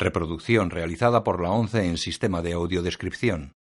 [0.00, 3.56] Reproducción realizada por la ONCE en sistema de audiodescripción.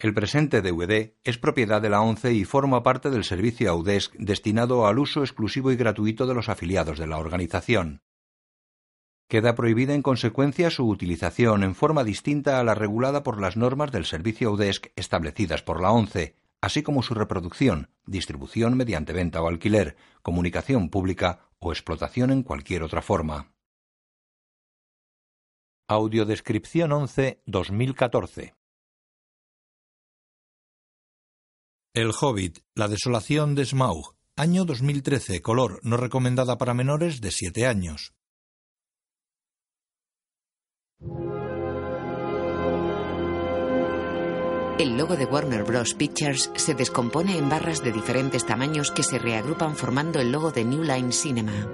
[0.00, 4.88] El presente DVD es propiedad de la ONCE y forma parte del servicio Audesc destinado
[4.88, 8.02] al uso exclusivo y gratuito de los afiliados de la organización.
[9.28, 13.92] Queda prohibida en consecuencia su utilización en forma distinta a la regulada por las normas
[13.92, 19.46] del servicio Audesc establecidas por la ONCE, así como su reproducción, distribución mediante venta o
[19.46, 23.51] alquiler, comunicación pública o explotación en cualquier otra forma.
[25.88, 28.54] Audiodescripción 11 2014
[31.94, 37.66] El Hobbit, La desolación de Smaug, año 2013, color, no recomendada para menores de 7
[37.66, 38.14] años.
[44.78, 45.94] El logo de Warner Bros.
[45.94, 50.64] Pictures se descompone en barras de diferentes tamaños que se reagrupan formando el logo de
[50.64, 51.68] New Line Cinema.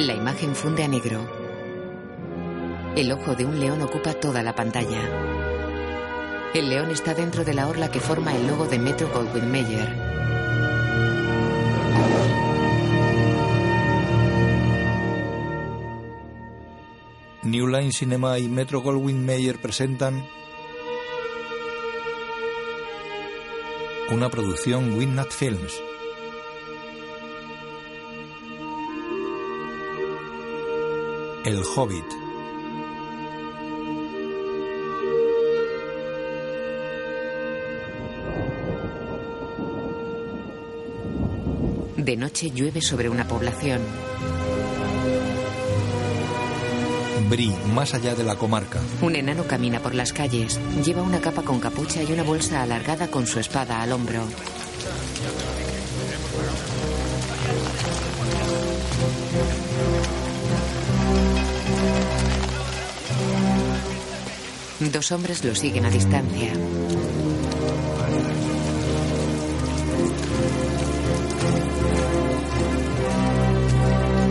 [0.00, 1.20] La imagen funde a negro.
[2.96, 4.98] El ojo de un león ocupa toda la pantalla.
[6.54, 9.88] El león está dentro de la orla que forma el logo de Metro Goldwyn Mayer.
[17.42, 20.26] New Line Cinema y Metro Goldwyn Mayer presentan
[24.10, 25.89] una producción Winnat Films.
[31.50, 32.04] El Hobbit.
[41.96, 43.80] De noche llueve sobre una población.
[47.28, 48.78] Bri, más allá de la comarca.
[49.02, 50.60] Un enano camina por las calles.
[50.84, 54.22] Lleva una capa con capucha y una bolsa alargada con su espada al hombro.
[64.80, 66.52] Dos hombres lo siguen a distancia.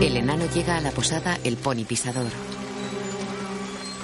[0.00, 2.32] El enano llega a la posada El Pony Pisador.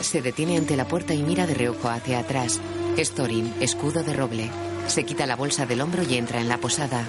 [0.01, 2.61] Se detiene ante la puerta y mira de reojo hacia atrás.
[2.97, 4.49] Es Thorin, escudo de roble.
[4.87, 7.05] Se quita la bolsa del hombro y entra en la posada.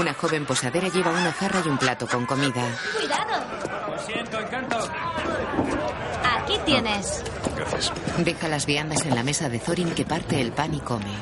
[0.00, 2.62] Una joven posadera lleva una jarra y un plato con comida.
[2.96, 3.90] ¡Cuidado!
[3.90, 4.78] Lo siento, encanto.
[6.24, 7.22] Aquí tienes.
[7.54, 7.92] Gracias.
[8.16, 11.12] Deja las viandas en la mesa de Thorin que parte el pan y come.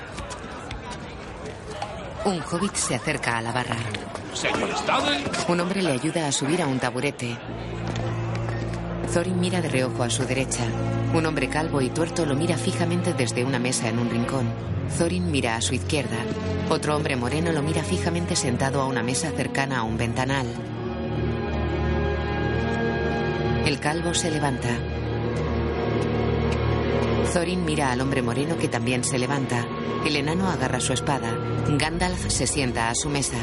[2.24, 3.78] Un hobbit se acerca a la barra.
[4.32, 4.70] Señor
[5.48, 7.36] Un hombre le ayuda a subir a un taburete.
[9.12, 10.62] Thorin mira de reojo a su derecha.
[11.14, 14.46] Un hombre calvo y tuerto lo mira fijamente desde una mesa en un rincón.
[14.96, 16.18] Thorin mira a su izquierda.
[16.70, 20.46] Otro hombre moreno lo mira fijamente sentado a una mesa cercana a un ventanal.
[23.64, 24.68] El calvo se levanta.
[27.32, 29.66] Thorin mira al hombre moreno que también se levanta.
[30.06, 31.36] El enano agarra su espada.
[31.68, 33.38] Gandalf se sienta a su mesa.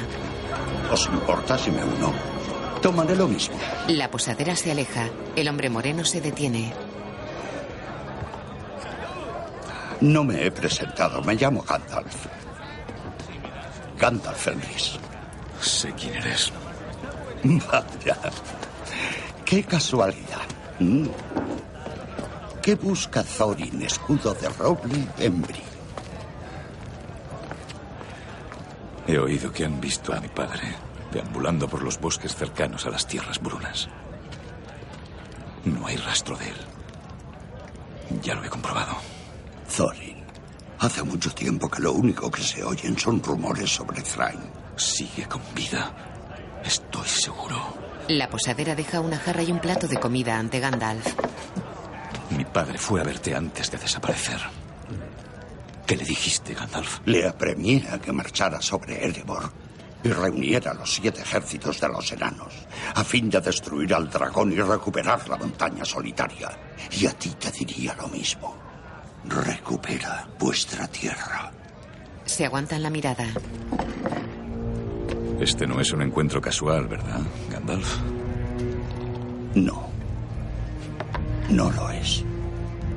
[0.92, 2.14] ¿Os importa si me uno?
[2.82, 3.56] Tomaré lo mismo.
[3.88, 5.10] La posadera se aleja.
[5.36, 6.74] El hombre moreno se detiene.
[10.06, 11.20] No me he presentado.
[11.24, 12.28] Me llamo Gandalf.
[13.98, 15.00] Gandalf Fenris.
[15.60, 16.54] sé quién eres.
[17.44, 18.16] Vaya.
[19.44, 20.46] Qué casualidad.
[20.80, 21.08] Mm.
[22.62, 25.64] ¿Qué busca Thorin, escudo de roble en Bri?
[29.08, 30.76] He oído que han visto a mi padre
[31.12, 33.90] deambulando por los bosques cercanos a las tierras brunas.
[35.64, 36.58] No hay rastro de él.
[38.22, 39.15] Ya lo he comprobado.
[39.66, 40.24] Thorin.
[40.80, 44.40] Hace mucho tiempo que lo único que se oyen son rumores sobre Thrain.
[44.76, 45.92] Sigue con vida.
[46.64, 47.78] Estoy seguro.
[48.10, 51.16] La posadera deja una jarra y un plato de comida ante Gandalf.
[52.32, 54.42] Mi padre fue a verte antes de desaparecer.
[55.86, 57.00] ¿Qué le dijiste, Gandalf?
[57.06, 59.52] Le apremié a que marchara sobre Erebor
[60.04, 62.54] y reuniera los siete ejércitos de los enanos
[62.94, 66.50] a fin de destruir al dragón y recuperar la montaña solitaria.
[66.92, 68.65] Y a ti te diría lo mismo.
[69.28, 71.52] Recupera vuestra tierra.
[72.26, 73.26] Se aguantan la mirada.
[75.40, 77.98] Este no es un encuentro casual, ¿verdad, Gandalf?
[79.56, 79.88] No.
[81.50, 82.24] No lo es.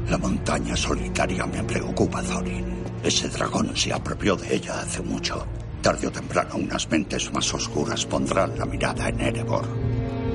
[0.09, 2.83] La montaña solitaria me preocupa, Thorin.
[3.03, 5.47] Ese dragón se apropió de ella hace mucho.
[5.83, 9.67] Tarde o temprano unas mentes más oscuras pondrán la mirada en Erebor.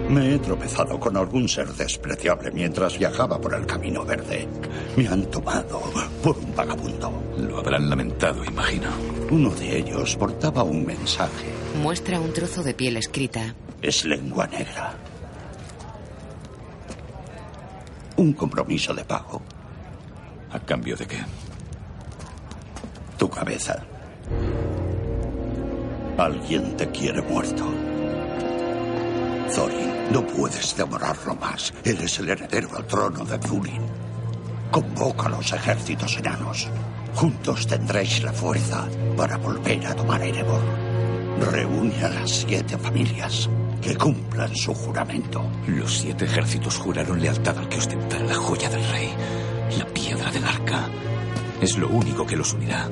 [0.10, 4.48] Me he tropezado con algún ser despreciable mientras viajaba por el camino verde.
[4.96, 5.82] Me han tomado
[6.22, 7.24] por un vagabundo.
[7.38, 8.90] Lo habrán lamentado, imagino.
[9.32, 11.48] Uno de ellos portaba un mensaje.
[11.82, 13.56] Muestra un trozo de piel escrita.
[13.82, 14.94] Es lengua negra.
[18.18, 19.42] Un compromiso de pago.
[20.52, 21.18] ¿A cambio de qué?
[23.18, 23.84] Tu cabeza.
[26.18, 27.66] Alguien te quiere muerto.
[29.56, 31.74] Thorin, no puedes demorarlo más.
[31.84, 33.82] Eres el heredero al trono de Thurin.
[34.72, 36.68] Convoca a los ejércitos enanos.
[37.16, 40.64] Juntos tendréis la fuerza para volver a tomar Erebor.
[41.52, 43.50] Reúne a las siete familias
[43.82, 45.44] que cumplan su juramento.
[45.68, 49.14] Los siete ejércitos juraron lealtad al que ostentara la joya del rey,
[49.78, 50.88] la piedra del arca.
[51.62, 52.90] Es lo único que los unirá.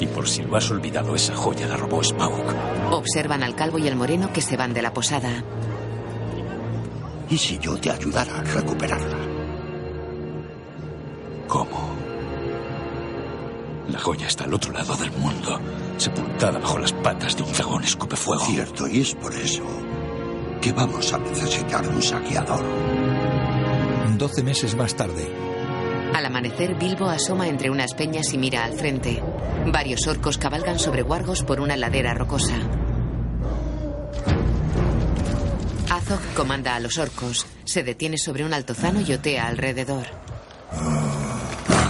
[0.00, 2.42] Y por si lo has olvidado, esa joya la robó Smaug.
[2.90, 5.44] Observan al calvo y al moreno que se van de la posada.
[7.30, 9.18] ¿Y si yo te ayudara a recuperarla?
[11.46, 11.90] ¿Cómo?
[13.88, 15.60] La joya está al otro lado del mundo,
[15.96, 18.44] sepultada bajo las patas de un dragón escupefuego.
[18.44, 19.62] Cierto, y es por eso
[20.60, 22.64] que vamos a necesitar un saqueador.
[24.18, 25.28] Doce meses más tarde.
[26.14, 29.22] Al amanecer, Bilbo asoma entre unas peñas y mira al frente.
[29.72, 32.58] Varios orcos cabalgan sobre guargos por una ladera rocosa.
[36.34, 37.46] Comanda a los orcos.
[37.64, 40.06] Se detiene sobre un altozano y otea alrededor.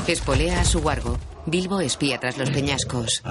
[0.06, 1.18] Espolea a su guargo.
[1.46, 3.22] Bilbo espía tras los peñascos.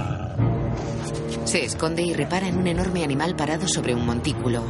[1.46, 4.64] Se esconde y repara en un enorme animal parado sobre un montículo.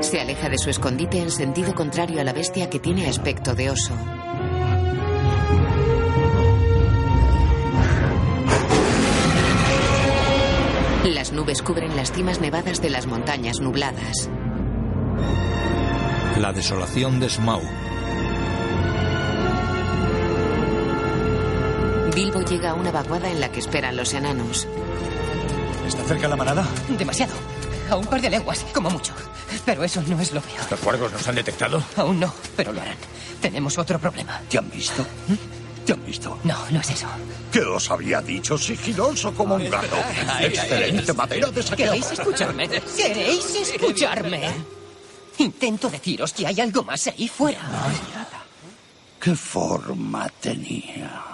[0.00, 3.70] Se aleja de su escondite en sentido contrario a la bestia que tiene aspecto de
[3.70, 3.94] oso.
[11.38, 14.28] Nubes cubren las cimas nevadas de las montañas nubladas.
[16.36, 17.62] La desolación de Smaug.
[22.12, 24.66] Bilbo llega a una vaguada en la que esperan los enanos.
[25.86, 26.66] ¿Está cerca la manada?
[26.98, 27.34] Demasiado.
[27.88, 29.14] A un par de leguas, como mucho.
[29.64, 30.58] Pero eso no es lo peor.
[30.68, 31.80] ¿Los cuervos nos han detectado?
[31.96, 32.96] Aún no, pero lo harán.
[33.40, 34.40] Tenemos otro problema.
[34.50, 35.06] ¿Te han visto?
[35.88, 36.38] ¿Te han visto?
[36.44, 37.06] No, no es eso.
[37.50, 38.58] ¿Qué os había dicho?
[38.58, 39.96] Sigiloso como un gato.
[40.38, 41.94] Excelente madera de saqueador.
[41.96, 42.68] ¿Queréis escucharme?
[42.68, 44.50] ¿Queréis escucharme?
[45.38, 47.62] Intento deciros que hay algo más ahí fuera.
[49.18, 51.24] ¿Qué forma tenía?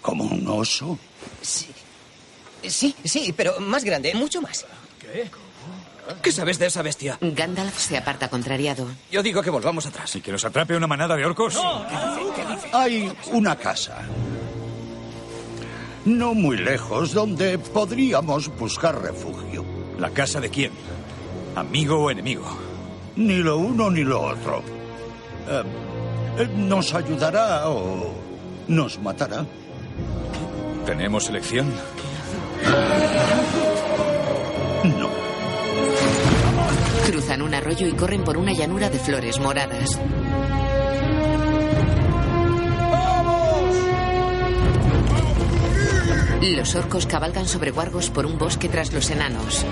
[0.00, 0.96] ¿Como un oso?
[1.40, 1.66] Sí.
[2.64, 4.64] Sí, sí, pero más grande, mucho más.
[5.00, 5.28] ¿Qué?
[6.22, 7.18] ¿Qué sabes de esa bestia?
[7.20, 8.86] Gandalf se aparta contrariado.
[9.10, 10.14] Yo digo que volvamos atrás.
[10.16, 11.58] ¿Y que nos atrape una manada de orcos?
[12.72, 14.02] Hay una casa.
[16.04, 19.64] No muy lejos donde podríamos buscar refugio.
[19.98, 20.72] ¿La casa de quién?
[21.54, 22.58] ¿Amigo o enemigo?
[23.16, 24.62] Ni lo uno ni lo otro.
[25.48, 25.62] Eh,
[26.38, 28.12] eh, ¿Nos ayudará o
[28.66, 29.44] nos matará?
[30.84, 31.72] ¿Tenemos elección?
[37.06, 39.98] Cruzan un arroyo y corren por una llanura de flores moradas.
[46.62, 49.64] Los orcos cabalgan sobre guargos por un bosque tras los enanos.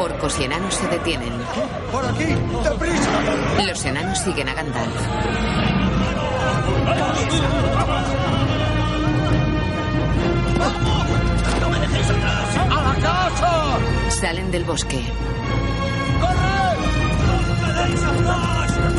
[0.00, 1.32] Orcos y enanos se detienen.
[1.92, 2.24] ¡Por aquí!
[2.24, 3.64] ¡Deprisa!
[3.64, 5.08] Los enanos siguen a Gandalf.
[6.86, 7.12] ¡A la
[14.08, 15.02] Salen del bosque.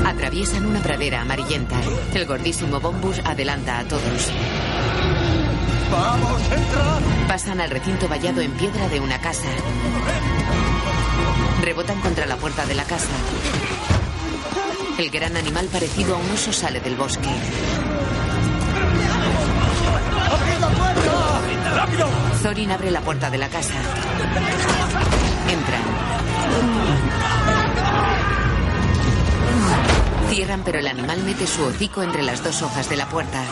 [0.05, 1.77] Atraviesan una pradera amarillenta.
[2.13, 4.31] El gordísimo Bombus adelanta a todos.
[5.91, 6.99] ¡Vamos, entra!
[7.27, 9.49] Pasan al recinto vallado en piedra de una casa.
[11.61, 13.13] Rebotan contra la puerta de la casa.
[14.97, 17.29] El gran animal parecido a un oso sale del bosque.
[20.31, 21.12] ¡Abrid la puerta!
[21.75, 22.09] ¡Rápido!
[22.41, 23.75] Thorin abre la puerta de la casa.
[25.49, 25.81] Entran.
[30.29, 33.43] Cierran, pero el animal mete su hocico entre las dos hojas de la puerta.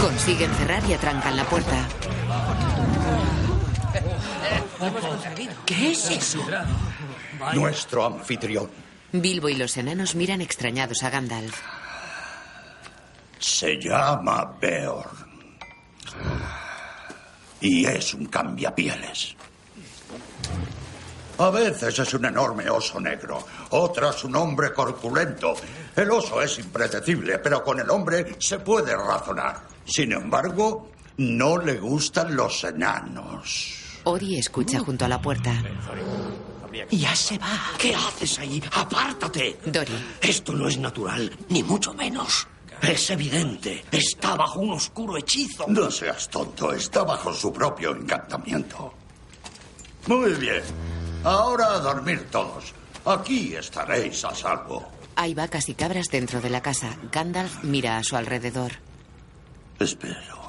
[0.00, 1.88] Consiguen cerrar y atrancan la puerta.
[5.66, 6.44] ¿Qué es eso?
[7.54, 8.70] Nuestro anfitrión.
[9.12, 11.60] Bilbo y los enanos miran extrañados a Gandalf.
[13.40, 15.08] Se llama Beorn.
[17.62, 19.34] Y es un cambiapieles.
[21.38, 25.54] A veces es un enorme oso negro, otras un hombre corpulento.
[25.96, 29.62] El oso es impredecible, pero con el hombre se puede razonar.
[29.86, 33.74] Sin embargo, no le gustan los enanos.
[34.04, 35.54] Ori escucha junto a la puerta.
[36.90, 37.72] Ya se va.
[37.78, 38.62] ¿Qué haces ahí?
[38.72, 39.58] ¡Apártate!
[39.64, 40.16] Dory.
[40.20, 42.46] Esto no es natural, ni mucho menos.
[42.82, 43.84] Es evidente.
[43.90, 45.66] Está bajo un oscuro hechizo.
[45.68, 48.92] No seas tonto, está bajo su propio encantamiento.
[50.06, 50.62] Muy bien.
[51.24, 52.72] Ahora a dormir todos.
[53.04, 54.88] Aquí estaréis a salvo.
[55.16, 56.96] Hay vacas y cabras dentro de la casa.
[57.12, 58.72] Gandalf mira a su alrededor.
[59.78, 60.40] Espero.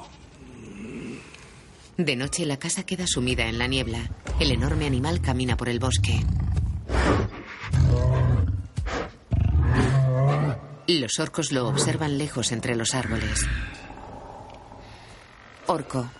[1.98, 4.10] De noche la casa queda sumida en la niebla.
[4.40, 6.20] El enorme animal camina por el bosque.
[11.00, 13.46] Los orcos lo observan lejos entre los árboles.
[15.66, 16.10] Orco.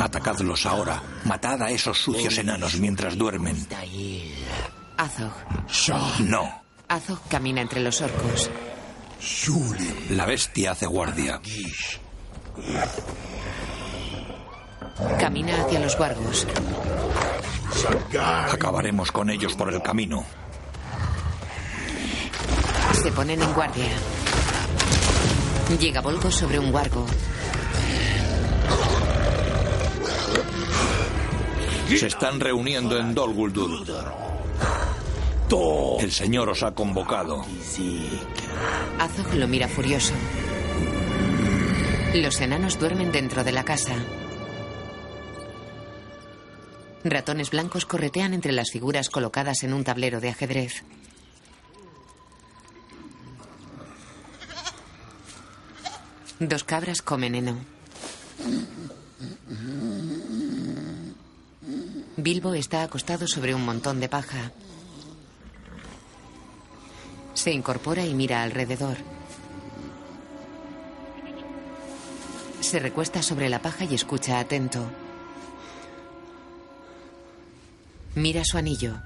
[0.00, 1.02] Atacadlos ahora.
[1.24, 3.56] Matad a esos sucios enanos mientras duermen.
[4.96, 5.32] Azog.
[6.20, 6.62] No.
[6.88, 8.50] Azog camina entre los orcos.
[10.10, 11.40] La bestia hace guardia.
[15.18, 16.46] Camina hacia los guargos.
[18.50, 20.24] Acabaremos con ellos por el camino.
[23.02, 23.90] Se ponen en guardia.
[25.80, 27.06] Llega Volgo sobre un guargo.
[31.88, 33.84] Se están reuniendo en Dol Guldur.
[36.00, 37.44] El señor os ha convocado.
[38.98, 40.14] Azog lo mira furioso.
[42.14, 43.94] Los enanos duermen dentro de la casa.
[47.04, 50.84] Ratones blancos corretean entre las figuras colocadas en un tablero de ajedrez.
[56.42, 57.54] Dos cabras comen heno.
[62.16, 64.50] Bilbo está acostado sobre un montón de paja.
[67.34, 68.96] Se incorpora y mira alrededor.
[72.60, 74.90] Se recuesta sobre la paja y escucha atento.
[78.16, 79.00] Mira su anillo.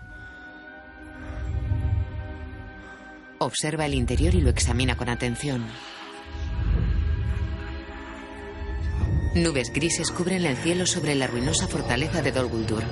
[3.39, 5.67] Observa el interior y lo examina con atención.
[9.37, 12.83] Nubes grises cubren el cielo sobre la ruinosa fortaleza de Dol Guldur.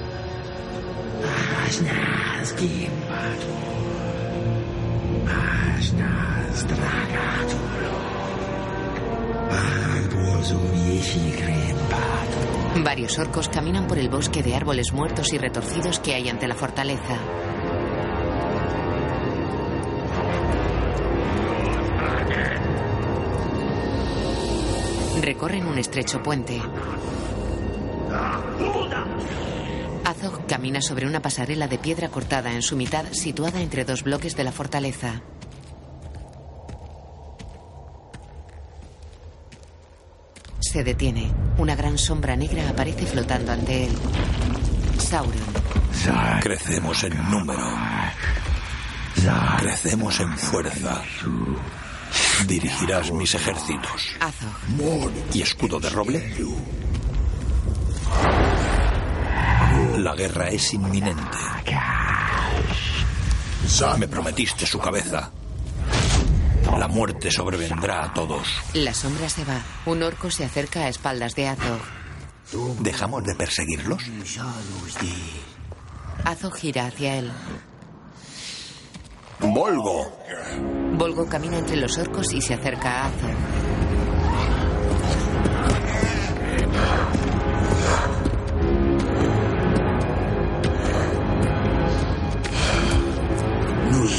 [12.84, 16.54] Varios orcos caminan por el bosque de árboles muertos y retorcidos que hay ante la
[16.54, 17.16] fortaleza.
[25.24, 26.60] Recorren un estrecho puente.
[30.04, 34.36] Azog camina sobre una pasarela de piedra cortada en su mitad, situada entre dos bloques
[34.36, 35.22] de la fortaleza.
[40.60, 41.32] Se detiene.
[41.56, 43.92] Una gran sombra negra aparece flotando ante él.
[44.98, 45.40] Sauron.
[46.42, 47.66] Crecemos en número.
[49.58, 51.02] Crecemos en fuerza.
[52.46, 54.16] Dirigirás mis ejércitos.
[54.20, 55.10] Azog.
[55.32, 56.34] ¿Y escudo de roble?
[59.98, 61.38] La guerra es inminente.
[63.98, 65.30] Me prometiste su cabeza.
[66.78, 68.48] La muerte sobrevendrá a todos.
[68.74, 69.62] La sombra se va.
[69.86, 71.80] Un orco se acerca a espaldas de Azog.
[72.80, 74.02] ¿Dejamos de perseguirlos?
[76.24, 77.32] Azog gira hacia él.
[79.40, 80.12] Volgo.
[80.96, 83.64] Volgo camina entre los orcos y se acerca a Azog.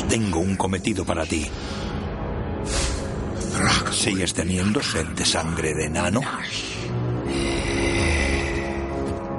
[0.09, 1.45] Tengo un cometido para ti.
[3.91, 6.21] ¿Sigues teniendo sed de sangre de enano?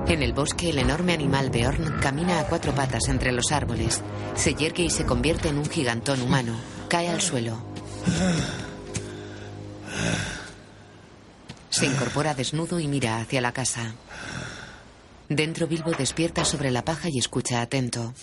[0.08, 4.02] En el bosque, el enorme animal Beorn camina a cuatro patas entre los árboles.
[4.36, 6.54] Se yergue y se convierte en un gigantón humano.
[6.88, 7.58] Cae al suelo.
[11.70, 13.94] Se incorpora desnudo y mira hacia la casa.
[15.28, 18.14] Dentro Bilbo despierta sobre la paja y escucha atento.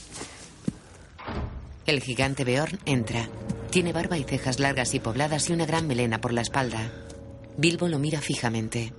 [1.85, 3.27] El gigante Beorn entra.
[3.71, 6.93] Tiene barba y cejas largas y pobladas y una gran melena por la espalda.
[7.57, 8.93] Bilbo lo mira fijamente.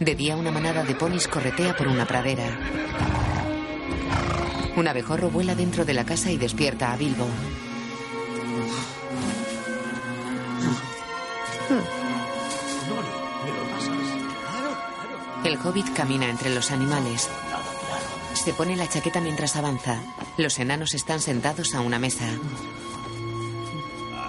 [0.00, 2.56] De día una manada de ponis corretea por una pradera.
[4.76, 7.26] Un abejorro vuela dentro de la casa y despierta a Bilbo.
[15.44, 17.28] El hobbit camina entre los animales.
[18.34, 20.00] Se pone la chaqueta mientras avanza.
[20.36, 22.28] Los enanos están sentados a una mesa.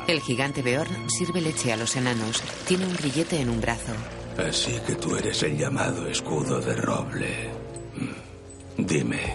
[0.07, 2.41] El gigante Beorn sirve leche a los enanos.
[2.67, 3.93] Tiene un grillete en un brazo.
[4.47, 7.49] Así que tú eres el llamado escudo de roble.
[7.95, 8.85] Mm.
[8.85, 9.33] Dime,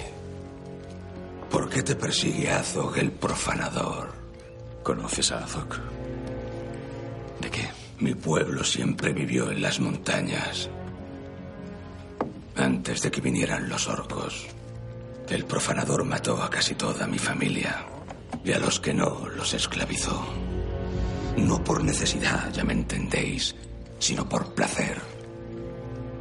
[1.51, 4.13] ¿por qué te persigue Azog el profanador?
[4.83, 5.69] ¿Conoces a Azog?
[7.41, 7.69] ¿De qué?
[7.99, 10.71] Mi pueblo siempre vivió en las montañas.
[12.57, 14.47] Antes de que vinieran los orcos,
[15.29, 17.85] el profanador mató a casi toda mi familia
[18.45, 20.25] y a los que no los esclavizó.
[21.37, 23.55] No por necesidad, ya me entendéis,
[24.05, 25.01] sino por placer.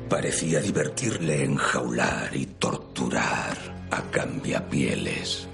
[0.09, 3.57] Parecía divertirle enjaular y torturar
[3.91, 5.49] a cambiapieles.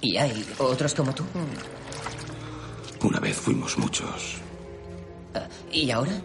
[0.00, 1.24] ¿Y hay otros como tú?
[3.02, 4.36] Una vez fuimos muchos.
[5.34, 6.18] Ah, ¿Y ahora?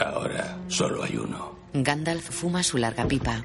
[0.00, 1.56] Ahora solo hay uno.
[1.72, 3.44] Gandalf fuma su larga pipa.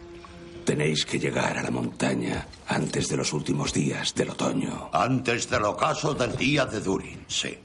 [0.66, 4.90] Tenéis que llegar a la montaña antes de los últimos días del otoño.
[4.92, 7.56] Antes del ocaso del día de Durin, sí.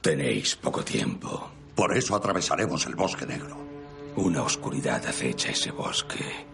[0.00, 1.50] Tenéis poco tiempo.
[1.74, 3.56] Por eso atravesaremos el bosque negro.
[4.16, 6.46] Una oscuridad acecha ese bosque.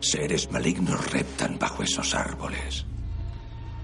[0.00, 2.86] Seres malignos reptan bajo esos árboles.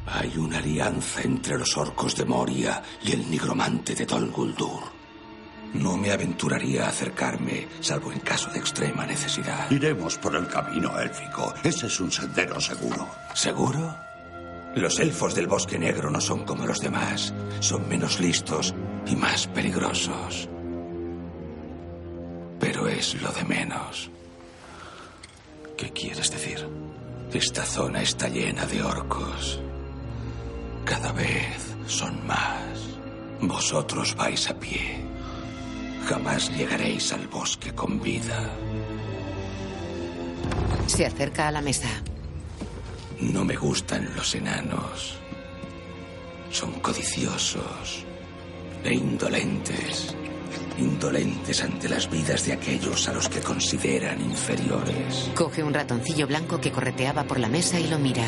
[0.07, 4.83] Hay una alianza entre los orcos de Moria y el nigromante de Dol Guldur.
[5.75, 9.71] No me aventuraría a acercarme, salvo en caso de extrema necesidad.
[9.71, 11.55] Iremos por el camino élfico.
[11.65, 13.09] Ese es un sendero seguro.
[13.35, 13.97] ¿Seguro?
[14.75, 17.35] Los elfos del bosque negro no son como los demás.
[17.61, 18.75] Son menos listos
[19.07, 20.49] y más peligrosos.
[22.59, 24.11] Pero es lo de menos.
[25.77, 26.67] ¿Qué quieres decir?
[27.33, 29.61] Esta zona está llena de orcos.
[30.85, 32.79] Cada vez son más.
[33.41, 35.05] Vosotros vais a pie.
[36.07, 38.49] Jamás llegaréis al bosque con vida.
[40.87, 41.89] Se acerca a la mesa.
[43.23, 45.15] No me gustan los enanos.
[46.51, 48.05] Son codiciosos
[48.83, 50.17] e indolentes.
[50.77, 55.31] Indolentes ante las vidas de aquellos a los que consideran inferiores.
[55.37, 58.27] Coge un ratoncillo blanco que correteaba por la mesa y lo mira.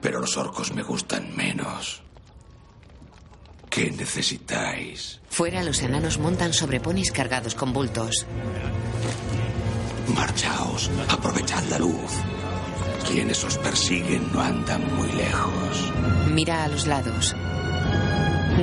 [0.00, 2.02] Pero los orcos me gustan menos.
[3.68, 5.20] ¿Qué necesitáis?
[5.28, 8.24] Fuera los enanos montan sobre ponis cargados con bultos.
[10.14, 12.12] Marchaos, aprovechad la luz.
[13.08, 15.92] Quienes os persiguen no andan muy lejos.
[16.30, 17.34] Mira a los lados.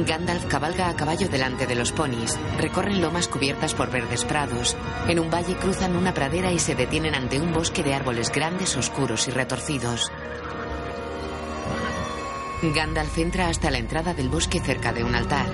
[0.07, 2.37] Gandalf cabalga a caballo delante de los ponis.
[2.57, 4.75] Recorren lomas cubiertas por verdes prados.
[5.07, 8.75] En un valle cruzan una pradera y se detienen ante un bosque de árboles grandes,
[8.75, 10.11] oscuros y retorcidos.
[12.63, 15.45] Gandalf entra hasta la entrada del bosque cerca de un altar.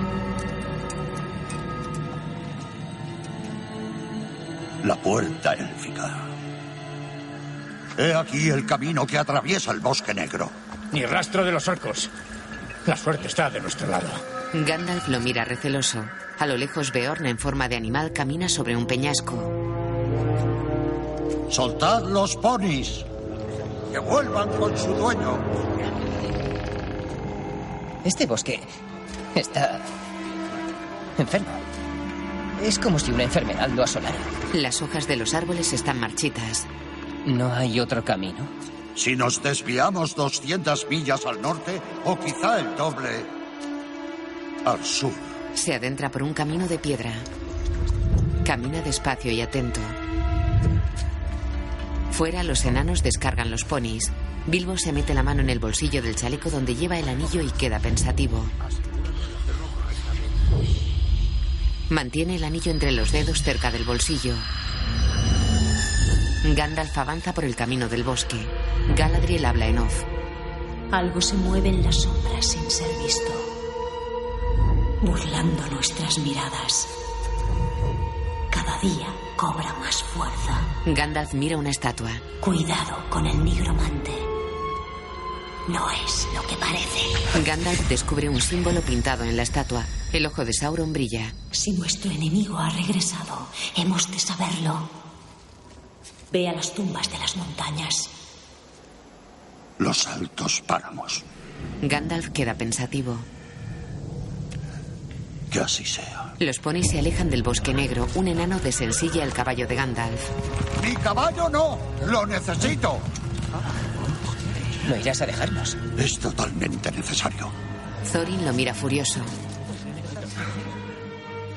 [4.84, 6.10] La puerta élfica.
[7.98, 10.50] He aquí el camino que atraviesa el bosque negro.
[10.92, 12.10] Ni rastro de los orcos.
[12.86, 14.08] La suerte está de nuestro lado.
[14.54, 16.04] Gandalf lo mira receloso.
[16.38, 19.36] A lo lejos Beorn en forma de animal camina sobre un peñasco.
[21.50, 23.04] Soltad los ponis.
[23.92, 25.38] Que vuelvan con su dueño.
[28.04, 28.60] Este bosque
[29.34, 29.78] está
[31.18, 31.69] enfermo.
[32.62, 34.16] Es como si una enfermedad lo asolara.
[34.52, 36.66] Las hojas de los árboles están marchitas.
[37.26, 38.46] ¿No hay otro camino?
[38.94, 43.08] Si nos desviamos 200 millas al norte o quizá el doble
[44.64, 45.12] al sur.
[45.54, 47.12] Se adentra por un camino de piedra.
[48.44, 49.80] Camina despacio y atento.
[52.12, 54.12] Fuera los enanos descargan los ponis.
[54.46, 57.50] Bilbo se mete la mano en el bolsillo del chaleco donde lleva el anillo y
[57.50, 58.44] queda pensativo.
[61.90, 64.34] Mantiene el anillo entre los dedos cerca del bolsillo.
[66.54, 68.36] Gandalf avanza por el camino del bosque.
[68.96, 70.04] Galadriel habla en off.
[70.92, 73.32] Algo se mueve en las sombras sin ser visto,
[75.02, 76.88] burlando nuestras miradas.
[78.50, 80.60] Cada día cobra más fuerza.
[80.86, 82.10] Gandalf mira una estatua.
[82.40, 84.29] Cuidado con el nigromante.
[85.70, 87.44] No es lo que parece.
[87.44, 89.84] Gandalf descubre un símbolo pintado en la estatua.
[90.12, 91.32] El ojo de Sauron brilla.
[91.52, 94.88] Si nuestro enemigo ha regresado, hemos de saberlo.
[96.32, 98.10] Ve a las tumbas de las montañas.
[99.78, 101.22] Los altos páramos.
[101.82, 103.16] Gandalf queda pensativo.
[105.52, 106.34] Que así sea.
[106.40, 108.08] Los ponis se alejan del bosque negro.
[108.14, 110.30] Un enano desensilla el caballo de Gandalf.
[110.82, 111.78] ¡Mi caballo no!
[112.06, 112.98] ¡Lo necesito!
[114.88, 115.76] No irás a dejarnos.
[115.98, 117.50] Es totalmente necesario.
[118.12, 119.20] Thorin lo mira furioso.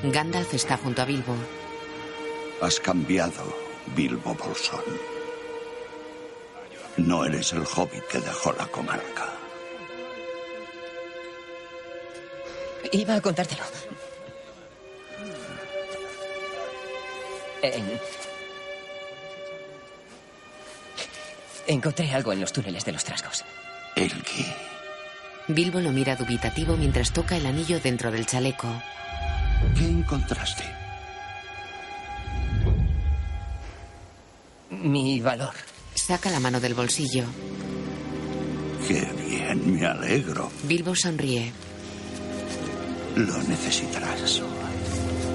[0.04, 1.34] Gandalf está junto a Bilbo.
[2.60, 3.42] Has cambiado,
[3.96, 4.82] Bilbo Bolsón.
[6.98, 9.32] No eres el hobbit que dejó la comarca.
[12.92, 13.62] Iba a contártelo.
[17.62, 17.98] En-
[21.66, 23.44] Encontré algo en los túneles de los trasgos.
[23.96, 24.44] ¿El qué?
[25.48, 28.68] Bilbo lo mira dubitativo mientras toca el anillo dentro del chaleco.
[29.76, 30.64] ¿Qué encontraste?
[34.70, 35.54] Mi valor.
[35.94, 37.24] Saca la mano del bolsillo.
[38.86, 40.50] Qué bien, me alegro.
[40.64, 41.52] Bilbo sonríe.
[43.16, 44.42] Lo necesitarás.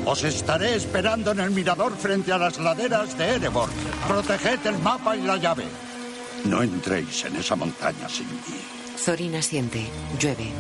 [0.06, 3.70] Os estaré esperando en el mirador frente a las laderas de Erebor.
[4.08, 5.66] Proteged el mapa y la llave.
[6.46, 8.60] No entréis en esa montaña sin mí.
[9.04, 9.88] Thorin asiente.
[10.20, 10.52] Llueve.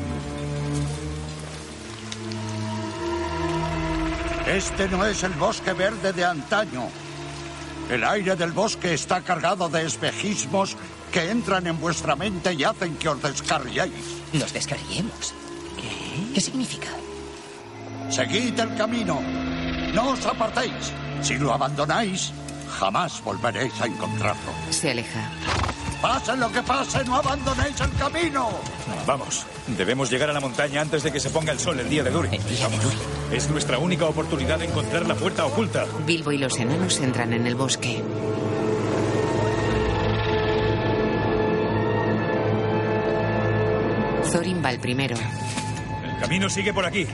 [4.48, 6.90] Este no es el bosque verde de antaño.
[7.90, 10.76] El aire del bosque está cargado de espejismos
[11.12, 13.94] que entran en vuestra mente y hacen que os descarriéis.
[14.34, 15.34] Nos descarriemos.
[15.76, 16.34] ¿Qué?
[16.34, 16.90] ¿Qué significa?
[18.10, 19.22] Seguid el camino.
[19.94, 20.94] No os apartéis.
[21.22, 22.32] Si lo abandonáis,
[22.70, 24.52] jamás volveréis a encontrarlo.
[24.70, 25.30] Se aleja.
[26.02, 28.50] Pase lo que pase, no abandonéis el camino.
[29.06, 32.04] Vamos, debemos llegar a la montaña antes de que se ponga el sol el día
[32.04, 32.42] de Durin.
[32.62, 32.86] Vamos.
[33.32, 35.86] Es nuestra única oportunidad de encontrar la puerta oculta.
[36.06, 38.02] Bilbo y los enanos entran en el bosque.
[44.32, 45.16] Thorin va el primero.
[46.04, 47.08] El camino sigue por aquí.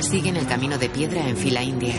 [0.00, 1.94] Siguen el camino de piedra en fila india.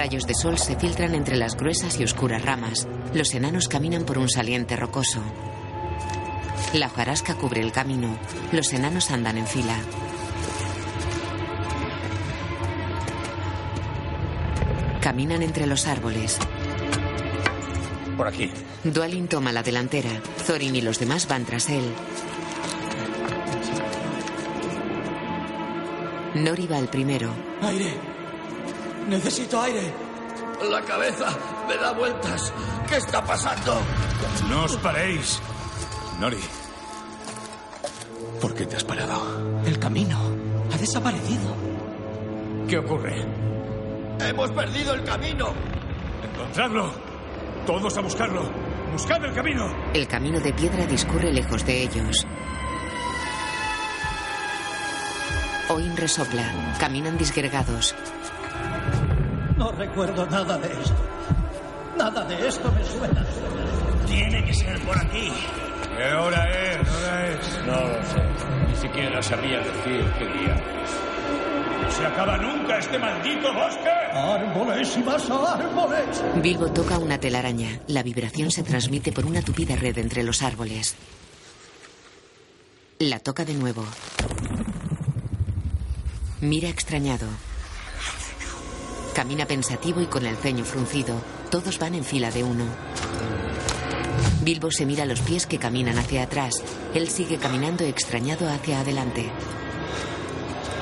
[0.00, 2.88] Rayos de sol se filtran entre las gruesas y oscuras ramas.
[3.12, 5.22] Los enanos caminan por un saliente rocoso.
[6.72, 8.18] La hojarasca cubre el camino.
[8.50, 9.76] Los enanos andan en fila.
[15.02, 16.38] Caminan entre los árboles.
[18.16, 18.50] Por aquí.
[18.84, 20.22] Dualin toma la delantera.
[20.46, 21.84] Thorin y los demás van tras él.
[26.36, 27.34] Nori va el primero.
[27.60, 28.19] Aire.
[29.10, 29.92] Necesito aire.
[30.70, 31.26] La cabeza
[31.66, 32.52] me da vueltas.
[32.88, 33.82] ¿Qué está pasando?
[34.48, 35.40] No os paréis.
[36.20, 36.38] Nori.
[38.40, 39.62] ¿Por qué te has parado?
[39.66, 40.16] El camino
[40.72, 41.56] ha desaparecido.
[42.68, 43.26] ¿Qué ocurre?
[44.20, 45.54] Hemos perdido el camino.
[46.22, 46.92] Encontradlo.
[47.66, 48.48] Todos a buscarlo.
[48.92, 49.74] Buscad el camino.
[49.92, 52.24] El camino de piedra discurre lejos de ellos.
[55.68, 56.76] Oin resopla.
[56.78, 57.96] Caminan disgregados.
[59.60, 60.96] No recuerdo nada de esto.
[61.98, 63.26] Nada de esto me suena.
[64.06, 65.30] Tiene que ser por aquí.
[65.98, 66.78] ¿Qué hora es?
[66.78, 67.66] ¿Qué hora es?
[67.66, 68.68] No lo sé.
[68.68, 70.90] Ni siquiera sabría decir qué día es.
[71.82, 73.90] No se acaba nunca este maldito bosque.
[74.14, 76.24] ¡Árboles y más árboles!
[76.36, 77.80] Bilbo toca una telaraña.
[77.88, 80.96] La vibración se transmite por una tupida red entre los árboles.
[82.98, 83.84] La toca de nuevo.
[86.40, 87.26] Mira extrañado.
[89.14, 91.20] Camina pensativo y con el ceño fruncido.
[91.50, 92.64] Todos van en fila de uno.
[94.42, 96.62] Bilbo se mira los pies que caminan hacia atrás.
[96.94, 99.30] Él sigue caminando extrañado hacia adelante.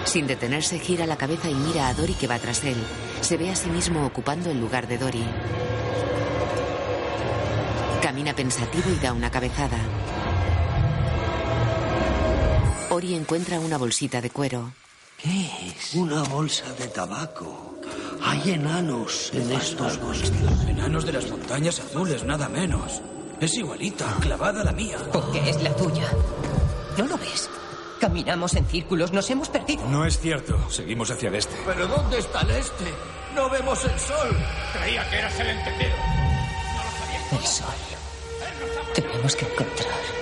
[0.05, 2.77] Sin detenerse, gira la cabeza y mira a Dori que va tras él.
[3.21, 5.25] Se ve a sí mismo ocupando el lugar de Dori.
[8.03, 9.79] Camina pensativo y da una cabezada.
[12.91, 14.73] Ori encuentra una bolsita de cuero.
[15.23, 15.95] ¿Qué es?
[15.95, 17.68] Una bolsa de tabaco.
[18.23, 20.33] Hay enanos en estos bosques.
[20.69, 23.01] Enanos de las montañas azules, nada menos.
[23.41, 24.99] Es igualita, clavada a la mía.
[25.13, 26.09] Porque es la tuya.
[26.97, 27.49] ¿No lo ves?
[28.01, 29.85] Caminamos en círculos, nos hemos perdido.
[29.89, 30.59] No es cierto.
[30.71, 31.55] Seguimos hacia el este.
[31.67, 32.85] ¿Pero dónde está el este?
[33.35, 34.37] No vemos el sol.
[34.73, 35.97] Creía que eras el entendido.
[37.33, 37.75] El sol.
[38.95, 40.19] Tenemos que encontrar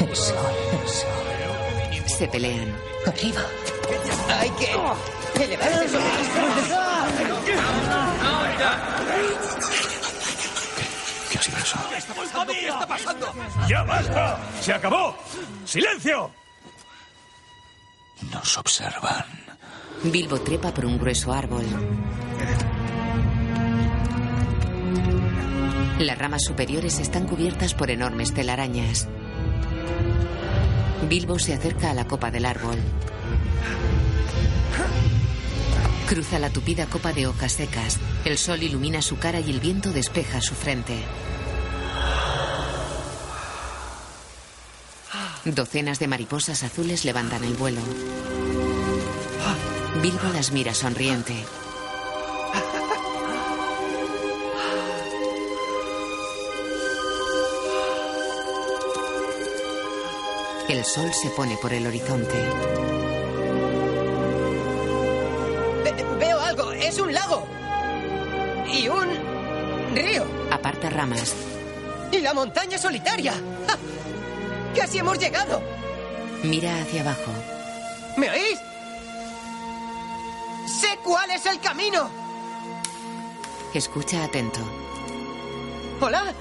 [0.00, 0.36] el sol,
[0.72, 2.06] el sol.
[2.06, 2.74] Se pelean.
[3.06, 3.42] Arriba.
[4.40, 4.74] Hay que
[5.44, 6.08] elevarse sobre
[11.30, 11.78] ¿Qué ha sido eso?
[11.90, 13.32] ¿Qué está pasando?
[13.68, 14.38] ¡Ya basta!
[14.60, 15.16] ¡Se acabó!
[15.64, 16.30] ¡Silencio!
[18.32, 19.24] Nos observan.
[20.04, 21.64] Bilbo trepa por un grueso árbol.
[25.98, 29.08] Las ramas superiores están cubiertas por enormes telarañas.
[31.08, 32.78] Bilbo se acerca a la copa del árbol.
[36.08, 37.98] Cruza la tupida copa de hojas secas.
[38.24, 41.04] El sol ilumina su cara y el viento despeja su frente.
[45.44, 47.82] Docenas de mariposas azules levantan el vuelo.
[50.02, 51.34] Bilbo las mira sonriente.
[60.70, 62.97] El sol se pone por el horizonte.
[70.90, 71.34] Ramas.
[72.12, 73.32] Y la montaña solitaria.
[73.32, 73.76] ¡Ja!
[74.74, 75.60] Casi hemos llegado.
[76.42, 77.32] Mira hacia abajo.
[78.16, 78.58] ¿Me oís?
[80.66, 82.10] Sé cuál es el camino.
[83.74, 84.60] Escucha atento.
[86.00, 86.32] Hola.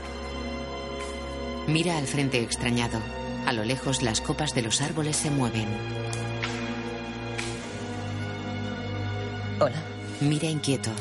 [1.67, 2.99] Mira al frente extrañado.
[3.45, 5.67] A lo lejos las copas de los árboles se mueven.
[9.60, 9.81] Hola.
[10.21, 10.91] Mira inquieto.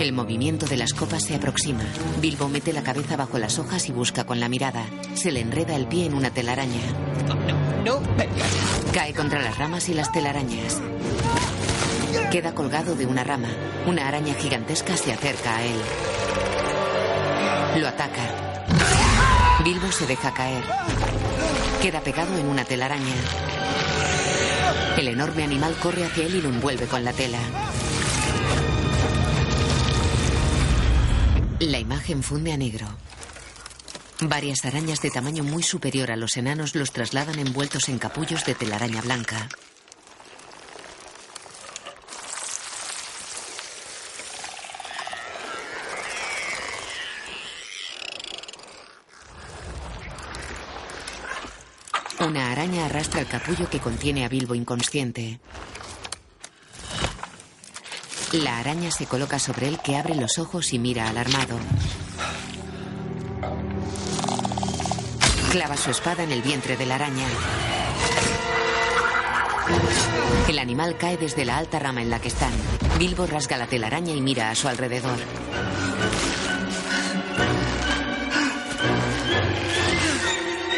[0.00, 1.84] El movimiento de las copas se aproxima.
[2.22, 4.86] Bilbo mete la cabeza bajo las hojas y busca con la mirada.
[5.12, 6.80] Se le enreda el pie en una telaraña.
[7.84, 8.00] No.
[8.94, 10.80] Cae contra las ramas y las telarañas.
[12.30, 13.48] Queda colgado de una rama.
[13.86, 15.80] Una araña gigantesca se acerca a él.
[17.82, 18.64] Lo ataca.
[19.62, 20.64] Bilbo se deja caer.
[21.82, 23.14] Queda pegado en una telaraña.
[24.96, 27.38] El enorme animal corre hacia él y lo envuelve con la tela.
[31.60, 32.86] La imagen funde a negro.
[34.22, 38.54] Varias arañas de tamaño muy superior a los enanos los trasladan envueltos en capullos de
[38.54, 39.46] telaraña blanca.
[52.20, 55.40] Una araña arrastra el capullo que contiene a Bilbo inconsciente.
[58.32, 61.58] La araña se coloca sobre él que abre los ojos y mira alarmado.
[65.50, 67.26] Clava su espada en el vientre de la araña.
[70.48, 72.52] El animal cae desde la alta rama en la que están.
[72.98, 75.18] Bilbo rasga la telaraña y mira a su alrededor.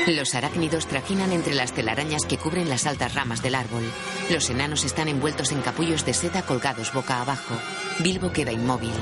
[0.08, 3.84] Los arácnidos trajinan entre las telarañas que cubren las altas ramas del árbol.
[4.30, 7.54] Los enanos están envueltos en capullos de seda colgados boca abajo.
[8.00, 8.92] Bilbo queda inmóvil.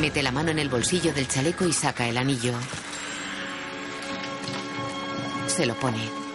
[0.00, 2.54] Mete la mano en el bolsillo del chaleco y saca el anillo.
[5.46, 6.25] Se lo pone.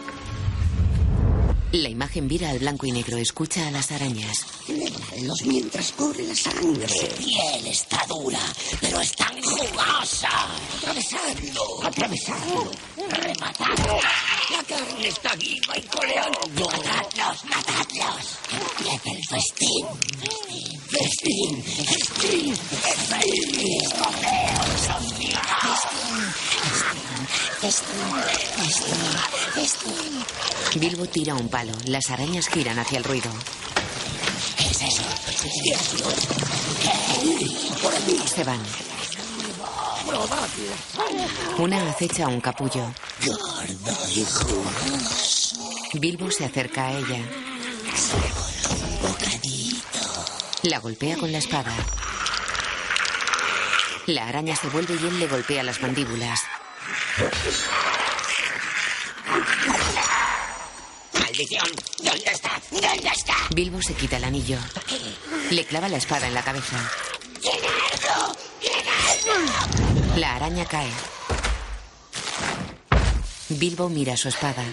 [1.74, 4.46] La imagen vira al blanco y negro, escucha a las arañas.
[5.22, 6.86] Los mientras corre la sangre.
[6.90, 8.42] Su piel está dura,
[8.82, 10.30] pero es tan jugosa.
[10.78, 12.72] Atravesarlo, atravesarlo,
[13.10, 14.00] rematarlo.
[14.52, 16.70] La carne está viva y coleando.
[16.70, 18.38] Matadlos, matadlos.
[18.52, 19.86] Empieza el festín.
[20.90, 23.62] Festín, festín, festín.
[23.82, 24.82] Escogeos,
[25.22, 27.11] Festín,
[30.76, 31.74] Bilbo tira un palo.
[31.86, 33.30] Las arañas giran hacia el ruido.
[34.58, 35.04] ¿Qué es eso?
[38.34, 38.60] Se van.
[41.58, 42.94] Una acecha un capullo.
[45.94, 47.20] Bilbo se acerca a ella.
[50.64, 51.74] La golpea con la espada.
[54.08, 56.42] La araña se vuelve y él le golpea las mandíbulas.
[61.14, 61.68] ¡Maldición!
[62.00, 62.62] ¿Dónde está?
[62.72, 63.34] ¿Dónde está?
[63.54, 64.58] Bilbo se quita el anillo.
[65.50, 66.78] Le clava la espada en la cabeza.
[67.42, 68.36] ¡Llenarlo!
[68.62, 70.16] ¡Llenarlo!
[70.18, 70.92] La araña cae.
[73.50, 74.64] Bilbo mira su espada.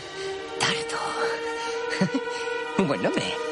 [2.78, 3.47] Buen nombre.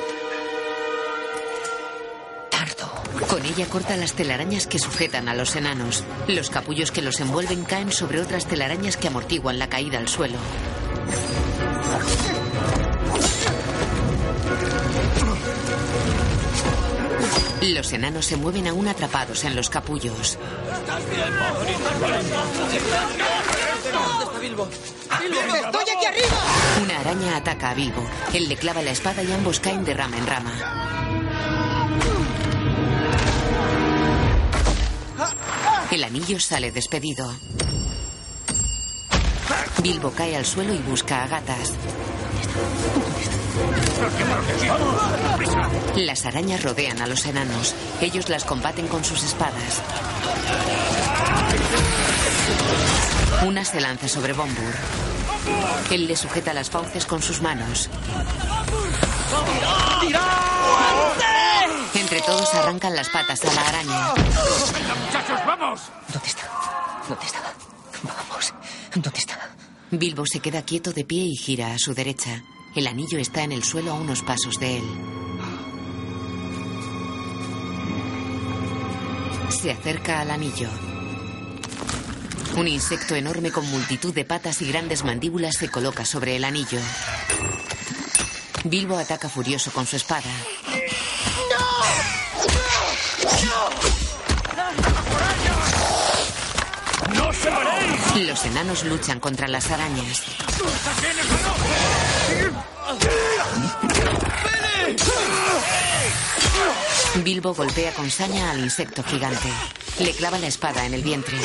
[3.29, 6.05] Con ella corta las telarañas que sujetan a los enanos.
[6.29, 10.39] Los capullos que los envuelven caen sobre otras telarañas que amortiguan la caída al suelo.
[17.63, 20.39] Los enanos se mueven aún atrapados en los capullos.
[25.55, 26.37] ¡Estoy aquí arriba!
[26.83, 28.07] Una araña ataca a Bilbo.
[28.33, 31.06] Él le clava la espada y ambos caen de rama en rama.
[35.97, 37.27] El anillo sale despedido.
[39.83, 41.73] Bilbo cae al suelo y busca a gatas.
[45.97, 47.75] Las arañas rodean a los enanos.
[48.03, 49.81] Ellos las combaten con sus espadas.
[53.47, 54.75] Una se lanza sobre Bombur.
[55.91, 57.89] Él le sujeta las fauces con sus manos.
[62.07, 64.15] Entre todos arrancan las patas a la araña.
[64.15, 65.81] muchachos, vamos!
[66.13, 66.49] ¿Dónde está?
[67.09, 67.53] ¿Dónde estaba?
[68.95, 69.51] ¿Dónde está?
[69.91, 72.45] Bilbo se queda quieto de pie y gira a su derecha.
[72.77, 74.85] El anillo está en el suelo a unos pasos de él.
[79.49, 80.69] Se acerca al anillo.
[82.57, 86.79] Un insecto enorme con multitud de patas y grandes mandíbulas se coloca sobre el anillo.
[88.63, 90.31] Bilbo ataca furioso con su espada.
[98.17, 100.23] Los enanos luchan contra las arañas.
[107.23, 109.49] Bilbo golpea con saña al insecto gigante.
[110.01, 111.39] Le clava la espada en el vientre.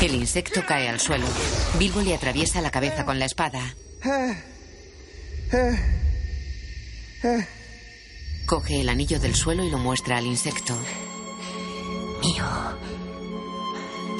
[0.00, 1.26] El insecto cae al suelo.
[1.78, 3.74] Bilbo le atraviesa la cabeza con la espada.
[8.46, 10.78] Coge el anillo del suelo y lo muestra al insecto.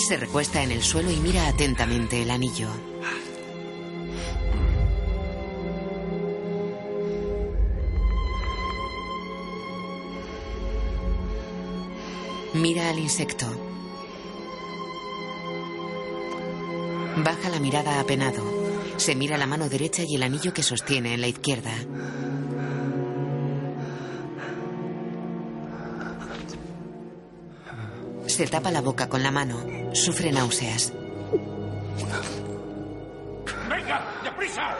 [0.08, 2.68] Se recuesta en el suelo y mira atentamente el anillo.
[12.54, 13.46] Mira al insecto.
[17.16, 18.42] Baja la mirada apenado.
[18.96, 21.72] Se mira la mano derecha y el anillo que sostiene en la izquierda.
[28.38, 29.56] Se tapa la boca con la mano.
[29.92, 30.92] Sufre náuseas.
[33.68, 34.76] ¡Venga, deprisa!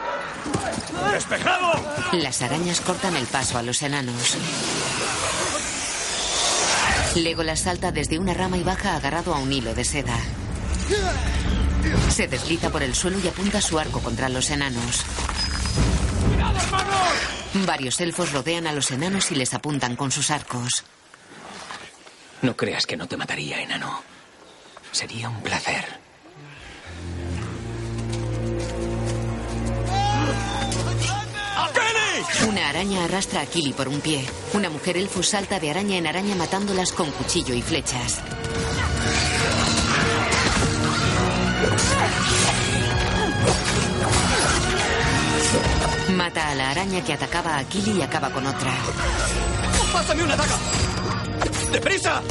[1.11, 1.73] ¡Despejado!
[2.13, 4.37] Las arañas cortan el paso a los enanos.
[7.15, 10.17] Legolas salta desde una rama y baja agarrado a un hilo de seda.
[12.09, 15.03] Se desliza por el suelo y apunta su arco contra los enanos.
[17.65, 20.85] Varios elfos rodean a los enanos y les apuntan con sus arcos.
[22.41, 24.01] No creas que no te mataría, enano.
[24.91, 25.85] Sería un placer.
[32.47, 34.25] Una araña arrastra a Kili por un pie.
[34.53, 38.21] Una mujer elfo salta de araña en araña matándolas con cuchillo y flechas.
[46.15, 48.73] Mata a la araña que atacaba a Kili y acaba con otra.
[49.91, 50.88] ¡Pásame una daga!
[51.71, 52.21] ¡Deprisa!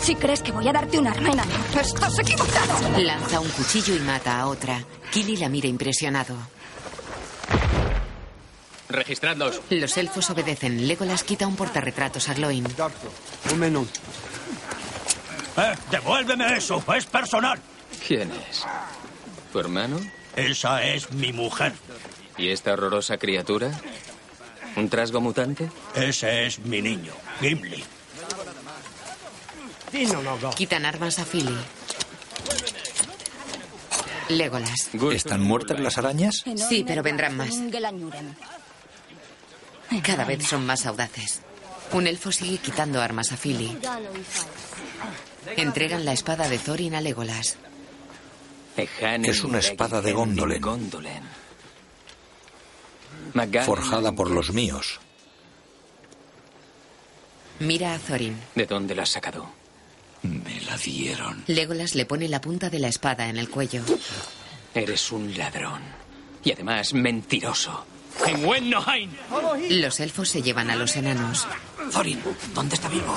[0.00, 2.98] Si crees que voy a darte una arma, enano, estás equivocado.
[2.98, 4.84] Lanza un cuchillo y mata a otra.
[5.10, 6.36] Kili la mira impresionado.
[8.88, 9.60] Registradlos.
[9.70, 10.86] Los elfos obedecen.
[10.88, 12.66] Legolas quita un portarretratos a Gloin.
[13.52, 13.86] Un menú.
[15.58, 17.60] Eh, devuélveme eso, es personal.
[18.06, 18.64] ¿Quién es?
[19.52, 19.98] ¿Tu hermano?
[20.36, 21.72] Esa es mi mujer.
[22.36, 23.72] ¿Y esta horrorosa criatura?
[24.76, 25.68] ¿Un trasgo mutante?
[25.94, 27.82] Ese es mi niño, Gimli.
[30.56, 31.56] Quitan armas a Philly.
[34.28, 34.90] Legolas.
[35.12, 36.44] ¿Están muertas las arañas?
[36.68, 37.50] Sí, pero vendrán más.
[40.02, 41.40] Cada vez son más audaces.
[41.92, 43.78] Un elfo sigue quitando armas a Philly.
[45.56, 47.56] Entregan la espada de Thorin a Legolas.
[48.76, 51.22] Es una espada de Gondolen.
[53.64, 55.00] Forjada por los míos.
[57.60, 58.38] Mira a Thorin.
[58.54, 59.57] ¿De dónde la has sacado?
[60.22, 61.44] Me la dieron.
[61.46, 63.82] Legolas le pone la punta de la espada en el cuello.
[64.74, 65.82] Eres un ladrón.
[66.44, 67.84] Y además mentiroso.
[68.26, 69.10] ¡En Wennohain!
[69.70, 71.46] Los elfos se llevan a los enanos.
[71.92, 72.20] Thorin,
[72.54, 73.16] ¿dónde está vivo?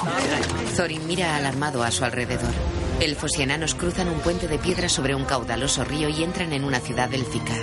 [0.76, 2.54] Thorin mira alarmado a su alrededor.
[3.00, 6.64] Elfos y enanos cruzan un puente de piedra sobre un caudaloso río y entran en
[6.64, 7.56] una ciudad élfica.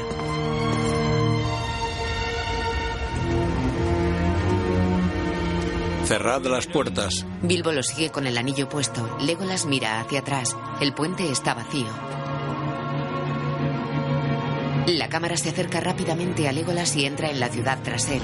[6.09, 7.27] Cerrad las puertas.
[7.43, 9.19] Bilbo lo sigue con el anillo puesto.
[9.21, 10.57] Legolas mira hacia atrás.
[10.81, 11.87] El puente está vacío.
[14.87, 18.23] La cámara se acerca rápidamente a Legolas y entra en la ciudad tras él.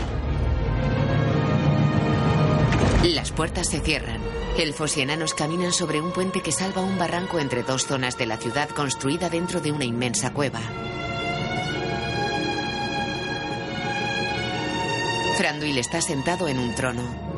[3.03, 4.23] Las puertas se cierran.
[4.57, 8.25] Elfos y enanos caminan sobre un puente que salva un barranco entre dos zonas de
[8.25, 10.61] la ciudad construida dentro de una inmensa cueva.
[15.37, 17.34] Thranduil está sentado en un trono.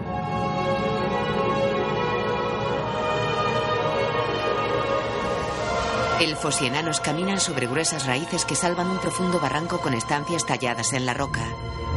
[6.20, 10.94] Elfos y enanos caminan sobre gruesas raíces que salvan un profundo barranco con estancias talladas
[10.94, 11.44] en la roca.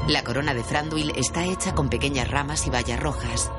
[0.07, 3.49] La corona de Thranduil está hecha con pequeñas ramas y bayas rojas.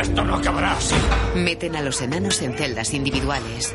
[0.00, 0.94] Esto no acabará así.
[1.34, 3.74] Meten a los enanos en celdas individuales.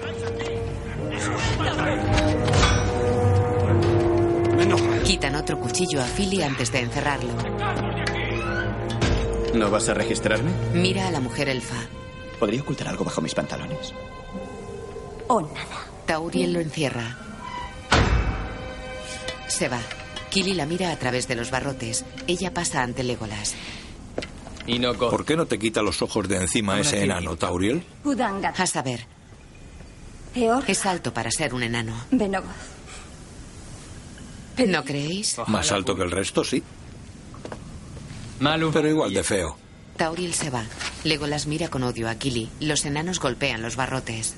[5.06, 7.34] Quitan otro cuchillo a Philly antes de encerrarlo.
[9.56, 10.52] ¿No vas a registrarme?
[10.74, 11.88] Mira a la mujer elfa.
[12.44, 13.94] ¿Podría ocultar algo bajo mis pantalones?
[15.30, 15.88] O nada.
[16.06, 17.18] Tauriel lo encierra.
[19.48, 19.80] Se va.
[20.30, 22.04] Kili la mira a través de los barrotes.
[22.28, 23.56] Ella pasa ante Legolas.
[25.00, 27.86] ¿Por qué no te quita los ojos de encima ese enano, Tauriel?
[28.58, 29.08] A saber.
[30.68, 31.96] Es alto para ser un enano.
[34.68, 35.38] ¿No creéis?
[35.48, 36.62] Más alto que el resto, sí.
[38.42, 39.63] Pero igual de feo.
[39.98, 40.64] Tauriel se va.
[41.04, 42.50] Legolas mira con odio a Kili.
[42.60, 44.36] Los enanos golpean los barrotes.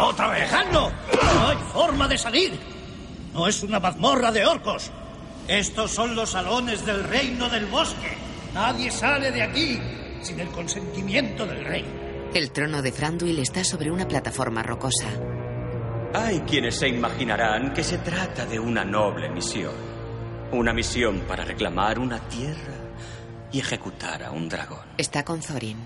[0.00, 0.50] ¡Otra vez!
[0.72, 0.90] ¡No
[1.48, 2.58] hay forma de salir!
[3.32, 4.90] No es una mazmorra de orcos.
[5.46, 8.16] Estos son los salones del reino del bosque.
[8.54, 9.78] Nadie sale de aquí
[10.22, 11.84] sin el consentimiento del rey.
[12.34, 15.08] El trono de Franduil está sobre una plataforma rocosa.
[16.12, 19.74] Hay quienes se imaginarán que se trata de una noble misión.
[20.50, 22.74] Una misión para reclamar una tierra
[23.52, 24.84] y ejecutar a un dragón.
[24.98, 25.78] Está con Thorin.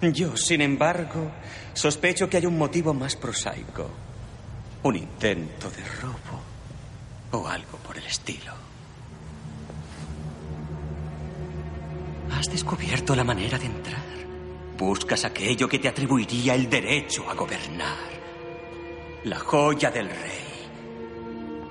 [0.00, 1.30] Yo, sin embargo,
[1.74, 3.88] sospecho que hay un motivo más prosaico.
[4.82, 6.40] Un intento de robo
[7.30, 8.52] o algo por el estilo.
[12.32, 14.02] Has descubierto la manera de entrar.
[14.76, 18.17] Buscas aquello que te atribuiría el derecho a gobernar.
[19.24, 20.68] La joya del rey.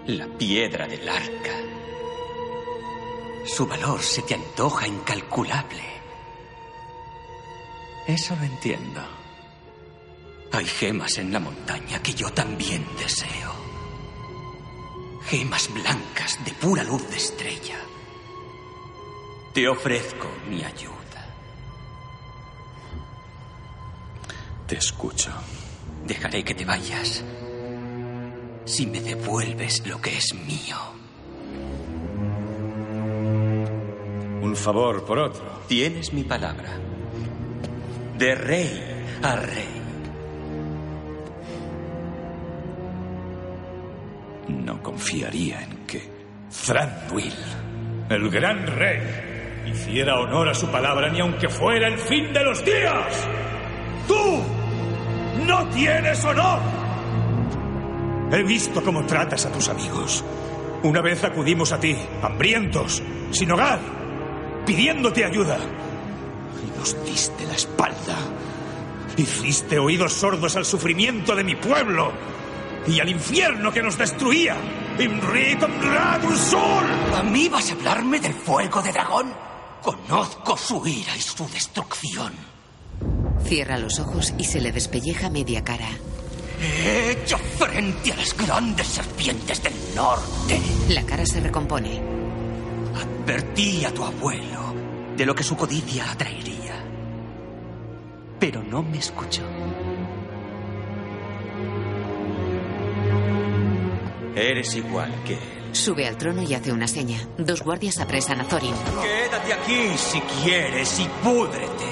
[0.07, 1.53] La piedra del arca.
[3.45, 5.83] Su valor se te antoja incalculable.
[8.05, 9.01] Eso lo entiendo.
[10.51, 13.53] Hay gemas en la montaña que yo también deseo.
[15.27, 17.79] Gemas blancas de pura luz de estrella.
[19.53, 21.33] Te ofrezco mi ayuda.
[24.67, 25.31] Te escucho.
[26.05, 27.23] Dejaré que te vayas
[28.67, 30.75] si me devuelves lo que es mío.
[34.41, 35.43] Un favor por otro.
[35.67, 36.77] Tienes mi palabra.
[38.17, 39.81] De rey a rey.
[44.49, 46.17] No confiaría en que
[46.65, 47.33] Thranduil,
[48.09, 52.63] el gran rey, hiciera honor a su palabra ni aunque fuera el fin de los
[52.65, 53.27] días.
[54.07, 54.43] ¡Tú
[55.45, 56.86] no tienes honor!
[58.31, 60.23] He visto cómo tratas a tus amigos.
[60.83, 63.01] Una vez acudimos a ti, hambrientos,
[63.31, 63.79] sin hogar,
[64.65, 65.57] pidiéndote ayuda.
[66.65, 68.17] Y nos diste la espalda.
[69.15, 72.11] Hiciste oídos sordos al sufrimiento de mi pueblo
[72.85, 74.55] y al infierno que nos destruía.
[77.15, 79.33] ¿A mí vas a hablarme del fuego de dragón?
[79.81, 82.33] Conozco su ira y su destrucción.
[83.45, 85.89] Cierra los ojos y se le despelleja media cara.
[86.59, 90.59] He hecho frente a las grandes serpientes del norte.
[90.89, 92.01] La cara se recompone.
[92.95, 94.73] Advertí a tu abuelo
[95.15, 96.83] de lo que su codicia atraería.
[98.39, 99.43] Pero no me escuchó.
[104.35, 105.57] Eres igual que él.
[105.71, 107.19] Sube al trono y hace una seña.
[107.37, 108.73] Dos guardias apresan a Thorin.
[109.01, 111.85] Quédate aquí si quieres y púdrete.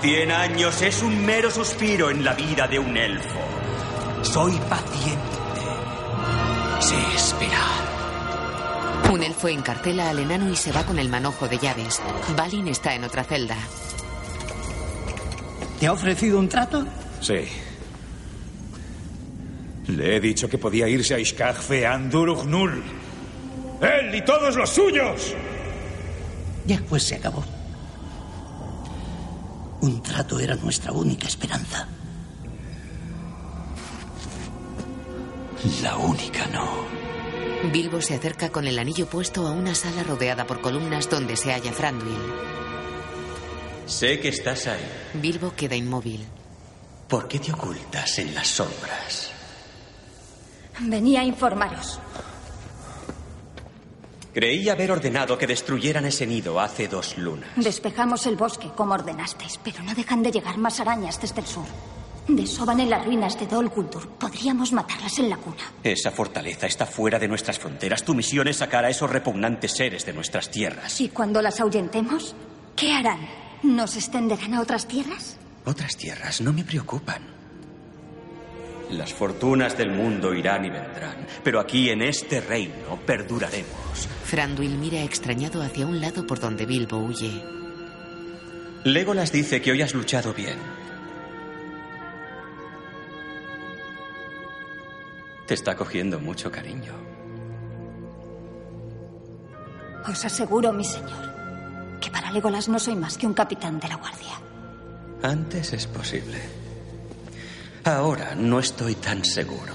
[0.00, 3.61] Cien años es un mero suspiro en la vida de un elfo.
[4.22, 5.20] Soy paciente.
[6.80, 7.82] Sé esperar.
[9.12, 12.00] Un elfo encarcela al enano y se va con el manojo de llaves.
[12.36, 13.56] Balin está en otra celda.
[15.78, 16.86] ¿Te ha ofrecido un trato?
[17.20, 17.44] Sí.
[19.88, 22.82] Le he dicho que podía irse a Ishkagfe Andurughnul.
[23.80, 25.34] ¡Él y todos los suyos!
[26.64, 27.42] Ya, pues se acabó.
[29.80, 31.88] Un trato era nuestra única esperanza.
[35.80, 36.66] La única no.
[37.70, 41.52] Bilbo se acerca con el anillo puesto a una sala rodeada por columnas donde se
[41.52, 42.18] halla Thranduil.
[43.86, 44.84] Sé que estás ahí.
[45.14, 46.26] Bilbo queda inmóvil.
[47.06, 49.30] ¿Por qué te ocultas en las sombras?
[50.80, 52.00] Venía a informaros.
[54.34, 57.50] Creí haber ordenado que destruyeran ese nido hace dos lunas.
[57.54, 61.66] Despejamos el bosque, como ordenasteis, pero no dejan de llegar más arañas desde el sur.
[62.28, 64.08] Desoban en las ruinas de Dol Guldur.
[64.10, 65.72] Podríamos matarlas en la cuna.
[65.82, 68.04] Esa fortaleza está fuera de nuestras fronteras.
[68.04, 71.00] Tu misión es sacar a esos repugnantes seres de nuestras tierras.
[71.00, 72.34] ¿Y cuando las ahuyentemos?
[72.76, 73.20] ¿Qué harán?
[73.62, 75.36] ¿Nos extenderán a otras tierras?
[75.64, 77.22] Otras tierras no me preocupan.
[78.90, 84.08] Las fortunas del mundo irán y vendrán, pero aquí en este reino perduraremos.
[84.24, 87.42] Franduil mira extrañado hacia un lado por donde Bilbo huye.
[88.84, 90.58] Legolas dice que hoy has luchado bien.
[95.52, 96.94] Te está cogiendo mucho cariño.
[100.08, 103.96] Os aseguro, mi señor, que para Legolas no soy más que un capitán de la
[103.96, 104.40] guardia.
[105.22, 106.40] Antes es posible.
[107.84, 109.74] Ahora no estoy tan seguro.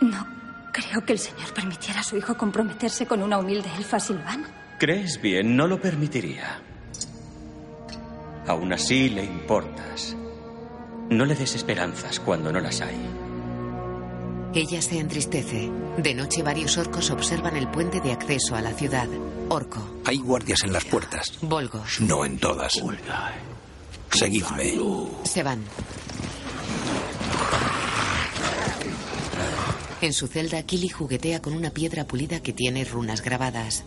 [0.00, 0.26] No
[0.72, 4.48] creo que el señor permitiera a su hijo comprometerse con una humilde elfa silvana.
[4.78, 6.62] Crees bien, no lo permitiría.
[8.46, 10.16] Aún así le importas.
[11.10, 12.96] No le des esperanzas cuando no las hay.
[14.54, 15.70] Ella se entristece.
[15.98, 19.08] De noche varios orcos observan el puente de acceso a la ciudad.
[19.48, 19.80] Orco.
[20.04, 21.26] Hay guardias en las puertas.
[21.42, 22.00] Volgos.
[22.00, 22.80] No en todas.
[24.10, 24.74] Seguidme.
[25.24, 25.64] Se van.
[30.00, 33.84] En su celda, Kili juguetea con una piedra pulida que tiene runas grabadas.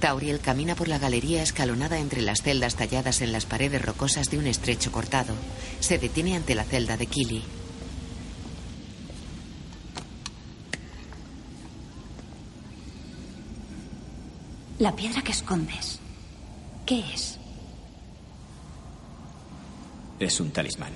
[0.00, 4.38] Tauriel camina por la galería escalonada entre las celdas talladas en las paredes rocosas de
[4.38, 5.34] un estrecho cortado.
[5.80, 7.42] Se detiene ante la celda de Kili.
[14.78, 15.98] La piedra que escondes,
[16.86, 17.40] ¿qué es?
[20.20, 20.92] Es un talismán.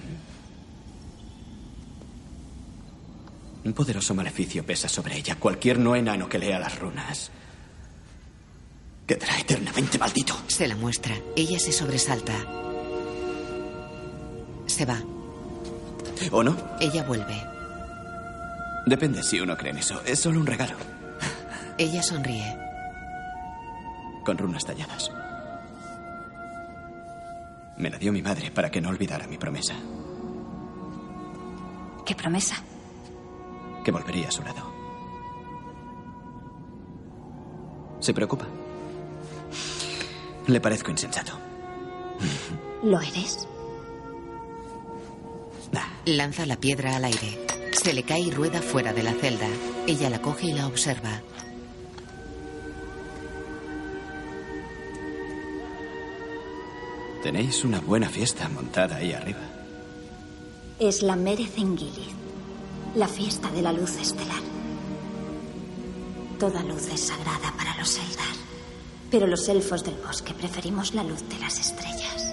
[3.64, 5.36] Un poderoso maleficio pesa sobre ella.
[5.36, 7.32] Cualquier no enano que lea las runas
[9.16, 10.34] quedará eternamente maldito.
[10.46, 11.14] Se la muestra.
[11.36, 12.32] Ella se sobresalta.
[14.66, 14.98] Se va.
[16.30, 16.56] ¿O no?
[16.80, 17.36] Ella vuelve.
[18.86, 20.00] Depende si uno cree en eso.
[20.04, 20.76] Es solo un regalo.
[21.78, 22.56] Ella sonríe.
[24.24, 25.10] Con runas talladas.
[27.76, 29.74] Me la dio mi madre para que no olvidara mi promesa.
[32.06, 32.56] ¿Qué promesa?
[33.84, 34.72] Que volvería a su lado.
[38.00, 38.46] ¿Se preocupa?
[40.46, 41.32] Le parezco insensato.
[42.82, 43.46] ¿Lo eres?
[46.04, 47.38] Lanza la piedra al aire.
[47.72, 49.46] Se le cae y rueda fuera de la celda.
[49.86, 51.22] Ella la coge y la observa.
[57.22, 59.38] Tenéis una buena fiesta montada ahí arriba.
[60.80, 62.10] Es la Merecengilith,
[62.96, 64.42] la fiesta de la luz estelar.
[66.40, 68.34] Toda luz es sagrada para los Eldar,
[69.12, 72.32] pero los elfos del bosque preferimos la luz de las estrellas.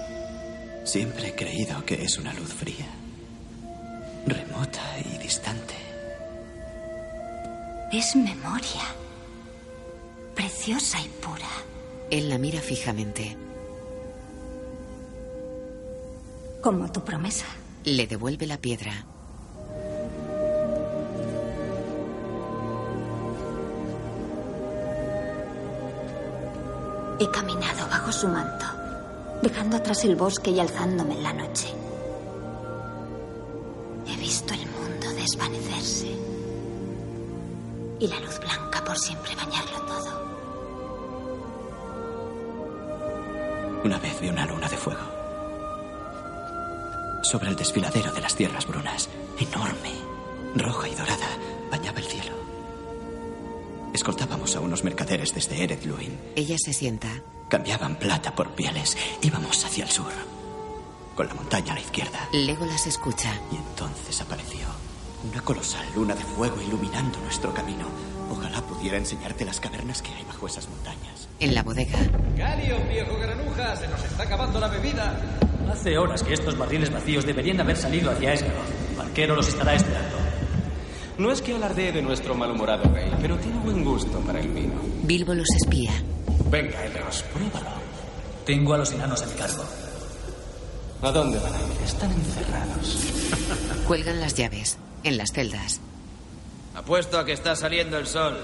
[0.82, 2.86] Siempre he creído que es una luz fría,
[4.26, 5.74] remota y distante.
[7.92, 8.80] Es memoria,
[10.34, 11.50] preciosa y pura.
[12.10, 13.36] Él la mira fijamente.
[16.62, 17.44] Como tu promesa.
[17.84, 19.04] Le devuelve la piedra.
[27.20, 28.64] He caminado bajo su manto,
[29.42, 31.68] dejando atrás el bosque y alzándome en la noche.
[34.06, 36.16] He visto el mundo desvanecerse
[37.98, 40.20] y la luz blanca por siempre bañarlo todo.
[43.84, 45.02] Una vez vi una luna de fuego.
[47.22, 49.10] Sobre el desfiladero de las tierras brunas.
[49.38, 49.92] Enorme,
[50.56, 51.28] roja y dorada,
[51.70, 52.49] bañaba el cielo.
[53.92, 56.16] Escoltábamos a unos mercaderes desde Ered Luin.
[56.36, 57.08] Ella se sienta.
[57.48, 58.96] Cambiaban plata por pieles.
[59.20, 60.12] Íbamos hacia el sur.
[61.16, 62.28] Con la montaña a la izquierda.
[62.32, 63.34] Legolas escucha.
[63.50, 64.60] Y entonces apareció
[65.28, 67.86] una colosal luna de fuego iluminando nuestro camino.
[68.30, 71.28] Ojalá pudiera enseñarte las cavernas que hay bajo esas montañas.
[71.40, 71.98] En la bodega.
[72.36, 75.20] Galion, viejo granuja, se nos está acabando la bebida.
[75.70, 78.90] Hace horas que estos barriles vacíos deberían haber salido hacia Esgaroth.
[78.90, 80.29] El barquero los estará esperando.
[81.20, 84.72] No es que alardee de nuestro malhumorado rey, pero tiene buen gusto para el vino.
[85.02, 85.92] Bilbo los espía.
[86.50, 87.76] Venga, Elos, pruébalo.
[88.46, 89.62] Tengo a los enanos a mi cargo.
[91.02, 91.82] ¿A dónde van a ir?
[91.84, 92.96] Están encerrados.
[93.86, 94.78] Cuelgan las llaves.
[95.04, 95.82] En las celdas.
[96.74, 98.38] Apuesto a que está saliendo el sol.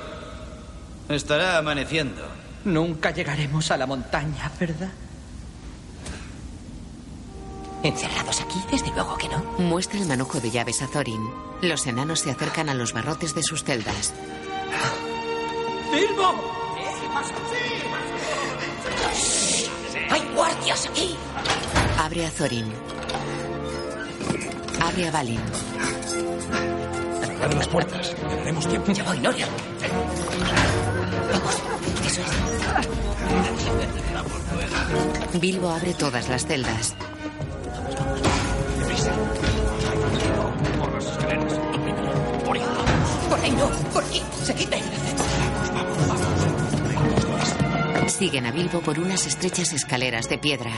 [1.09, 2.27] Estará amaneciendo.
[2.67, 4.91] Nunca llegaremos a la montaña, ¿verdad?
[7.87, 8.61] ¿Encerrados aquí?
[8.69, 9.39] Desde luego que no.
[9.59, 11.31] Muestra el manojo de llaves a Thorin.
[11.63, 14.13] Los enanos se acercan a los barrotes de sus celdas.
[15.93, 16.35] ¡Bilbo!
[20.11, 21.15] ¡Hay guardias aquí!
[21.97, 22.73] Abre a Thorin.
[24.81, 25.41] Abre a Balin.
[27.21, 28.17] Cerrad las puertas.
[28.21, 28.91] Ganaremos tiempo.
[28.93, 29.47] Ya voy, Noria.
[31.33, 31.55] Vamos,
[32.05, 32.21] eso
[35.33, 35.41] es.
[35.41, 36.97] Bilbo abre todas las celdas.
[43.59, 43.91] Por no.
[43.91, 44.23] Por aquí.
[44.43, 44.83] Seguidme.
[48.09, 50.73] Siguen a Bilbo por unas estrechas escaleras de piedra.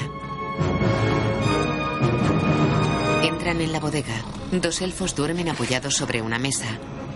[3.22, 4.24] Entran en la bodega.
[4.50, 6.66] Dos elfos duermen apoyados sobre una mesa.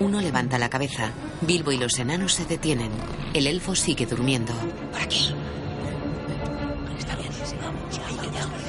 [0.00, 1.10] Uno levanta la cabeza.
[1.40, 2.90] Bilbo y los enanos se detienen.
[3.34, 4.52] El elfo sigue durmiendo.
[4.92, 5.34] Por aquí.
[6.98, 7.30] Está bien.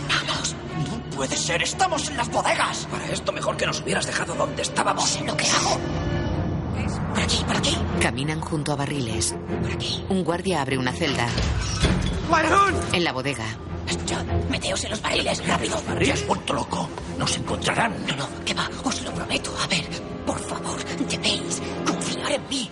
[0.08, 0.56] Vamos.
[0.90, 1.62] No puede ser.
[1.62, 2.88] Estamos en las bodegas.
[2.90, 5.10] Para esto mejor que nos hubieras dejado donde estábamos.
[5.10, 5.80] Sé lo que hago.
[8.04, 9.34] Caminan junto a barriles.
[10.10, 11.26] Un guardia abre una celda.
[12.92, 13.46] En la bodega.
[14.10, 15.78] John, meteos en los barriles, rápido.
[15.78, 16.90] ¿Te has vuelto loco?
[17.18, 17.94] Nos encontrarán.
[18.06, 19.56] No, no, que va, os lo prometo.
[19.58, 19.86] A ver,
[20.26, 22.70] por favor, debéis confiar en mí.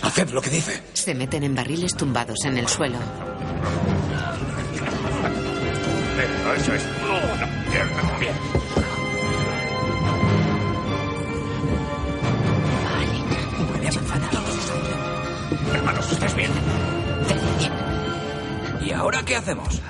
[0.00, 0.80] Haced lo que dice.
[0.92, 2.98] Se meten en barriles tumbados en el suelo.
[6.56, 6.84] Eso es.
[8.20, 8.53] Bien.
[19.04, 19.82] Ahora qué hacemos?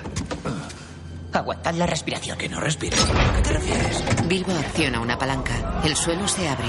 [1.32, 2.36] Aguantad la respiración.
[2.36, 3.00] Que no respires.
[3.00, 4.04] ¿A qué te refieres?
[4.26, 5.82] Bilbo acciona una palanca.
[5.84, 6.68] El suelo se abre.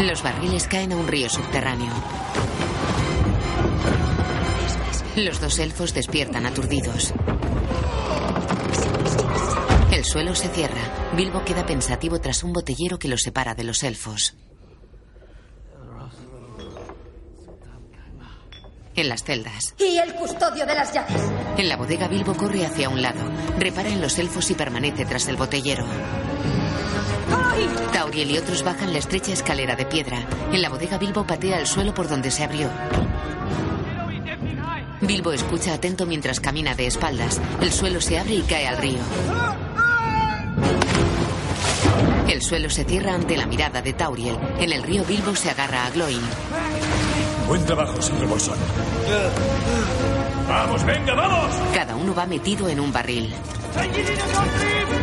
[0.00, 1.92] Los barriles caen a un río subterráneo.
[5.16, 7.14] Los dos elfos despiertan aturdidos.
[9.92, 11.14] El suelo se cierra.
[11.16, 14.34] Bilbo queda pensativo tras un botellero que lo separa de los elfos.
[18.96, 19.74] En las celdas.
[19.78, 21.22] Y el custodio de las llaves.
[21.58, 23.20] En la bodega Bilbo corre hacia un lado.
[23.58, 25.84] Repara en los elfos y permanece tras el botellero.
[27.92, 30.26] Tauriel y otros bajan la estrecha escalera de piedra.
[30.50, 32.70] En la bodega Bilbo patea el suelo por donde se abrió.
[35.02, 37.40] Bilbo escucha atento mientras camina de espaldas.
[37.60, 38.98] El suelo se abre y cae al río.
[42.28, 44.38] El suelo se cierra ante la mirada de Tauriel.
[44.58, 46.20] En el río Bilbo se agarra a Gloin.
[47.48, 48.58] Buen trabajo, señor Bolsón.
[50.48, 51.54] ¡Vamos, venga, vamos!
[51.74, 53.32] Cada uno va metido en un barril.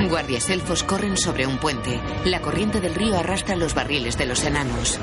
[0.09, 1.99] Guardias elfos corren sobre un puente.
[2.25, 4.99] La corriente del río arrastra los barriles de los enanos.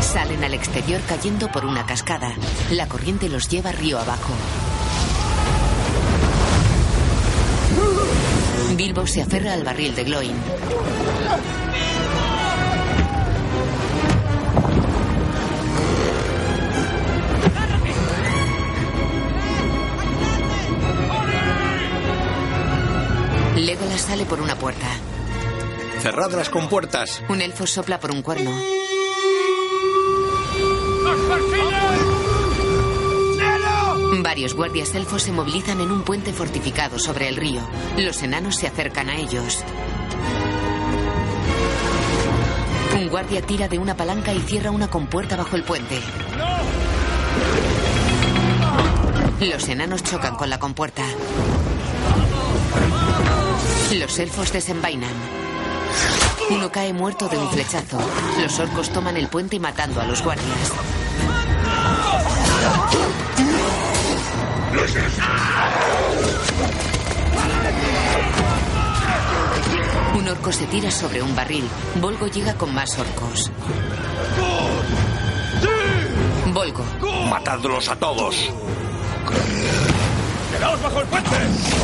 [0.00, 2.34] Salen al exterior cayendo por una cascada.
[2.70, 4.32] La corriente los lleva río abajo.
[8.76, 10.36] Bilbo se aferra al barril de Gloin.
[23.62, 24.88] Legolas sale por una puerta.
[26.00, 27.22] Cerrad las compuertas.
[27.28, 28.50] Un elfo sopla por un cuerno.
[34.20, 37.60] Varios guardias elfos se movilizan en un puente fortificado sobre el río.
[37.98, 39.62] Los enanos se acercan a ellos.
[42.96, 46.00] Un guardia tira de una palanca y cierra una compuerta bajo el puente.
[49.40, 51.04] Los enanos chocan con la compuerta.
[53.98, 55.12] Los elfos desenvainan.
[56.48, 57.98] Uno cae muerto de un flechazo.
[58.40, 60.72] Los orcos toman el puente matando a los guardias.
[70.14, 71.68] Un orco se tira sobre un barril.
[72.00, 73.50] Volgo llega con más orcos.
[76.52, 76.84] Volgo.
[77.28, 78.50] Matadlos a todos.
[80.62, 81.30] ¡Quedaos bajo el puente!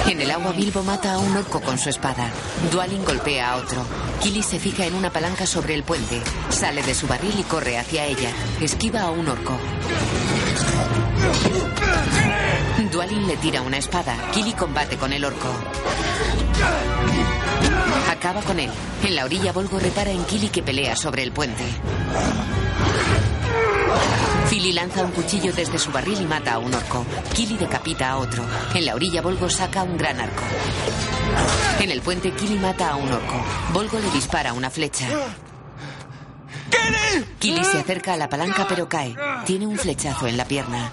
[0.06, 2.30] En el agua Bilbo mata a un orco con su espada.
[2.70, 3.84] Dualin golpea a otro.
[4.22, 6.22] Kili se fija en una palanca sobre el puente.
[6.48, 8.30] Sale de su barril y corre hacia ella.
[8.60, 9.58] Esquiva a un orco.
[12.92, 14.14] Dualin le tira una espada.
[14.32, 15.48] Kili combate con el orco.
[18.12, 18.70] Acaba con él.
[19.02, 21.64] En la orilla Volgo repara en Kili que pelea sobre el puente.
[24.48, 27.04] Fili lanza un cuchillo desde su barril y mata a un orco.
[27.34, 28.42] Kili decapita a otro.
[28.74, 30.42] En la orilla Volgo saca un gran arco.
[31.80, 33.44] En el puente Kili mata a un orco.
[33.74, 35.06] Volgo le dispara una flecha.
[37.38, 39.14] Kili se acerca a la palanca pero cae.
[39.44, 40.92] Tiene un flechazo en la pierna.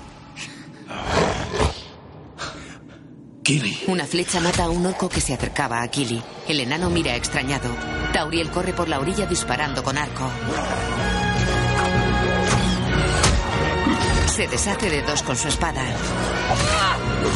[3.41, 3.83] Kili.
[3.87, 6.21] Una flecha mata a un orco que se acercaba a Kili.
[6.49, 7.69] El enano mira extrañado.
[8.11, 10.29] Tauriel corre por la orilla disparando con arco.
[14.35, 15.81] Se deshace de dos con su espada.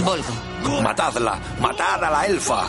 [0.03, 0.81] Volgo.
[0.81, 1.39] Matadla.
[1.61, 2.67] Matad a la elfa.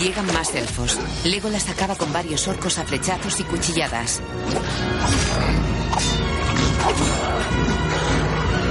[0.00, 0.98] Llegan más elfos.
[1.22, 4.20] Legolas acaba con varios orcos a flechazos y cuchilladas.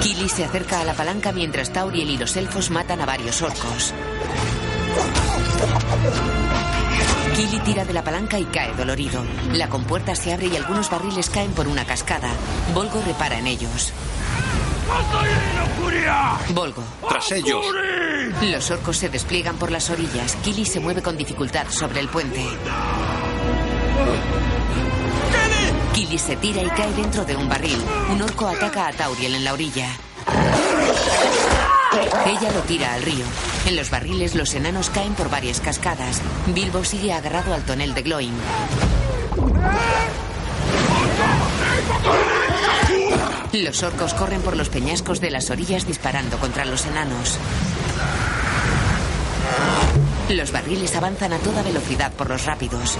[0.01, 3.93] Kili se acerca a la palanca mientras Tauriel y los elfos matan a varios orcos.
[7.39, 9.23] Kili tira de la palanca y cae dolorido.
[9.53, 12.29] La compuerta se abre y algunos barriles caen por una cascada.
[12.73, 13.93] Volgo repara en ellos.
[16.49, 16.83] Volgo.
[17.07, 17.65] Tras ellos.
[18.41, 20.35] Los orcos se despliegan por las orillas.
[20.43, 22.43] Killy se mueve con dificultad sobre el puente.
[25.93, 27.81] Killy se tira y cae dentro de un barril.
[28.11, 29.87] Un orco ataca a Tauriel en la orilla.
[31.91, 33.25] Ella lo tira al río.
[33.65, 36.21] En los barriles los enanos caen por varias cascadas.
[36.47, 38.33] Bilbo sigue agarrado al tonel de Gloin.
[43.53, 47.37] Los orcos corren por los peñascos de las orillas disparando contra los enanos.
[50.29, 52.99] Los barriles avanzan a toda velocidad por los rápidos.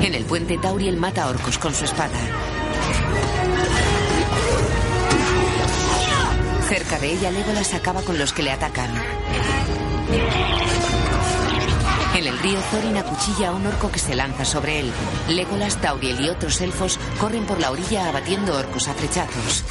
[0.00, 2.18] En el puente Tauriel mata a orcos con su espada.
[6.68, 8.90] Cerca de ella Legolas acaba con los que le atacan.
[12.14, 14.92] En el río Thorin acuchilla a un orco que se lanza sobre él.
[15.28, 19.64] Legolas, Tauriel y otros elfos corren por la orilla abatiendo orcos a flechazos.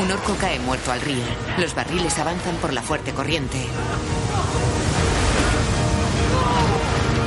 [0.00, 1.22] Un orco cae muerto al río.
[1.58, 3.58] Los barriles avanzan por la fuerte corriente.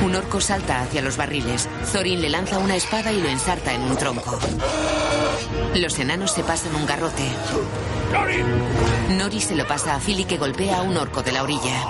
[0.04, 1.68] Un orco salta hacia los barriles.
[1.92, 4.38] Thorin le lanza una espada y lo ensarta en un tronco.
[5.76, 7.28] Los enanos se pasan un garrote.
[9.10, 11.86] Nori se lo pasa a Philly que golpea a un orco de la orilla.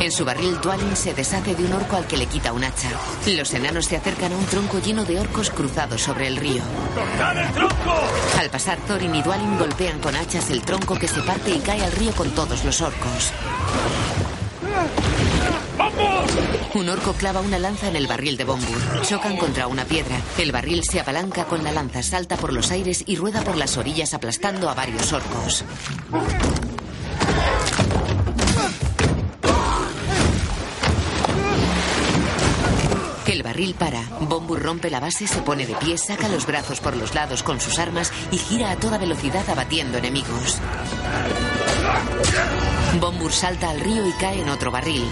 [0.00, 2.88] En su barril, Dwalin se deshace de un orco al que le quita un hacha.
[3.26, 6.62] Los enanos se acercan a un tronco lleno de orcos cruzados sobre el río.
[7.36, 8.00] el tronco!
[8.38, 11.84] Al pasar, Thorin y Dwalin golpean con hachas el tronco que se parte y cae
[11.84, 13.30] al río con todos los orcos.
[16.72, 19.02] Un orco clava una lanza en el barril de Bombur.
[19.02, 20.16] Chocan contra una piedra.
[20.38, 23.76] El barril se apalanca con la lanza, salta por los aires y rueda por las
[23.76, 25.64] orillas aplastando a varios orcos.
[33.60, 34.02] El barril para.
[34.20, 37.60] Bombur rompe la base, se pone de pie, saca los brazos por los lados con
[37.60, 40.58] sus armas y gira a toda velocidad abatiendo enemigos.
[42.98, 45.04] Bombur salta al río y cae en otro barril.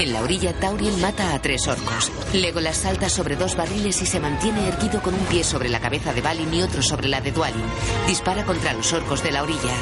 [0.00, 2.10] En la orilla, Tauriel mata a tres orcos.
[2.32, 6.12] Legolas salta sobre dos barriles y se mantiene erguido con un pie sobre la cabeza
[6.12, 7.66] de Balin y otro sobre la de Dwalin.
[8.08, 9.76] Dispara contra los orcos de la orilla.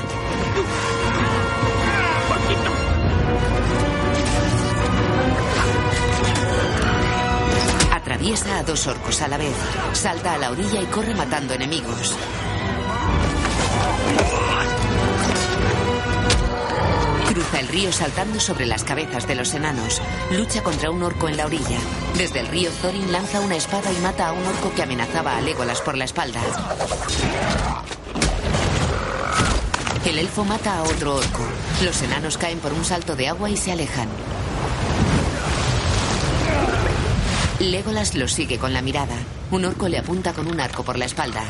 [8.26, 9.54] Atraviesa a dos orcos a la vez.
[9.92, 12.12] Salta a la orilla y corre matando enemigos.
[17.28, 20.02] Cruza el río saltando sobre las cabezas de los enanos.
[20.32, 21.78] Lucha contra un orco en la orilla.
[22.18, 25.40] Desde el río Thorin lanza una espada y mata a un orco que amenazaba a
[25.40, 26.40] Legolas por la espalda.
[30.04, 31.44] El elfo mata a otro orco.
[31.84, 34.08] Los enanos caen por un salto de agua y se alejan.
[37.60, 39.16] Legolas los sigue con la mirada.
[39.50, 41.42] Un orco le apunta con un arco por la espalda.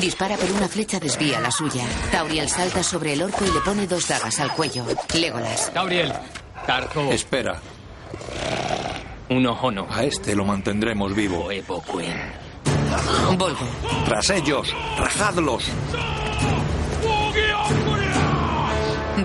[0.00, 1.84] Dispara pero una flecha desvía la suya.
[2.10, 4.84] Tauriel salta sobre el orco y le pone dos dagas al cuello.
[5.14, 5.72] Legolas.
[5.72, 6.12] Tauriel,
[6.66, 7.12] Tarko.
[7.12, 7.60] Espera.
[9.28, 9.86] Un ojo no.
[9.88, 11.48] A este lo mantendremos vivo.
[13.38, 13.66] Volgo.
[14.04, 15.70] Tras ellos, rajadlos.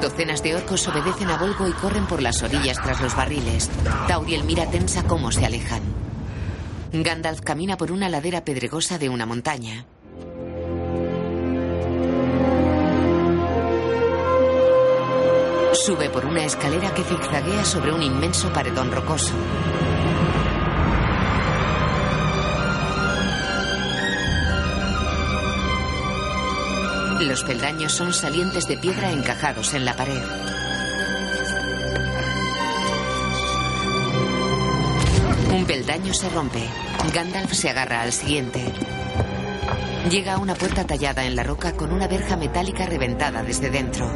[0.10, 3.70] Docenas de orcos obedecen a Volgo y corren por las orillas tras los barriles.
[4.08, 5.84] Tauriel mira tensa cómo se alejan.
[6.92, 9.86] Gandalf camina por una ladera pedregosa de una montaña.
[15.74, 19.36] Sube por una escalera que zigzaguea sobre un inmenso paredón rocoso.
[27.20, 30.22] Los peldaños son salientes de piedra encajados en la pared.
[35.54, 36.64] Un peldaño se rompe.
[37.14, 38.64] Gandalf se agarra al siguiente.
[40.10, 44.10] Llega a una puerta tallada en la roca con una verja metálica reventada desde dentro.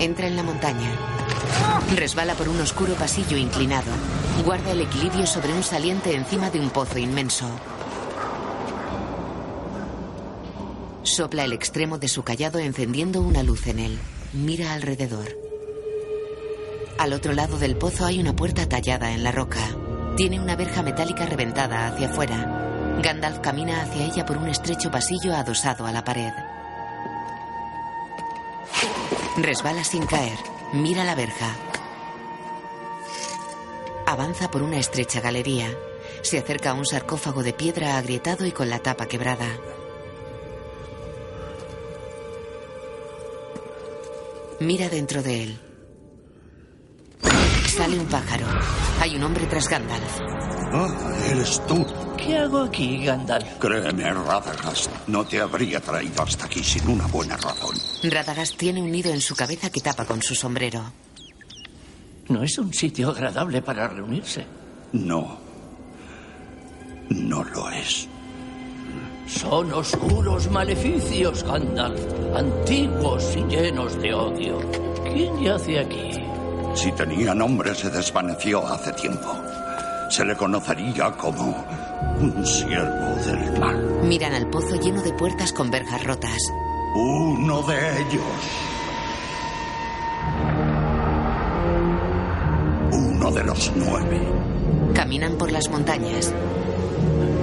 [0.00, 0.90] Entra en la montaña.
[1.94, 3.90] Resbala por un oscuro pasillo inclinado.
[4.44, 7.48] Guarda el equilibrio sobre un saliente encima de un pozo inmenso.
[11.02, 13.98] Sopla el extremo de su callado encendiendo una luz en él.
[14.32, 15.28] Mira alrededor.
[16.98, 19.60] Al otro lado del pozo hay una puerta tallada en la roca.
[20.16, 22.98] Tiene una verja metálica reventada hacia afuera.
[23.02, 26.32] Gandalf camina hacia ella por un estrecho pasillo adosado a la pared.
[29.36, 30.53] Resbala sin caer.
[30.74, 31.54] Mira la verja.
[34.06, 35.72] Avanza por una estrecha galería.
[36.22, 39.46] Se acerca a un sarcófago de piedra agrietado y con la tapa quebrada.
[44.58, 45.60] Mira dentro de él.
[47.68, 48.46] Sale un pájaro.
[49.00, 50.18] Hay un hombre tras Gandalf.
[50.72, 51.86] Ah, eres tú.
[52.24, 53.58] ¿Qué hago aquí, Gandalf?
[53.58, 57.76] Créeme, Radagast, no te habría traído hasta aquí sin una buena razón.
[58.02, 60.82] Radagast tiene un nido en su cabeza que tapa con su sombrero.
[62.28, 64.46] No es un sitio agradable para reunirse.
[64.92, 65.36] No.
[67.10, 68.08] No lo es.
[69.26, 72.00] Son oscuros maleficios, Gandalf.
[72.34, 74.58] Antiguos y llenos de odio.
[75.04, 76.10] ¿Quién yace aquí?
[76.74, 79.36] Si tenía nombre, se desvaneció hace tiempo.
[80.08, 81.64] Se le conocería como
[82.20, 84.00] un siervo del mal.
[84.04, 86.38] Miran al pozo lleno de puertas con verjas rotas.
[86.94, 88.22] Uno de ellos.
[92.92, 94.28] Uno de los nueve.
[94.94, 96.32] Caminan por las montañas.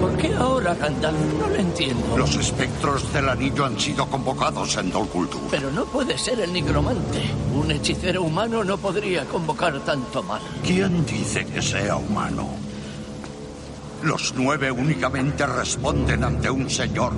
[0.01, 1.19] ¿Por qué ahora, Gandalf?
[1.39, 2.17] No lo entiendo.
[2.17, 5.41] Los espectros del anillo han sido convocados en Dol Guldur.
[5.51, 7.21] Pero no puede ser el nigromante.
[7.53, 10.41] Un hechicero humano no podría convocar tanto mal.
[10.65, 12.49] ¿Quién dice que sea humano?
[14.01, 17.13] Los nueve únicamente responden ante un señor.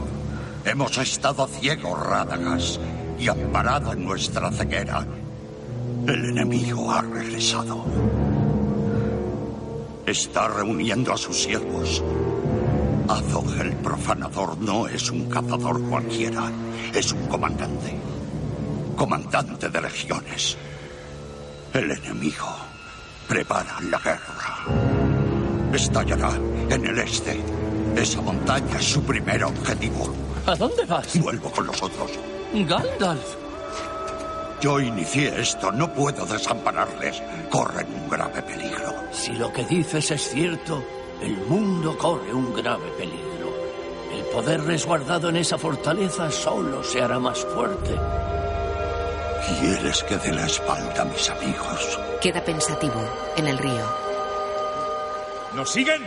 [0.66, 2.82] Hemos estado ciegos, Rádagas,
[3.18, 5.08] y amparado en nuestra ceguera.
[6.06, 7.86] El enemigo ha regresado.
[10.06, 12.04] Está reuniendo a sus siervos.
[13.08, 16.50] Azog el profanador no es un cazador cualquiera,
[16.94, 17.96] es un comandante.
[18.96, 20.58] Comandante de legiones.
[21.74, 22.56] El enemigo
[23.28, 25.74] prepara la guerra.
[25.74, 26.32] Estallará
[26.70, 27.40] en el este.
[27.96, 30.14] Esa montaña es su primer objetivo.
[30.46, 31.20] ¿A dónde vas?
[31.20, 32.12] Vuelvo con los otros.
[32.54, 33.36] Gandalf.
[34.62, 37.22] Yo inicié esto, no puedo desampararles.
[37.50, 38.94] Corren un grave peligro.
[39.12, 40.82] Si lo que dices es cierto,
[41.24, 43.54] el mundo corre un grave peligro.
[44.12, 47.96] El poder resguardado en esa fortaleza solo se hará más fuerte.
[49.60, 52.00] ¿Quieres que dé la espalda a mis amigos?
[52.22, 53.02] Queda pensativo
[53.38, 53.86] en el río.
[55.56, 56.04] ¿Nos siguen?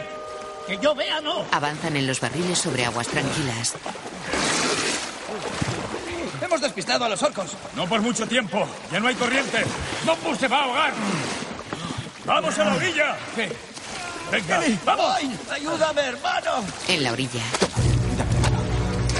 [0.66, 1.44] Que yo vea, no.
[1.52, 3.74] Avanzan en los barriles sobre aguas tranquilas.
[6.42, 7.56] Hemos despistado a los orcos.
[7.74, 8.66] No por mucho tiempo.
[8.92, 9.64] Ya no hay corriente.
[10.04, 10.92] ¡No se va a ahogar!
[12.24, 13.16] ¡Vamos a la orilla!
[14.30, 15.06] Venga, vamos.
[15.16, 16.64] Ay, ¡Ayúdame, hermano!
[16.88, 17.42] En la orilla.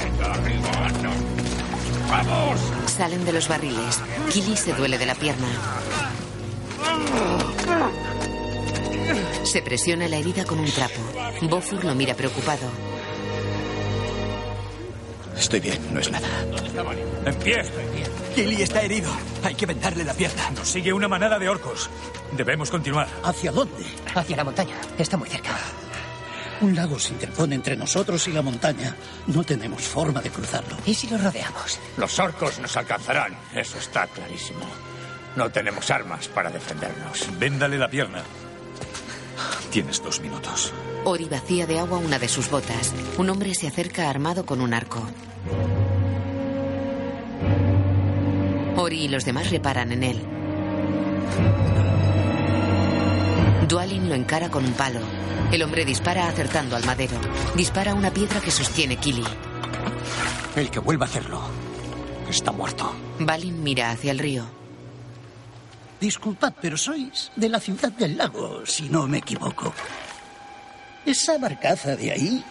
[0.03, 0.71] Venga, arriba.
[2.11, 2.61] ¡Vamos!
[2.97, 4.01] Salen de los barriles.
[4.33, 5.47] Killy se duele de la pierna.
[9.45, 11.01] Se presiona la herida con un trapo.
[11.43, 12.69] Bofur lo mira preocupado.
[15.37, 16.29] Estoy bien, no es nada.
[17.25, 17.63] En pie.
[18.37, 19.11] Killy está herido.
[19.43, 20.51] Hay que vendarle la pierna.
[20.51, 21.89] Nos sigue una manada de orcos.
[22.33, 23.09] Debemos continuar.
[23.25, 23.83] ¿Hacia dónde?
[24.15, 24.77] Hacia la montaña.
[24.99, 25.57] Está muy cerca.
[26.61, 28.95] Un lago se interpone entre nosotros y la montaña.
[29.29, 30.77] No tenemos forma de cruzarlo.
[30.85, 31.79] ¿Y si lo rodeamos?
[31.97, 33.35] Los orcos nos alcanzarán.
[33.55, 34.67] Eso está clarísimo.
[35.35, 37.27] No tenemos armas para defendernos.
[37.39, 38.23] Véndale la pierna.
[39.71, 40.75] Tienes dos minutos.
[41.05, 42.93] Ori vacía de agua una de sus botas.
[43.17, 45.07] Un hombre se acerca armado con un arco.
[48.77, 50.23] Ori y los demás reparan en él.
[53.69, 55.01] Dualin lo encara con un palo.
[55.51, 57.17] El hombre dispara acertando al madero.
[57.55, 59.25] Dispara una piedra que sostiene Kili.
[60.55, 61.41] El que vuelva a hacerlo
[62.29, 62.93] está muerto.
[63.19, 64.47] Balin mira hacia el río.
[66.01, 69.73] Disculpad, pero sois de la ciudad del lago, si no me equivoco.
[71.07, 72.45] ¿Esa barcaza de ahí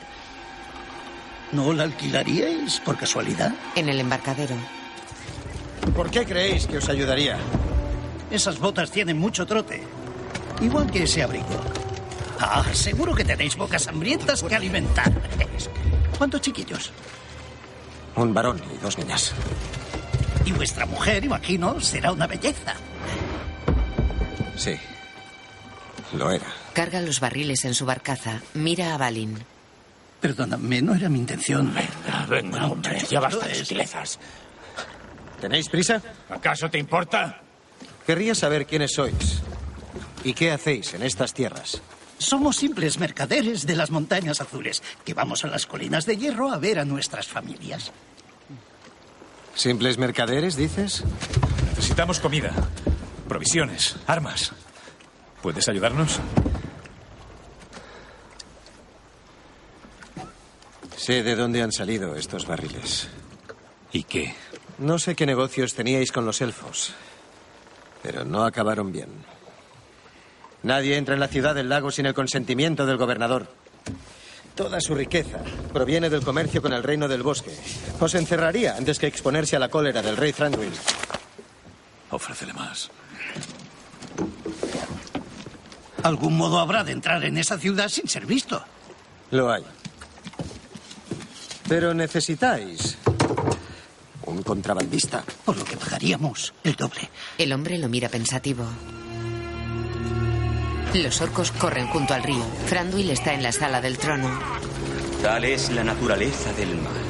[1.51, 3.53] no la alquilaríais por casualidad?
[3.75, 4.55] En el embarcadero.
[5.93, 7.37] ¿Por qué creéis que os ayudaría?
[8.31, 9.83] Esas botas tienen mucho trote.
[10.61, 11.45] Igual que ese abrigo.
[12.39, 15.11] Ah, seguro que tenéis bocas hambrientas que alimentar.
[16.17, 16.91] ¿Cuántos chiquillos?
[18.15, 19.33] Un varón y dos niñas.
[20.45, 22.75] Y vuestra mujer, imagino, será una belleza.
[24.55, 24.75] Sí.
[26.13, 26.45] Lo era.
[26.73, 28.41] Carga los barriles en su barcaza.
[28.53, 29.39] Mira a Balin.
[30.21, 31.73] Perdóname, no era mi intención.
[31.73, 32.99] Venga, venga, hombre.
[33.09, 34.19] Ya basta de sutilezas.
[35.39, 36.01] ¿Tenéis prisa?
[36.29, 37.41] ¿Acaso te importa?
[38.05, 39.41] Querría saber quiénes sois.
[40.23, 41.81] ¿Y qué hacéis en estas tierras?
[42.17, 46.57] Somos simples mercaderes de las montañas azules, que vamos a las colinas de hierro a
[46.57, 47.91] ver a nuestras familias.
[49.53, 51.03] ¿Simples mercaderes, dices?
[51.69, 52.51] Necesitamos comida,
[53.27, 54.53] provisiones, armas.
[55.41, 56.19] ¿Puedes ayudarnos?
[60.97, 63.07] Sé de dónde han salido estos barriles.
[63.91, 64.33] ¿Y qué?
[64.77, 66.93] No sé qué negocios teníais con los elfos,
[68.03, 69.09] pero no acabaron bien.
[70.63, 73.47] Nadie entra en la ciudad del lago sin el consentimiento del gobernador.
[74.53, 75.39] Toda su riqueza
[75.71, 77.51] proviene del comercio con el reino del bosque.
[77.99, 80.73] Os encerraría antes que exponerse a la cólera del rey Thranduil.
[82.11, 82.89] Ofrécele más.
[86.03, 88.63] Algún modo habrá de entrar en esa ciudad sin ser visto.
[89.31, 89.63] Lo hay.
[91.67, 92.97] Pero necesitáis
[94.25, 95.23] un contrabandista.
[95.43, 97.09] Por lo que pagaríamos el doble.
[97.37, 98.65] El hombre lo mira pensativo.
[100.93, 102.43] Los orcos corren junto al río.
[102.67, 104.29] Franduil está en la sala del trono.
[105.21, 107.05] Tal es la naturaleza del mal.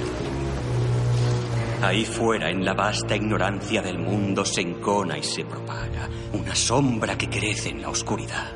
[1.81, 7.17] Ahí fuera, en la vasta ignorancia del mundo, se encona y se propaga una sombra
[7.17, 8.53] que crece en la oscuridad.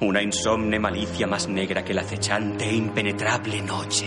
[0.00, 4.06] Una insomne malicia más negra que la acechante e impenetrable noche.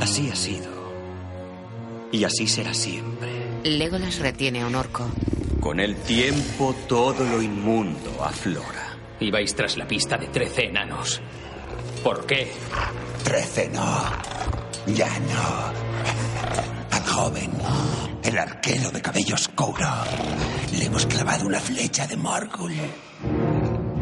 [0.00, 0.77] Así ha sido.
[2.12, 3.28] Y así será siempre.
[3.64, 5.10] Legolas retiene a un orco.
[5.60, 8.96] Con el tiempo todo lo inmundo aflora.
[9.20, 11.20] Ibais tras la pista de trece enanos.
[12.02, 12.52] ¿Por qué?
[13.24, 14.02] Trece no.
[14.86, 15.72] Ya no.
[16.90, 17.50] Al joven,
[18.22, 19.88] el arquero de cabello oscuro,
[20.72, 22.74] le hemos clavado una flecha de Morgul.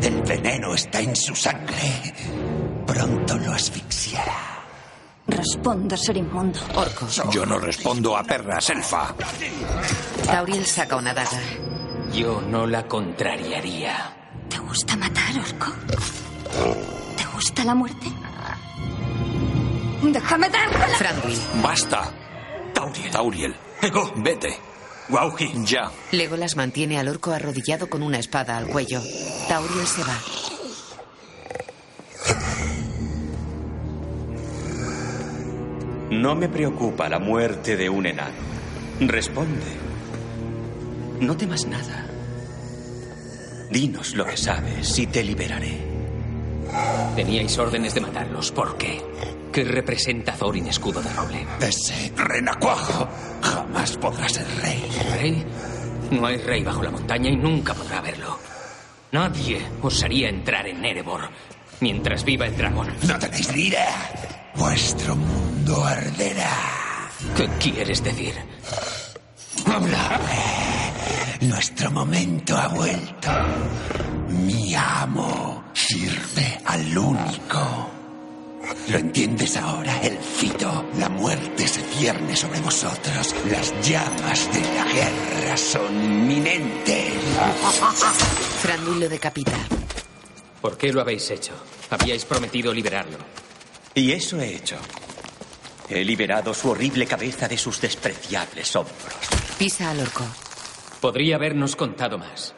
[0.02, 2.12] El veneno está en su sangre.
[2.86, 4.55] Pronto lo asfixiará.
[5.28, 6.58] Responda, ser inmundo.
[6.74, 7.06] Orco.
[7.30, 9.14] Yo no respondo a perras, elfa.
[10.24, 11.40] Tauriel saca una daga.
[12.12, 14.16] Yo no la contrariaría.
[14.48, 15.72] ¿Te gusta matar, Orco?
[17.16, 18.06] ¿Te gusta la muerte?
[20.02, 20.86] ¡Déjame dártela!
[20.96, 21.38] Franduil.
[21.62, 22.10] Basta.
[22.72, 23.10] Tauriel.
[23.10, 23.56] Tauriel.
[23.82, 24.12] Ego.
[24.16, 24.56] Vete.
[25.08, 25.52] Wauji.
[25.64, 25.90] Ya.
[26.12, 29.02] Legolas mantiene al orco arrodillado con una espada al cuello.
[29.48, 30.18] Tauriel se va.
[36.10, 38.34] No me preocupa la muerte de un enano.
[39.00, 39.66] Responde.
[41.20, 42.06] No temas nada.
[43.70, 45.78] Dinos lo que sabes y te liberaré.
[47.16, 48.52] Teníais órdenes de matarlos.
[48.52, 49.02] ¿Por qué?
[49.52, 51.46] ¿Qué representa Thorin escudo de roble?
[51.60, 53.08] Ese renacuajo
[53.42, 54.84] jamás podrá ser rey.
[55.18, 55.44] ¿Rey?
[56.10, 58.38] No hay rey bajo la montaña y nunca podrá verlo.
[59.12, 61.28] Nadie osaría entrar en Erebor
[61.80, 62.88] mientras viva el dragón.
[63.08, 64.45] No tenéis ni idea.
[64.56, 67.10] Vuestro mundo arderá.
[67.36, 68.34] ¿Qué quieres decir?
[69.66, 70.20] Habla.
[71.40, 73.30] Nuestro momento ha vuelto.
[74.28, 77.90] Mi amo sirve al único.
[78.88, 80.86] ¿Lo entiendes ahora, Elfito?
[80.98, 83.34] La muerte se cierne sobre vosotros.
[83.50, 87.12] Las llamas de la guerra son inminentes.
[88.62, 89.58] Franduil lo decapita.
[90.60, 91.52] ¿Por qué lo habéis hecho?
[91.90, 93.18] Habíais prometido liberarlo.
[93.96, 94.76] Y eso he hecho.
[95.88, 99.14] He liberado su horrible cabeza de sus despreciables hombros.
[99.58, 100.22] Pisa al orco.
[101.00, 102.54] Podría habernos contado más.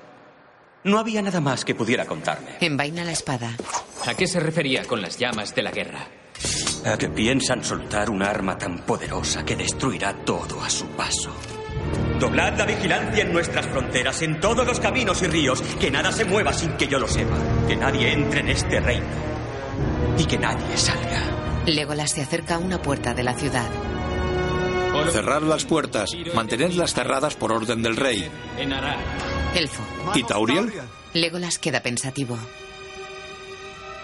[0.83, 2.57] No había nada más que pudiera contarme.
[2.61, 3.57] Envaina la espada.
[4.05, 6.09] ¿A qué se refería con las llamas de la guerra?
[6.85, 11.33] A que piensan soltar un arma tan poderosa que destruirá todo a su paso.
[12.19, 15.63] Doblad la vigilancia en nuestras fronteras, en todos los caminos y ríos.
[15.79, 17.37] Que nada se mueva sin que yo lo sepa.
[17.69, 19.38] Que nadie entre en este reino.
[20.19, 21.23] Y que nadie salga.
[21.67, 23.69] Legolas se acerca a una puerta de la ciudad.
[25.13, 26.11] Cerrar las puertas.
[26.35, 28.29] Mantenedlas cerradas por orden del rey.
[29.55, 29.83] Elfo.
[30.15, 30.73] ¿Y Tauriel?
[31.15, 32.37] Legolas queda pensativo.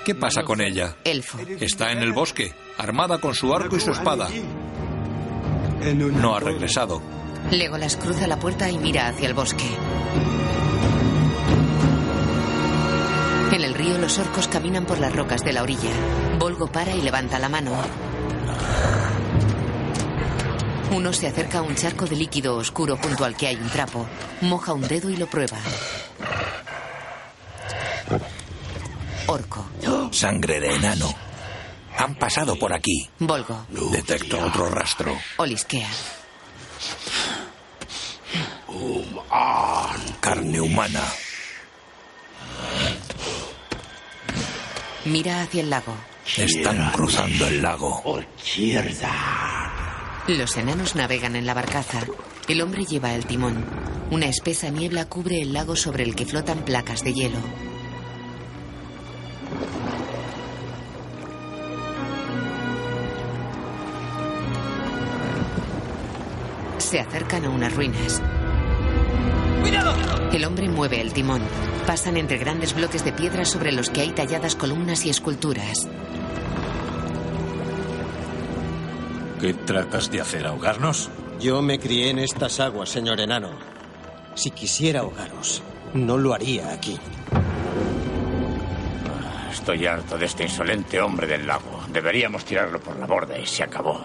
[0.04, 0.96] ¿Qué pasa con ella?
[1.04, 1.38] Elfo.
[1.60, 4.28] Está en el bosque, armada con su arco y su espada.
[5.94, 7.02] No ha regresado.
[7.50, 9.64] Legolas cruza la puerta y mira hacia el bosque.
[13.84, 15.90] Río los orcos caminan por las rocas de la orilla.
[16.38, 17.72] Volgo para y levanta la mano.
[20.90, 24.06] Uno se acerca a un charco de líquido oscuro junto al que hay un trapo.
[24.40, 25.58] Moja un dedo y lo prueba.
[29.26, 29.66] Orco.
[30.12, 31.12] Sangre de enano.
[31.98, 33.08] Han pasado por aquí.
[33.18, 33.66] Volgo.
[33.68, 35.14] Detecto otro rastro.
[35.36, 35.88] Olisquea.
[40.20, 41.02] Carne humana.
[45.04, 45.94] Mira hacia el lago.
[46.36, 48.02] Están cruzando el lago.
[50.28, 52.00] Los enanos navegan en la barcaza.
[52.48, 53.66] El hombre lleva el timón.
[54.10, 57.38] Una espesa niebla cubre el lago sobre el que flotan placas de hielo.
[66.78, 68.22] Se acercan a unas ruinas.
[69.64, 69.94] ¡Cuidado!
[70.30, 71.40] El hombre mueve el timón.
[71.86, 75.88] Pasan entre grandes bloques de piedra sobre los que hay talladas columnas y esculturas.
[79.40, 80.46] ¿Qué tratas de hacer?
[80.46, 81.08] ¿Ahogarnos?
[81.40, 83.52] Yo me crié en estas aguas, señor enano.
[84.34, 85.62] Si quisiera ahogaros,
[85.94, 86.98] no lo haría aquí.
[89.50, 91.80] Estoy harto de este insolente hombre del lago.
[91.88, 94.04] Deberíamos tirarlo por la borda y se acabó.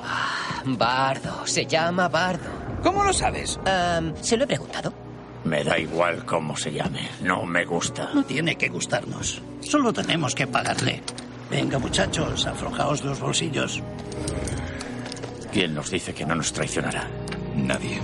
[0.64, 2.50] Bardo, se llama Bardo.
[2.82, 3.60] ¿Cómo lo sabes?
[4.22, 5.09] Se lo he preguntado.
[5.44, 7.08] Me da igual cómo se llame.
[7.22, 8.12] No me gusta.
[8.14, 9.42] No tiene que gustarnos.
[9.62, 11.02] Solo tenemos que pagarle.
[11.50, 13.82] Venga, muchachos, aflojaos los bolsillos.
[15.52, 17.08] ¿Quién nos dice que no nos traicionará?
[17.56, 18.00] Nadie.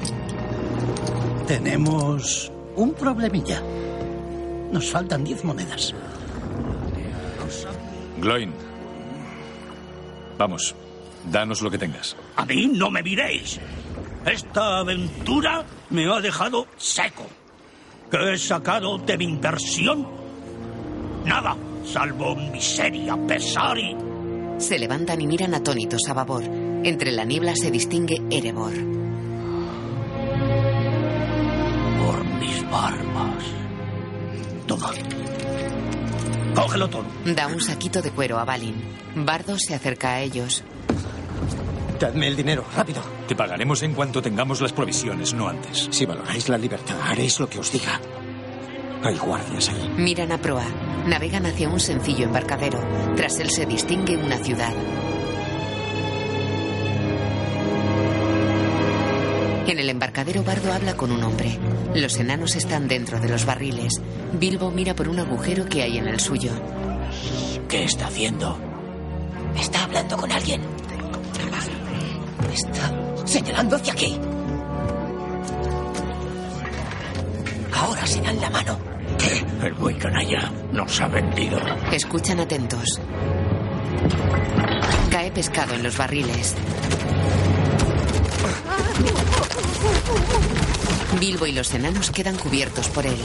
[1.48, 3.62] Tenemos un problemilla.
[4.72, 5.94] Nos faltan diez monedas.
[8.20, 8.52] Gloin.
[10.38, 10.74] Vamos,
[11.32, 12.16] danos lo que tengas.
[12.36, 13.60] A mí no me miréis.
[14.26, 17.28] Esta aventura me ha dejado seco.
[18.10, 20.08] ¿Qué he sacado de mi inversión?
[21.26, 21.56] Nada,
[21.86, 23.96] salvo miseria, pesar y...
[24.58, 26.44] Se levantan y miran atónitos a babor.
[26.44, 28.74] Entre la niebla se distingue Erebor.
[32.00, 33.44] Por mis barbas.
[34.66, 34.92] Toma.
[36.56, 37.06] Cógelo todo.
[37.26, 38.76] Da un saquito de cuero a Balin.
[39.16, 40.64] Bardo se acerca a ellos.
[42.00, 43.02] Dadme el dinero, rápido.
[43.28, 45.88] Te pagaremos en cuanto tengamos las provisiones, no antes.
[45.92, 48.00] Si valoráis la libertad, haréis lo que os diga.
[49.04, 49.90] Hay guardias ahí.
[49.98, 50.66] Miran a proa.
[51.08, 52.80] Navegan hacia un sencillo embarcadero.
[53.16, 54.74] Tras él se distingue una ciudad.
[59.68, 61.58] En el embarcadero Bardo habla con un hombre.
[61.96, 64.02] Los enanos están dentro de los barriles.
[64.34, 66.52] Bilbo mira por un agujero que hay en el suyo.
[67.68, 68.60] ¿Qué está haciendo?
[69.58, 70.62] Está hablando con alguien.
[72.54, 72.92] Está
[73.26, 74.20] señalando hacia aquí.
[77.74, 78.78] Ahora se dan la mano.
[79.64, 81.60] El buey canalla nos ha vendido.
[81.92, 83.02] Escuchan atentos.
[85.10, 86.56] Cae pescado en los barriles.
[91.20, 93.18] Bilbo y los enanos quedan cubiertos por él.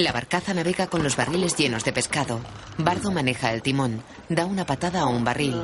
[0.00, 2.40] La barcaza navega con los barriles llenos de pescado.
[2.78, 4.02] Bardo maneja el timón.
[4.30, 5.62] Da una patada a un barril.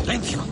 [0.00, 0.42] ¡Silencio!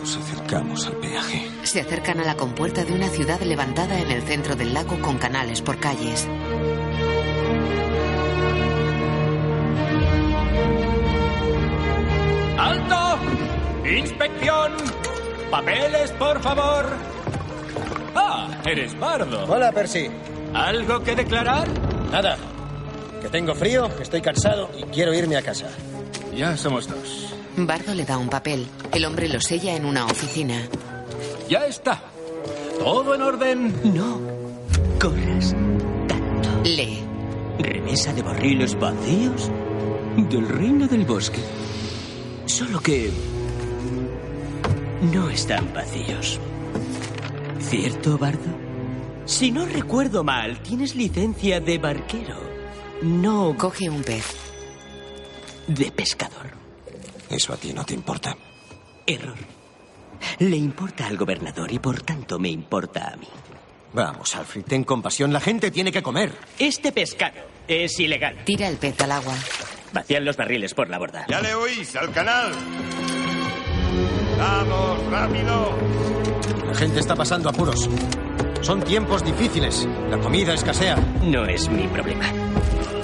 [0.00, 1.48] Nos acercamos al peaje.
[1.62, 5.18] Se acercan a la compuerta de una ciudad levantada en el centro del lago con
[5.18, 6.26] canales por calles.
[12.58, 13.18] ¡Alto!
[13.88, 14.72] ¡Inspección!
[15.52, 17.15] ¡Papeles, por favor!
[18.18, 19.44] Ah, eres Bardo.
[19.44, 20.08] Hola, Percy.
[20.54, 21.68] ¿Algo que declarar?
[22.10, 22.38] Nada.
[23.20, 25.66] Que tengo frío, estoy cansado y quiero irme a casa.
[26.34, 27.34] Ya somos dos.
[27.56, 28.66] Bardo le da un papel.
[28.92, 30.62] El hombre lo sella en una oficina.
[31.48, 32.02] Ya está.
[32.78, 33.80] ¿Todo en orden?
[33.94, 34.20] No.
[35.00, 35.54] Corras.
[36.64, 37.02] Lee.
[37.58, 39.50] Remesa de barriles vacíos
[40.16, 41.40] del reino del bosque.
[42.46, 43.10] Solo que...
[45.12, 46.40] No están vacíos.
[47.68, 48.38] ¿Cierto, Bardo?
[49.24, 52.38] Si no recuerdo mal, tienes licencia de barquero.
[53.02, 53.56] No...
[53.58, 54.24] Coge un pez.
[55.66, 56.52] De pescador.
[57.28, 58.36] Eso a ti no te importa.
[59.04, 59.36] Error.
[60.38, 63.26] Le importa al gobernador y por tanto me importa a mí.
[63.92, 65.32] Vamos, Alfred, ten compasión.
[65.32, 66.32] La gente tiene que comer.
[66.60, 68.36] Este pescado es ilegal.
[68.44, 69.34] Tira el pez al agua.
[69.92, 71.26] Vacían los barriles por la borda.
[71.28, 72.52] Ya le oís, al canal.
[74.38, 75.70] ¡Vamos, rápido!
[76.66, 77.88] La gente está pasando apuros.
[78.60, 79.88] Son tiempos difíciles.
[80.10, 80.96] La comida escasea.
[81.22, 82.26] No es mi problema.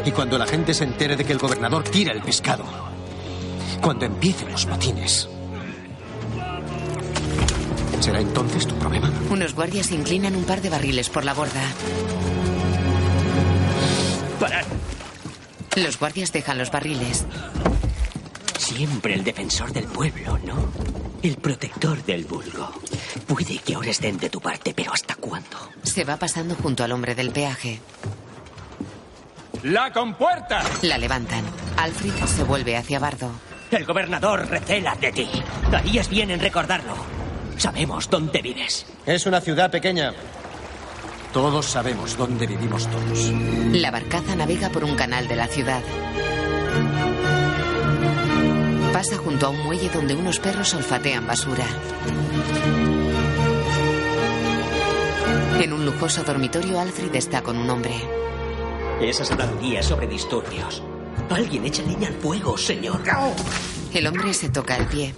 [0.04, 2.64] Y cuando la gente se entere de que el gobernador tira el pescado,
[3.80, 5.28] cuando empiecen los motines,
[8.00, 9.10] ¿será entonces tu problema?
[9.30, 11.62] Unos guardias inclinan un par de barriles por la borda.
[14.40, 14.64] ¡Parad!
[15.76, 17.24] Los guardias dejan los barriles.
[18.58, 21.11] Siempre el defensor del pueblo, ¿no?
[21.22, 22.72] El protector del vulgo.
[23.28, 25.56] Puede que ahora estén de tu parte, pero ¿hasta cuándo?
[25.84, 27.80] Se va pasando junto al hombre del peaje.
[29.62, 30.62] ¡La compuerta!
[30.82, 31.44] La levantan.
[31.76, 33.30] Alfred se vuelve hacia Bardo.
[33.70, 35.28] El gobernador recela de ti.
[35.72, 36.94] Harías bien en recordarlo.
[37.56, 38.84] Sabemos dónde vives.
[39.06, 40.12] Es una ciudad pequeña.
[41.32, 43.30] Todos sabemos dónde vivimos todos.
[43.72, 45.82] La barcaza navega por un canal de la ciudad.
[48.92, 51.64] Pasa junto a un muelle donde unos perros olfatean basura.
[55.60, 57.94] En un lujoso dormitorio, Alfred está con un hombre.
[59.00, 60.82] Esas habladurías sobre disturbios.
[61.30, 63.00] Alguien echa leña al fuego, señor.
[63.94, 65.14] El hombre se toca el pie.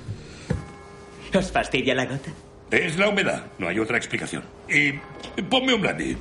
[1.35, 2.31] ¿Os fastidia la gota?
[2.71, 4.45] Es la humedad, no hay otra explicación.
[4.69, 4.93] Y
[5.43, 6.17] ponme un brandy.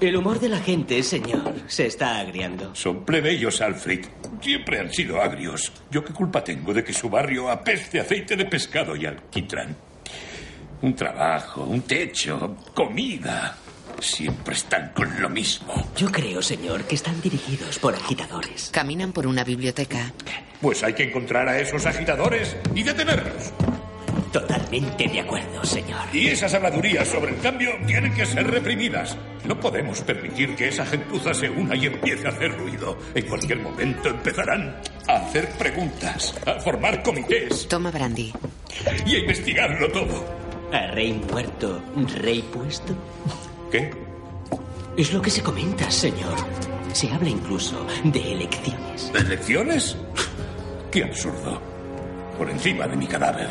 [0.00, 2.72] El humor de la gente, señor, se está agriando.
[2.74, 4.04] Son plebeyos, Alfred.
[4.40, 5.72] Siempre han sido agrios.
[5.90, 9.76] ¿Yo qué culpa tengo de que su barrio apeste aceite de pescado y alquitrán?
[10.82, 13.56] Un trabajo, un techo, comida.
[13.98, 15.74] Siempre están con lo mismo.
[15.96, 18.70] Yo creo, señor, que están dirigidos por agitadores.
[18.72, 20.12] Caminan por una biblioteca.
[20.60, 23.52] Pues hay que encontrar a esos agitadores y detenerlos.
[24.32, 26.00] Totalmente de acuerdo, señor.
[26.12, 29.16] Y esas habladurías sobre el cambio tienen que ser reprimidas.
[29.46, 32.98] No podemos permitir que esa gentuza se una y empiece a hacer ruido.
[33.14, 34.76] En cualquier momento empezarán
[35.08, 38.32] a hacer preguntas, a formar comités Toma brandy.
[39.06, 40.24] y a investigarlo todo.
[40.72, 41.82] ¿A rey muerto,
[42.20, 42.94] rey puesto?
[43.72, 43.90] ¿Qué?
[44.96, 46.34] Es lo que se comenta, señor.
[46.92, 49.10] Se habla incluso de elecciones.
[49.14, 49.96] ¿Elecciones?
[50.90, 51.60] Qué absurdo.
[52.36, 53.48] Por encima de mi cadáver.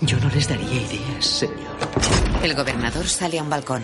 [0.00, 1.58] Yo no les daría ideas, señor.
[2.42, 3.82] El gobernador sale a un balcón.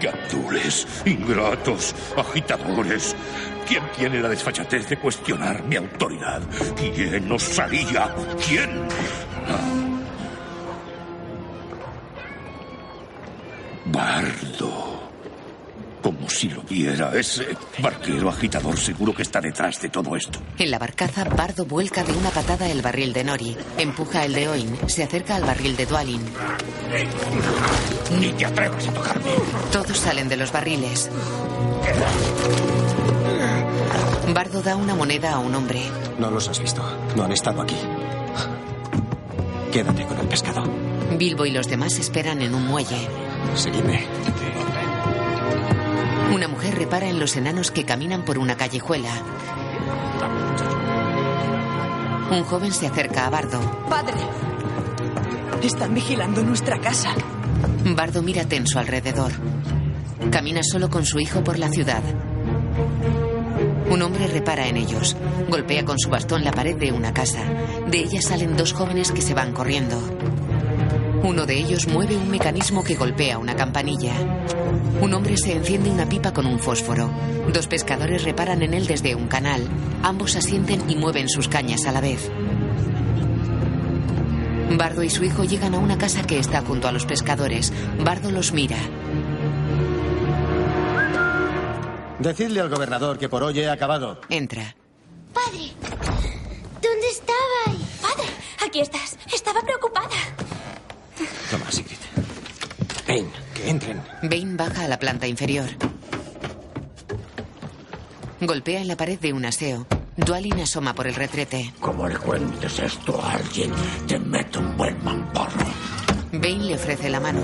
[0.00, 3.16] Gandules, ingratos, agitadores.
[3.66, 6.40] ¿Quién tiene la desfachatez de cuestionar mi autoridad?
[6.76, 8.14] ¿Quién osaría?
[8.46, 8.88] ¿Quién?
[13.86, 14.99] Bardo.
[16.02, 17.12] Como si lo viera.
[17.14, 17.46] Ese
[17.78, 20.38] barquero agitador seguro que está detrás de todo esto.
[20.58, 23.56] En la barcaza, Bardo vuelca de una patada el barril de Nori.
[23.76, 24.78] Empuja el de Oin.
[24.86, 26.22] Se acerca al barril de Dualin.
[28.18, 29.30] Ni te atrevas a tocarme.
[29.72, 31.10] Todos salen de los barriles.
[34.34, 35.82] Bardo da una moneda a un hombre.
[36.18, 36.82] No los has visto.
[37.16, 37.76] No han estado aquí.
[39.72, 40.62] Quédate con el pescado.
[41.16, 43.08] Bilbo y los demás esperan en un muelle.
[43.54, 44.06] Seguidme.
[46.32, 49.10] Una mujer repara en los enanos que caminan por una callejuela.
[52.30, 53.60] Un joven se acerca a Bardo.
[53.88, 54.14] Padre,
[55.62, 57.10] están vigilando nuestra casa.
[57.84, 59.32] Bardo mira tenso alrededor.
[60.30, 62.02] Camina solo con su hijo por la ciudad.
[63.90, 65.16] Un hombre repara en ellos.
[65.48, 67.42] Golpea con su bastón la pared de una casa.
[67.88, 70.00] De ella salen dos jóvenes que se van corriendo.
[71.22, 74.14] Uno de ellos mueve un mecanismo que golpea una campanilla.
[75.00, 77.10] Un hombre se enciende una pipa con un fósforo.
[77.52, 79.68] Dos pescadores reparan en él desde un canal.
[80.02, 82.30] Ambos asienten y mueven sus cañas a la vez.
[84.78, 87.72] Bardo y su hijo llegan a una casa que está junto a los pescadores.
[88.02, 88.78] Bardo los mira.
[92.18, 94.20] Decidle al gobernador que por hoy he acabado.
[94.30, 94.74] Entra.
[95.34, 95.72] Padre,
[96.80, 97.88] ¿dónde estabais?
[98.00, 98.28] Padre,
[98.66, 99.18] aquí estás.
[99.32, 100.16] Estaba preocupada.
[101.50, 101.96] Toma, Sigrid.
[103.06, 104.02] Ven, que entren.
[104.22, 105.68] Bane baja a la planta inferior.
[108.40, 109.86] Golpea en la pared de un aseo.
[110.16, 111.72] Dualin asoma por el retrete.
[111.80, 113.72] Como le cuentes esto a alguien,
[114.06, 115.66] te meto un buen mamporro.
[116.32, 117.40] Bane le ofrece la mano.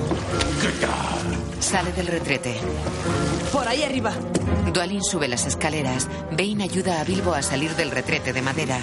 [1.61, 2.55] Sale del retrete.
[3.53, 4.13] Por ahí arriba.
[4.73, 6.07] Dualin sube las escaleras.
[6.31, 8.79] Bane ayuda a Bilbo a salir del retrete de madera.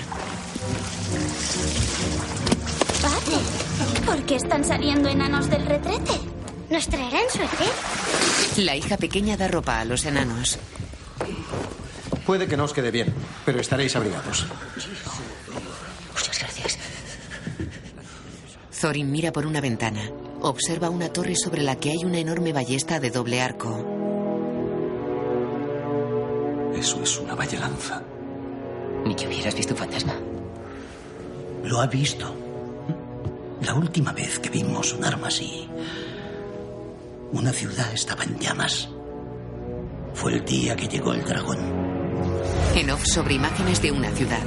[3.02, 3.38] Padre,
[4.06, 6.14] ¿por qué están saliendo enanos del retrete?
[6.70, 7.66] ¿Nos traerán suerte?
[8.58, 10.58] La hija pequeña da ropa a los enanos.
[12.26, 13.14] Puede que no os quede bien,
[13.46, 14.46] pero estaréis abrigados.
[16.14, 16.78] Muchas gracias.
[18.80, 20.10] Thorin mira por una ventana.
[20.42, 23.86] Observa una torre sobre la que hay una enorme ballesta de doble arco.
[26.76, 28.02] Eso es una vallelanza.
[29.06, 30.16] Ni que hubieras visto un fantasma.
[31.64, 32.43] Lo ha visto.
[33.64, 35.68] La última vez que vimos un arma así,
[37.32, 38.90] una ciudad estaba en llamas.
[40.14, 41.60] Fue el día que llegó el dragón.
[42.76, 44.44] En off sobre imágenes de una ciudad.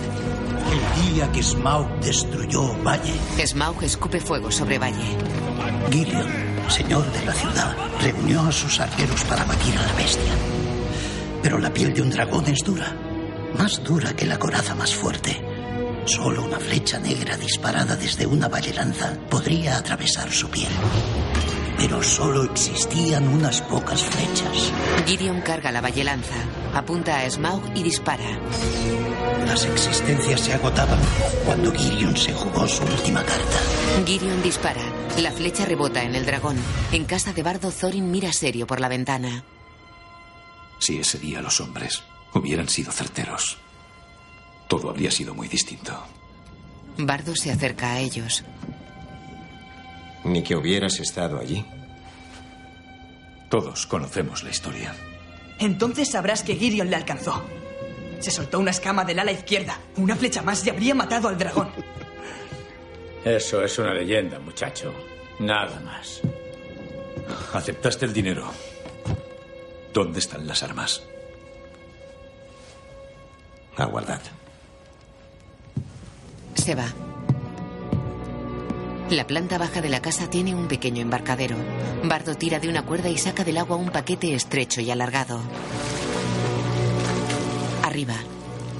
[0.70, 3.14] El día que Smaug destruyó Valle.
[3.46, 5.16] Smaug escupe fuego sobre Valle.
[5.90, 6.26] Gillion,
[6.68, 10.32] señor de la ciudad, reunió a sus arqueros para batir a la bestia.
[11.42, 12.94] Pero la piel de un dragón es dura,
[13.58, 15.45] más dura que la coraza más fuerte.
[16.06, 20.70] Solo una flecha negra disparada desde una vallelanza podría atravesar su piel.
[21.76, 24.72] Pero solo existían unas pocas flechas.
[25.04, 26.36] Gideon carga la vallelanza.
[26.72, 28.38] Apunta a Smaug y dispara.
[29.46, 31.00] Las existencias se agotaban
[31.44, 33.58] cuando Girion se jugó su última carta.
[34.06, 34.82] Gideon dispara.
[35.18, 36.56] La flecha rebota en el dragón.
[36.92, 39.42] En casa de Bardo, Thorin mira serio por la ventana.
[40.78, 43.58] Si ese día los hombres hubieran sido certeros,
[44.68, 45.92] todo habría sido muy distinto.
[46.98, 48.44] Bardo se acerca a ellos.
[50.24, 51.64] Ni que hubieras estado allí.
[53.48, 54.94] Todos conocemos la historia.
[55.58, 57.44] Entonces sabrás que Gideon le alcanzó.
[58.18, 59.78] Se soltó una escama del ala izquierda.
[59.96, 61.70] Una flecha más y habría matado al dragón.
[63.24, 64.92] Eso es una leyenda, muchacho.
[65.38, 66.22] Nada más.
[67.52, 68.50] Aceptaste el dinero.
[69.92, 71.02] ¿Dónde están las armas?
[73.76, 74.20] Aguardad.
[76.56, 76.86] Se va.
[79.10, 81.56] La planta baja de la casa tiene un pequeño embarcadero.
[82.02, 85.40] Bardo tira de una cuerda y saca del agua un paquete estrecho y alargado.
[87.84, 88.16] Arriba.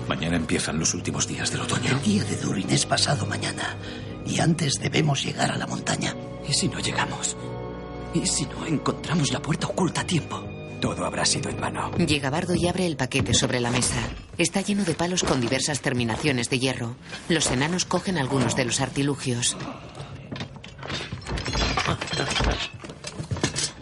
[0.09, 1.91] Mañana empiezan los últimos días del otoño.
[1.91, 3.77] El día de Durin es pasado mañana.
[4.27, 6.15] Y antes debemos llegar a la montaña.
[6.49, 7.37] ¿Y si no llegamos?
[8.15, 10.56] ¿Y si no encontramos la puerta oculta a tiempo?
[10.87, 11.91] Todo habrá sido en vano.
[11.97, 13.97] Llega Bardo y abre el paquete sobre la mesa.
[14.39, 16.95] Está lleno de palos con diversas terminaciones de hierro.
[17.29, 19.57] Los enanos cogen algunos de los artilugios.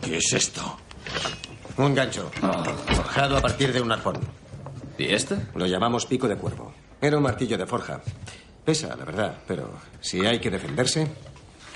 [0.00, 0.78] ¿Qué es esto?
[1.76, 2.30] Un gancho.
[2.96, 4.18] Forjado a partir de un arpón.
[4.96, 5.36] ¿Y este?
[5.54, 6.72] Lo llamamos pico de cuervo.
[7.02, 8.00] Era un martillo de forja.
[8.64, 11.06] Pesa, la verdad, pero si hay que defenderse,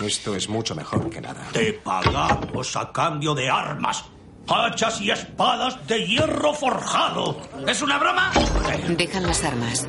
[0.02, 1.48] esto es mucho mejor que nada.
[1.52, 4.06] Te pagamos a cambio de armas.
[4.49, 7.37] Hachas y espadas de hierro forjado.
[7.66, 8.33] ¿Es una broma?
[8.97, 9.87] Dejan las armas.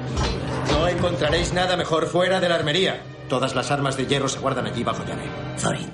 [0.72, 3.02] No encontraréis nada mejor fuera de la armería.
[3.30, 5.24] Todas las armas de hierro se guardan allí bajo llave.
[5.62, 5.90] Thorin.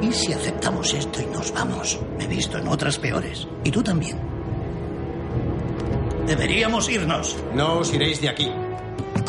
[0.00, 2.00] ¿Y si aceptamos esto y nos vamos?
[2.16, 3.46] Me he visto en otras peores.
[3.62, 4.18] Y tú también.
[6.26, 7.36] Deberíamos irnos.
[7.54, 8.50] No os iréis de aquí.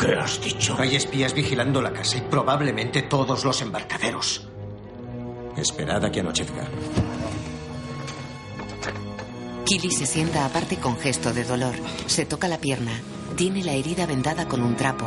[0.00, 0.76] ¿Qué has dicho?
[0.78, 4.48] Hay espías vigilando la casa y probablemente todos los embarcaderos.
[5.56, 6.66] Esperad a que anochezca.
[9.64, 11.74] Kili se sienta aparte con gesto de dolor.
[12.06, 12.92] Se toca la pierna.
[13.34, 15.06] Tiene la herida vendada con un trapo.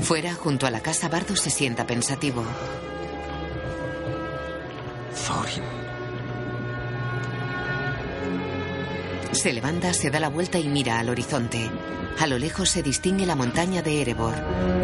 [0.00, 2.44] Fuera, junto a la casa, Bardo se sienta pensativo.
[5.26, 5.64] Thorin.
[9.32, 11.70] Se levanta, se da la vuelta y mira al horizonte.
[12.18, 14.34] A lo lejos se distingue la montaña de Erebor.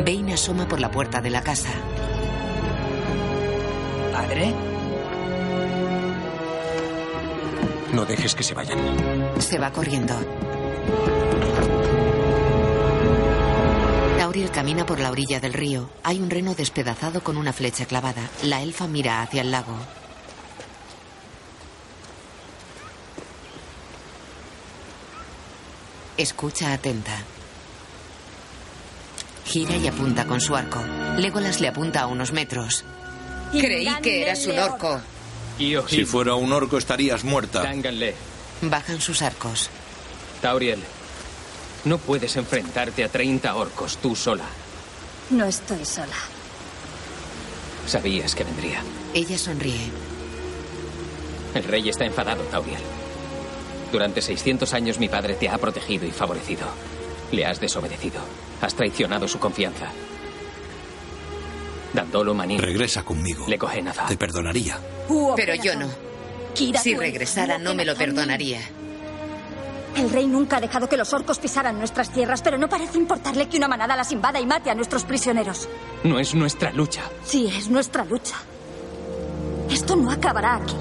[0.04, 1.70] Bane asoma por la puerta de la casa.
[4.12, 4.71] ¿Padre?
[7.92, 8.78] No dejes que se vayan.
[9.38, 10.14] Se va corriendo.
[14.18, 15.90] Tauriel camina por la orilla del río.
[16.02, 18.22] Hay un reno despedazado con una flecha clavada.
[18.44, 19.76] La elfa mira hacia el lago.
[26.16, 27.24] Escucha atenta.
[29.44, 30.82] Gira y apunta con su arco.
[31.18, 32.84] Legolas le apunta a unos metros.
[33.50, 35.00] Creí que eras un orco.
[35.58, 37.62] Si fuera un orco estarías muerta.
[37.62, 38.14] Tánganle.
[38.62, 39.70] Bajan sus arcos.
[40.40, 40.80] Tauriel,
[41.84, 44.44] no puedes enfrentarte a 30 orcos tú sola.
[45.30, 46.16] No estoy sola.
[47.86, 48.82] Sabías que vendría.
[49.14, 49.90] Ella sonríe.
[51.54, 52.80] El rey está enfadado, Tauriel.
[53.90, 56.66] Durante 600 años mi padre te ha protegido y favorecido.
[57.30, 58.20] Le has desobedecido.
[58.60, 59.90] Has traicionado su confianza.
[61.92, 62.60] Dandolo Manín.
[62.60, 63.46] Regresa conmigo.
[63.48, 64.06] Le coge nada.
[64.06, 64.78] Te perdonaría.
[65.36, 65.88] Pero yo no.
[66.54, 68.60] Si regresara, no me lo perdonaría.
[69.96, 73.48] El rey nunca ha dejado que los orcos pisaran nuestras tierras, pero no parece importarle
[73.48, 75.68] que una manada las invada y mate a nuestros prisioneros.
[76.04, 77.02] No es nuestra lucha.
[77.24, 78.36] Sí, es nuestra lucha.
[79.70, 80.74] Esto no acabará aquí.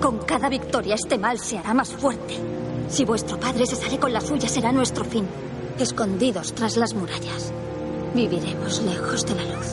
[0.00, 2.38] Con cada victoria este mal se hará más fuerte.
[2.88, 5.26] Si vuestro padre se sale con la suya será nuestro fin.
[5.78, 7.52] Escondidos tras las murallas.
[8.14, 9.66] Viviremos lejos de la luz.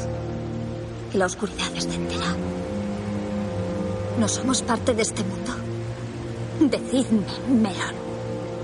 [1.13, 2.35] La oscuridad descenderá.
[4.17, 5.51] ¿No somos parte de este mundo?
[6.59, 7.95] Decidme, Melon.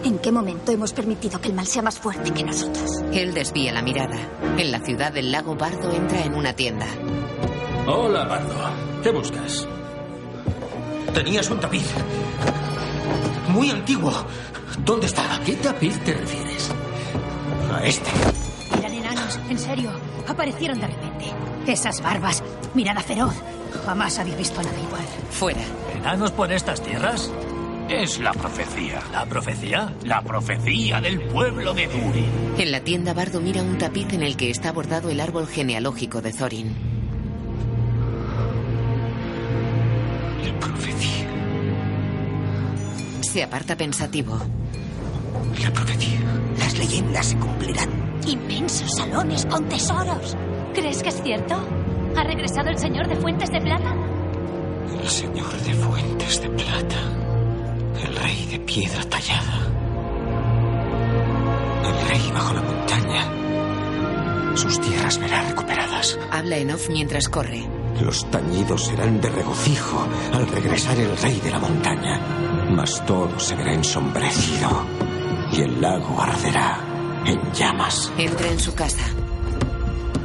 [0.05, 2.89] ¿En qué momento hemos permitido que el mal sea más fuerte que nosotros?
[3.11, 4.17] Él desvía la mirada.
[4.57, 6.85] En la ciudad del lago, Bardo entra en una tienda.
[7.85, 8.55] Hola, Bardo.
[9.03, 9.67] ¿Qué buscas?
[11.13, 11.91] Tenías un tapiz.
[13.49, 14.13] Muy antiguo.
[14.85, 15.35] ¿Dónde está?
[15.35, 16.71] ¿A qué tapiz te refieres?
[17.73, 18.09] A este.
[18.79, 19.91] Eran enanos, en serio.
[20.27, 21.33] Aparecieron de repente.
[21.67, 23.35] Esas barbas, mirada feroz.
[23.85, 25.03] Jamás había visto nada igual.
[25.31, 25.61] Fuera.
[25.97, 27.29] ¿Enanos por estas tierras?
[27.89, 29.01] Es la profecía.
[29.11, 29.93] ¿La profecía?
[30.03, 32.25] La profecía del pueblo de Durin.
[32.57, 36.21] En la tienda, Bardo mira un tapiz en el que está bordado el árbol genealógico
[36.21, 36.73] de Thorin.
[40.45, 41.27] La profecía.
[43.21, 44.39] Se aparta pensativo.
[45.61, 46.19] La profecía.
[46.59, 47.89] Las leyendas se cumplirán.
[48.25, 50.35] Inmensos salones con tesoros.
[50.73, 51.55] ¿Crees que es cierto?
[52.15, 53.95] ¿Ha regresado el señor de Fuentes de Plata?
[54.99, 56.95] El señor de Fuentes de Plata.
[58.03, 59.67] El rey de piedra tallada.
[61.83, 64.55] El rey bajo la montaña.
[64.55, 66.19] Sus tierras verá recuperadas.
[66.31, 67.63] Habla en off mientras corre.
[68.01, 72.19] Los tañidos serán de regocijo al regresar el rey de la montaña.
[72.71, 74.69] Mas todo se verá ensombrecido
[75.51, 76.79] y el lago arderá
[77.25, 78.11] en llamas.
[78.17, 79.05] Entra en su casa.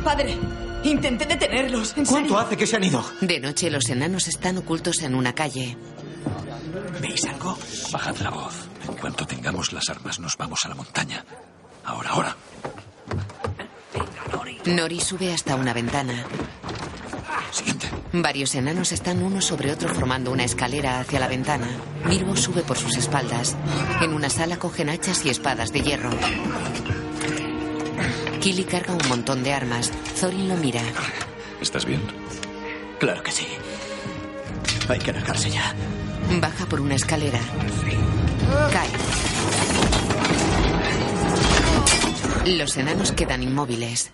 [0.05, 0.37] Padre,
[0.85, 1.91] intenté detenerlos.
[1.97, 2.39] ¿en ¿Cuánto serio?
[2.39, 3.05] hace que se han ido?
[3.21, 5.77] De noche, los enanos están ocultos en una calle.
[7.01, 7.57] ¿Veis algo?
[7.93, 8.55] Bajad la voz.
[8.89, 11.25] En cuanto tengamos las armas, nos vamos a la montaña.
[11.85, 12.37] Ahora, ahora.
[14.67, 16.25] Nori sube hasta una ventana.
[17.51, 17.89] Siguiente.
[18.13, 21.69] Varios enanos están uno sobre otro formando una escalera hacia la ventana.
[22.09, 23.57] Bilbo sube por sus espaldas.
[24.01, 26.11] En una sala cogen hachas y espadas de hierro.
[28.43, 29.93] Kili carga un montón de armas.
[30.21, 30.83] Thorin lo mira.
[31.61, 32.03] ¿Estás bien?
[32.99, 33.47] Claro que sí.
[34.89, 35.73] Hay que alejarse ya.
[36.41, 37.39] Baja por una escalera.
[38.73, 38.89] Cae.
[42.57, 44.11] Los enanos quedan inmóviles.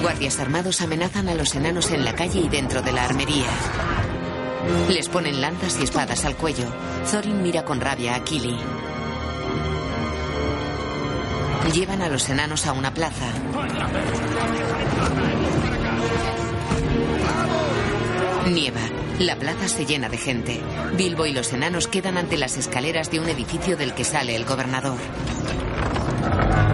[0.00, 3.48] Guardias armados amenazan a los enanos en la calle y dentro de la armería.
[4.88, 6.66] Les ponen lanzas y espadas al cuello.
[7.10, 8.56] Thorin mira con rabia a Kili.
[11.72, 13.26] Llevan a los enanos a una plaza.
[18.50, 18.80] Nieva.
[19.18, 20.60] La plaza se llena de gente.
[20.96, 24.44] Bilbo y los enanos quedan ante las escaleras de un edificio del que sale el
[24.44, 24.98] gobernador.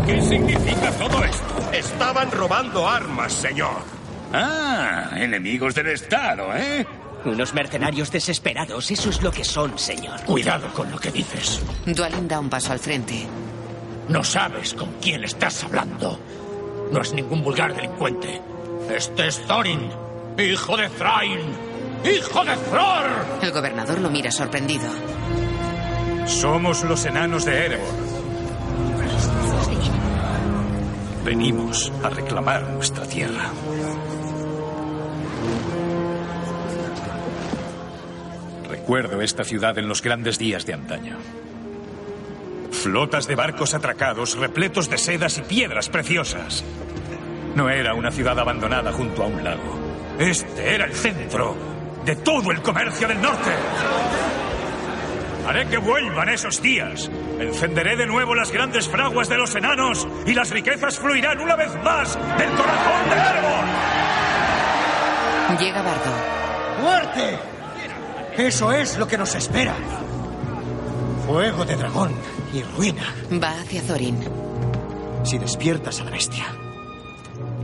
[0.06, 1.70] ¿Qué significa todo esto?
[1.72, 3.82] Estaban robando armas, señor.
[4.32, 6.86] Ah, enemigos del Estado, ¿eh?
[7.24, 10.20] Unos mercenarios desesperados, eso es lo que son, señor.
[10.24, 11.60] Cuidado con lo que dices.
[11.86, 13.26] Dwalin da un paso al frente.
[14.08, 16.18] No sabes con quién estás hablando.
[16.90, 18.40] No es ningún vulgar delincuente.
[18.94, 19.88] Este es Thorin,
[20.36, 21.40] hijo de Thrain,
[22.04, 23.26] hijo de Thror.
[23.40, 24.88] El gobernador lo mira sorprendido.
[26.26, 28.12] Somos los enanos de Erebor.
[31.24, 33.50] Venimos a reclamar nuestra tierra.
[38.92, 41.16] Recuerdo esta ciudad en los grandes días de antaño.
[42.72, 46.62] Flotas de barcos atracados, repletos de sedas y piedras preciosas.
[47.54, 49.78] No era una ciudad abandonada junto a un lago.
[50.18, 51.56] Este era el centro
[52.04, 53.50] de todo el comercio del norte.
[55.48, 57.10] Haré que vuelvan esos días.
[57.40, 61.74] Encenderé de nuevo las grandes fraguas de los enanos y las riquezas fluirán una vez
[61.82, 63.64] más del corazón de Erebor.
[65.58, 66.12] Llega Bardo.
[66.82, 67.51] ¡Muerte!
[68.36, 69.74] Eso es lo que nos espera.
[71.26, 72.12] Fuego de dragón
[72.52, 73.14] y ruina.
[73.42, 74.18] Va hacia Thorin.
[75.24, 76.46] Si despiertas a la bestia,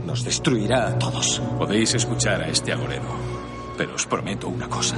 [0.05, 1.41] nos destruirá a todos.
[1.57, 3.17] Podéis escuchar a este agorero,
[3.77, 4.95] pero os prometo una cosa.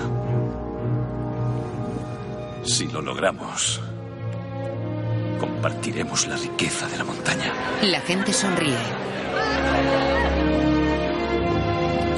[2.63, 3.81] Si lo logramos,
[5.39, 7.53] compartiremos la riqueza de la montaña.
[7.81, 8.77] La gente sonríe.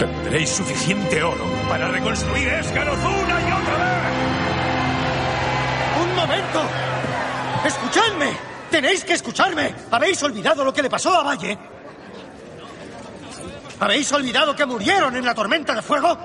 [0.03, 4.03] Tendréis suficiente oro para reconstruir Escaroz una y otra vez.
[6.03, 6.61] ¡Un momento!
[7.63, 8.31] ¡Escuchadme!
[8.69, 9.73] ¡Tenéis que escucharme!
[9.89, 11.57] ¿Habéis olvidado lo que le pasó a Valle?
[13.79, 16.17] ¿Habéis olvidado que murieron en la tormenta de fuego?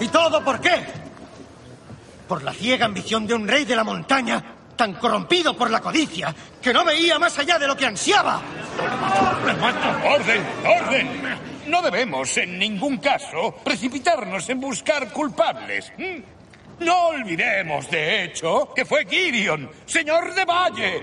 [0.00, 0.86] ¿Y todo por qué?
[2.28, 4.42] Por la ciega ambición de un rey de la montaña,
[4.74, 8.40] tan corrompido por la codicia, que no veía más allá de lo que ansiaba.
[10.04, 10.42] ¡Orden!
[10.64, 11.08] ¡Orden!
[11.66, 15.92] No debemos, en ningún caso, precipitarnos en buscar culpables.
[15.98, 16.22] ¿m?
[16.80, 21.02] No olvidemos, de hecho, que fue Gideon, señor de Valle,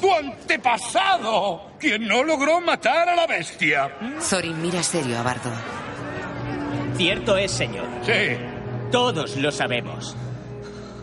[0.00, 3.96] tu antepasado, quien no logró matar a la bestia.
[4.28, 5.50] Thorin mira serio a Bardo.
[6.96, 7.86] Cierto es, señor.
[8.04, 8.36] Sí.
[8.90, 10.16] Todos lo sabemos.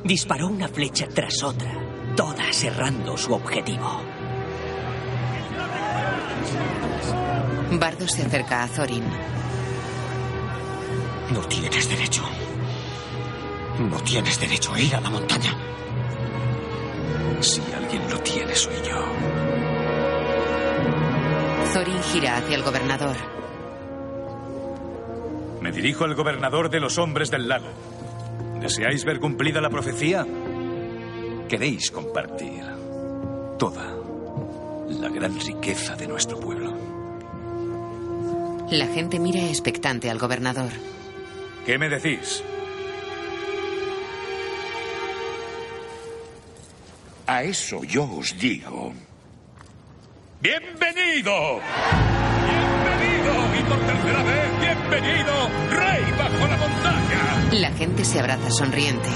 [0.04, 1.72] Disparó una flecha tras otra,
[2.16, 4.09] todas errando su objetivo.
[7.72, 9.04] Bardo se acerca a Thorin.
[11.32, 12.24] No tienes derecho.
[13.80, 15.56] No tienes derecho a ir a la montaña.
[17.42, 19.06] Si alguien lo tiene, soy yo.
[21.74, 23.16] Thorin gira hacia el gobernador.
[25.62, 27.68] Me dirijo al gobernador de los hombres del lago.
[28.60, 30.26] ¿Deseáis ver cumplida la profecía?
[31.48, 32.64] Queréis compartir
[33.60, 33.96] toda
[34.90, 36.69] la gran riqueza de nuestro pueblo.
[38.72, 40.70] La gente mira expectante al gobernador.
[41.66, 42.44] ¿Qué me decís?
[47.26, 48.94] A eso yo os digo.
[50.42, 51.60] ¡Bienvenido!
[52.46, 53.60] ¡Bienvenido!
[53.60, 55.34] Y por tercera vez, ¡bienvenido!
[55.72, 57.50] ¡Rey bajo la montaña!
[57.54, 59.10] La gente se abraza sonriente.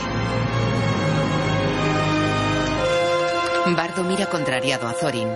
[3.67, 5.29] Bardo mira contrariado a Thorin.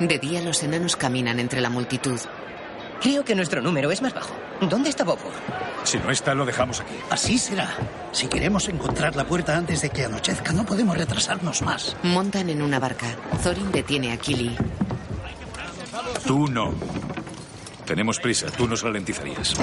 [0.00, 2.18] De día los enanos caminan entre la multitud.
[3.00, 4.34] Creo que nuestro número es más bajo.
[4.62, 5.32] ¿Dónde está Bofur?
[5.84, 6.94] Si no está, lo dejamos aquí.
[7.10, 7.68] Así será.
[8.12, 11.96] Si queremos encontrar la puerta antes de que anochezca, no podemos retrasarnos más.
[12.02, 13.06] Montan en una barca.
[13.42, 14.56] Thorin detiene a Kili.
[16.26, 16.72] Tú no.
[17.84, 19.54] Tenemos prisa, tú nos ralentizarías.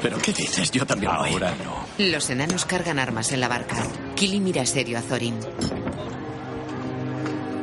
[0.00, 0.70] ¿Pero qué dices?
[0.70, 1.84] Yo también Ahora no.
[1.98, 3.76] Los enanos cargan armas en la barca.
[4.14, 5.38] Killy mira serio a Thorin.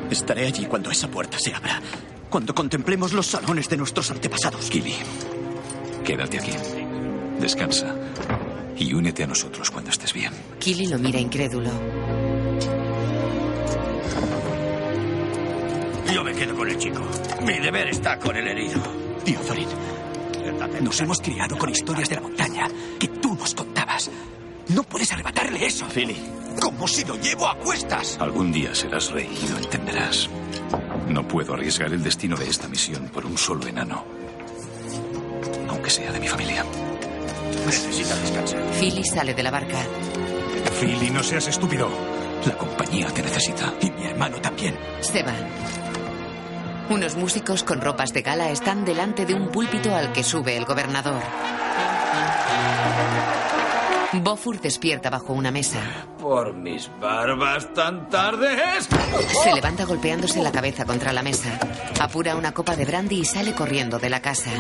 [0.10, 1.80] Estaré allí cuando esa puerta se abra.
[2.32, 4.70] Cuando contemplemos los salones de nuestros antepasados.
[4.70, 4.96] Killy,
[6.06, 6.54] quédate aquí.
[7.42, 7.94] Descansa.
[8.78, 10.32] Y únete a nosotros cuando estés bien.
[10.58, 11.70] Killy lo mira incrédulo.
[16.14, 17.02] Yo me quedo con el chico.
[17.46, 18.82] Mi deber está con el herido.
[19.26, 19.68] Tío Thorin,
[20.84, 24.10] nos hemos criado con historias de la montaña que tú nos contabas.
[24.70, 25.86] No puedes arrebatarle eso.
[25.90, 26.41] Philly.
[26.62, 28.18] Como si lo llevo a cuestas.
[28.20, 30.30] Algún día serás rey y lo entenderás.
[31.08, 34.06] No puedo arriesgar el destino de esta misión por un solo enano.
[35.68, 36.64] Aunque sea de mi familia.
[37.66, 38.62] Necesita descansar.
[38.80, 39.78] Philly sale de la barca.
[40.80, 41.90] Philly, no seas estúpido.
[42.46, 43.74] La compañía te necesita.
[43.82, 44.78] Y mi hermano también.
[45.02, 45.34] Se va.
[46.90, 50.66] Unos músicos con ropas de gala están delante de un púlpito al que sube el
[50.66, 51.22] gobernador.
[54.14, 55.80] Bofur despierta bajo una mesa.
[56.20, 58.90] Por mis barbas tan tardes.
[59.44, 61.58] Se levanta golpeándose la cabeza contra la mesa.
[62.00, 64.52] Apura una copa de brandy y sale corriendo de la casa.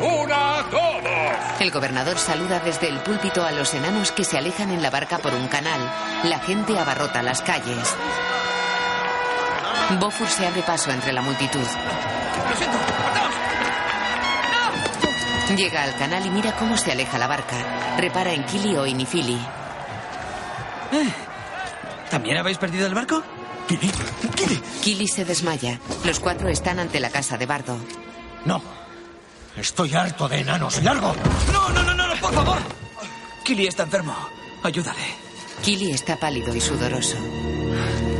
[0.00, 1.60] ¡Una a todos!
[1.60, 5.18] El gobernador saluda desde el púlpito a los enanos que se alejan en la barca
[5.18, 5.80] por un canal.
[6.22, 7.96] La gente abarrota las calles.
[9.98, 11.58] Bofur se abre paso entre la multitud.
[11.58, 12.78] Lo siento.
[15.54, 17.96] Llega al canal y mira cómo se aleja la barca.
[17.98, 19.38] Repara en Kili, Oin y Philly.
[22.10, 23.22] ¿También habéis perdido el barco?
[23.68, 23.90] Kili,
[24.34, 24.60] Kili.
[24.82, 25.78] Kili se desmaya.
[26.04, 27.76] Los cuatro están ante la casa de Bardo.
[28.44, 28.62] No.
[29.56, 30.82] Estoy harto de enanos.
[30.82, 31.14] ¡Largo!
[31.52, 32.58] No, no, no, no, no, por favor.
[33.44, 34.14] Kili está enfermo.
[34.62, 35.02] Ayúdale.
[35.62, 37.16] Kili está pálido y sudoroso.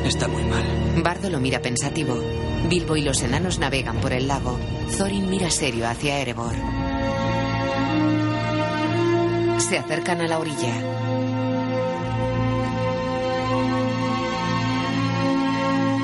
[0.04, 0.64] Está muy mal.
[1.02, 2.16] Bardo lo mira pensativo.
[2.68, 4.58] Bilbo y los enanos navegan por el lago.
[4.96, 6.54] Thorin mira serio hacia Erebor.
[9.58, 10.74] Se acercan a la orilla.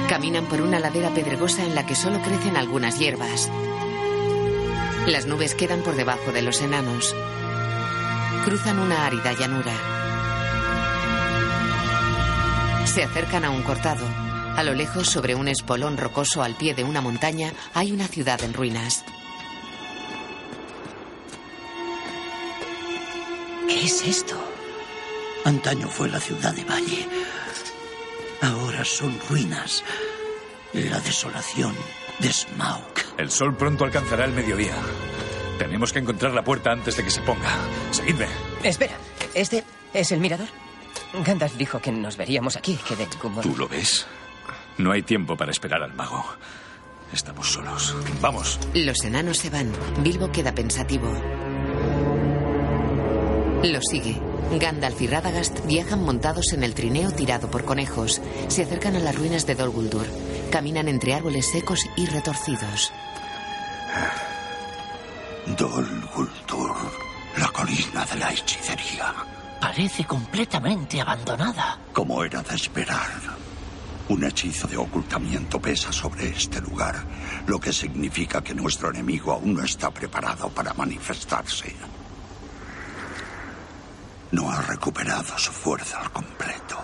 [0.08, 3.50] Caminan por una ladera pedregosa en la que solo crecen algunas hierbas.
[5.06, 7.14] Las nubes quedan por debajo de los enanos.
[8.44, 9.72] Cruzan una árida llanura.
[12.86, 14.04] Se acercan a un cortado.
[14.56, 18.42] A lo lejos, sobre un espolón rocoso al pie de una montaña, hay una ciudad
[18.42, 19.04] en ruinas.
[23.68, 24.36] ¿Qué es esto?
[25.44, 27.09] Antaño fue la ciudad de Valle.
[28.40, 29.84] Ahora son ruinas.
[30.72, 31.74] La desolación
[32.18, 32.94] de Smaug.
[33.18, 34.74] El sol pronto alcanzará el mediodía.
[35.59, 37.51] Tenemos que encontrar la puerta antes de que se ponga.
[37.90, 38.26] Seguidme.
[38.62, 38.94] Espera,
[39.34, 40.48] ¿este es el mirador?
[41.24, 43.43] Gandalf dijo que nos veríamos aquí, que de como...
[43.43, 44.06] ¿Tú lo ves?
[44.78, 46.24] No hay tiempo para esperar al mago.
[47.12, 47.94] Estamos solos.
[48.20, 48.59] Vamos.
[48.74, 49.70] Los enanos se van.
[49.98, 51.12] Bilbo queda pensativo.
[53.64, 54.20] Lo sigue.
[54.59, 58.20] Gandalf y Radagast viajan montados en el trineo tirado por conejos.
[58.48, 60.06] Se acercan a las ruinas de Dol Guldur.
[60.51, 62.93] Caminan entre árboles secos y retorcidos.
[65.56, 66.76] Dol Guldur,
[67.39, 69.14] la colina de la hechicería.
[69.60, 71.78] Parece completamente abandonada.
[71.93, 73.43] Como era de esperar.
[74.09, 76.97] Un hechizo de ocultamiento pesa sobre este lugar,
[77.47, 81.76] lo que significa que nuestro enemigo aún no está preparado para manifestarse.
[84.32, 86.76] No ha recuperado su fuerza al completo.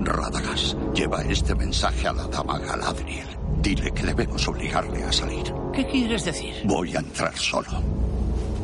[0.00, 3.26] Radagast, lleva este mensaje a la dama Galadriel.
[3.60, 5.52] Dile que debemos obligarle a salir.
[5.72, 6.54] ¿Qué quieres decir?
[6.64, 7.82] Voy a entrar solo.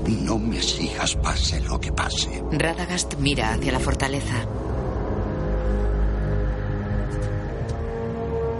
[0.07, 2.43] No me sigas pase lo que pase.
[2.53, 4.35] Radagast mira hacia la fortaleza.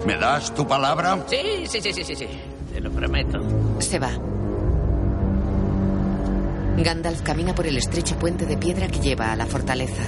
[0.05, 1.25] ¿Me das tu palabra?
[1.27, 2.27] Sí, sí, sí, sí, sí, sí.
[2.73, 3.41] Te lo prometo.
[3.79, 4.11] Se va.
[6.77, 10.03] Gandalf camina por el estrecho puente de piedra que lleva a la fortaleza.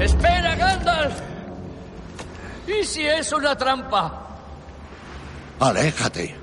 [0.00, 1.14] ¡Espera, Gandalf!
[2.66, 4.38] ¿Y si es una trampa?
[5.60, 6.36] Aléjate.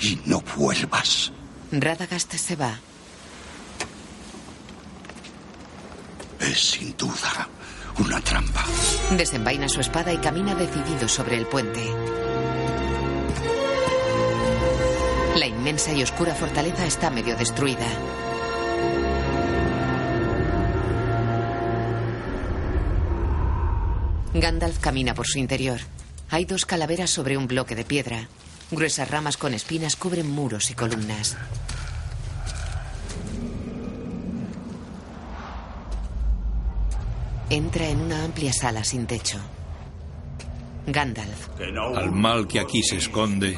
[0.00, 1.32] Y no vuelvas.
[1.70, 2.78] Radagast se va.
[6.40, 7.48] Es sin duda
[7.98, 8.64] una trampa.
[9.16, 11.82] Desenvaina su espada y camina decidido sobre el puente.
[15.36, 17.86] La inmensa y oscura fortaleza está medio destruida.
[24.34, 25.80] Gandalf camina por su interior.
[26.28, 28.28] Hay dos calaveras sobre un bloque de piedra.
[28.70, 31.36] Gruesas ramas con espinas cubren muros y columnas.
[37.48, 39.38] Entra en una amplia sala sin techo.
[40.86, 41.48] Gandalf.
[41.96, 43.56] Al mal que aquí se esconde,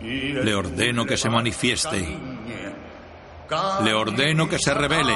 [0.00, 2.18] le ordeno que se manifieste.
[3.84, 5.14] Le ordeno que se revele.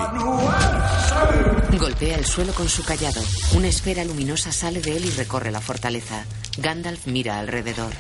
[1.79, 3.21] Golpea el suelo con su callado.
[3.55, 6.25] Una esfera luminosa sale de él y recorre la fortaleza.
[6.59, 7.93] Gandalf mira alrededor.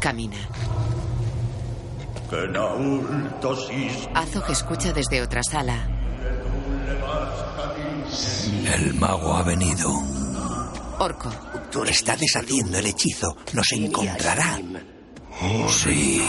[0.00, 0.48] Camina.
[4.14, 5.86] Azog escucha desde otra sala.
[8.74, 9.90] El mago ha venido.
[10.98, 11.30] Orco.
[11.88, 13.36] Está deshaciendo el hechizo.
[13.54, 14.60] Nos encontrará.
[15.68, 16.22] Sí.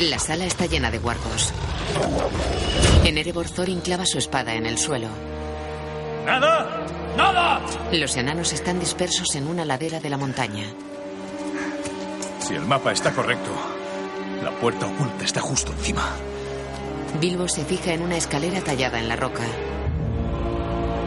[0.00, 1.52] La sala está llena de guardos.
[3.04, 5.08] En Erebor Thorin clava su espada en el suelo.
[6.26, 6.86] ¡Nada!
[7.16, 7.62] ¡Nada!
[7.92, 10.64] Los enanos están dispersos en una ladera de la montaña.
[12.40, 13.50] Si el mapa está correcto,
[14.42, 16.16] la puerta oculta está justo encima.
[17.20, 19.44] Bilbo se fija en una escalera tallada en la roca.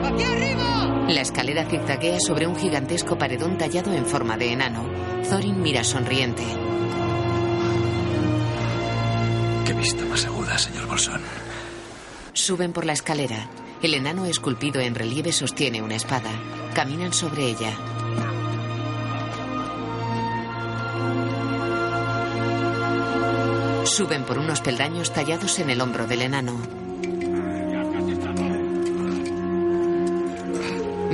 [0.06, 0.99] ¡Aquí arriba!
[1.10, 4.88] La escalera zigzaguea sobre un gigantesco paredón tallado en forma de enano.
[5.28, 6.44] Thorin mira sonriente.
[9.66, 11.22] Qué vista más aguda, señor Bolsón.
[12.34, 13.50] Suben por la escalera.
[13.82, 16.30] El enano esculpido en relieve sostiene una espada.
[16.76, 17.74] Caminan sobre ella.
[23.86, 26.89] Suben por unos peldaños tallados en el hombro del enano.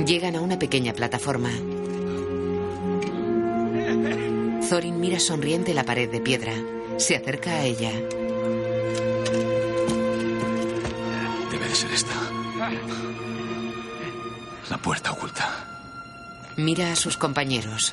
[0.06, 1.50] Llegan a una pequeña plataforma.
[4.70, 6.52] Thorin mira sonriente la pared de piedra.
[6.96, 7.90] Se acerca a ella.
[11.50, 12.14] Debe de ser esta.
[14.70, 15.64] La puerta oculta.
[16.56, 17.92] Mira a sus compañeros.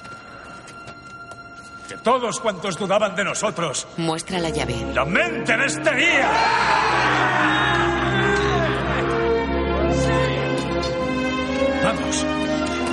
[1.90, 3.88] Que todos cuantos dudaban de nosotros.
[3.98, 4.76] Muestra la llave.
[4.94, 8.03] ¡La mente de este día!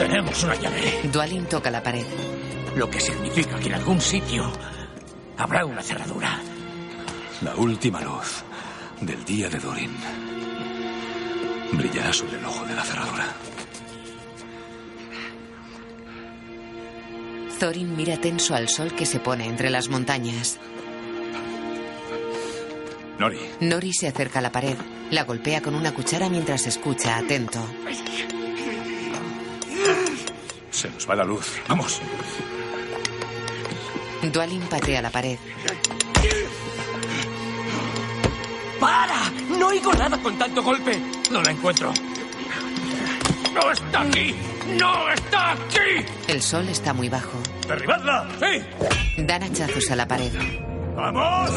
[0.01, 1.01] Tenemos una llave.
[1.13, 2.07] Dwalin toca la pared.
[2.75, 4.51] Lo que significa que en algún sitio
[5.37, 6.41] habrá una cerradura.
[7.43, 8.43] La última luz
[9.03, 9.95] del día de Durin
[11.73, 13.27] brillará sobre el ojo de la cerradura.
[17.59, 20.59] Thorin mira tenso al sol que se pone entre las montañas.
[23.19, 24.79] Nori, Nori se acerca a la pared.
[25.11, 27.61] La golpea con una cuchara mientras escucha atento.
[30.71, 31.61] Se nos va la luz.
[31.69, 32.01] Vamos.
[34.23, 35.39] Dwalin patea la pared.
[38.79, 39.31] ¡Para!
[39.59, 41.01] No oigo nada con tanto golpe.
[41.31, 41.93] No la encuentro.
[43.53, 44.35] ¡No está aquí!
[44.79, 46.07] ¡No está aquí!
[46.29, 47.39] El sol está muy bajo.
[47.67, 48.29] ¡Derribadla!
[48.39, 48.63] ¡Sí!
[49.25, 50.33] Dan hachazos a la pared.
[50.97, 51.51] ¡Vamos!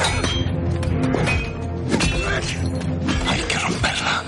[3.29, 4.23] Hay que romperla.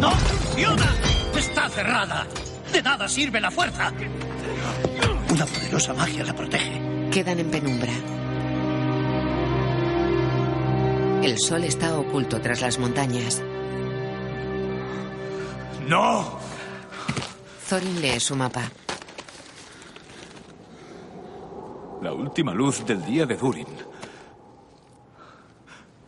[0.00, 0.94] ¡No funciona!
[1.36, 2.26] ¡Está cerrada!
[2.74, 3.92] De nada sirve la fuerza.
[5.30, 7.08] Una poderosa magia la protege.
[7.12, 7.92] Quedan en penumbra.
[11.22, 13.40] El sol está oculto tras las montañas.
[15.86, 16.40] ¡No!
[17.68, 18.68] Thorin lee su mapa.
[22.02, 23.68] La última luz del día de Durin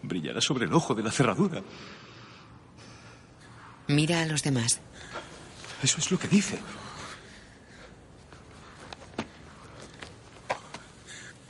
[0.02, 1.62] brillará sobre el ojo de la cerradura.
[3.86, 4.80] Mira a los demás.
[5.82, 6.58] Eso es lo que dice.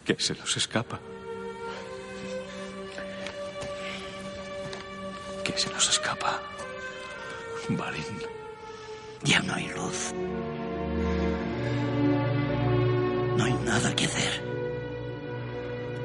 [0.04, 1.00] Que se nos escapa.
[5.44, 6.40] Que se nos escapa.
[7.68, 8.04] Balin.
[9.24, 10.12] Ya no hay luz.
[13.36, 14.42] No hay nada que hacer.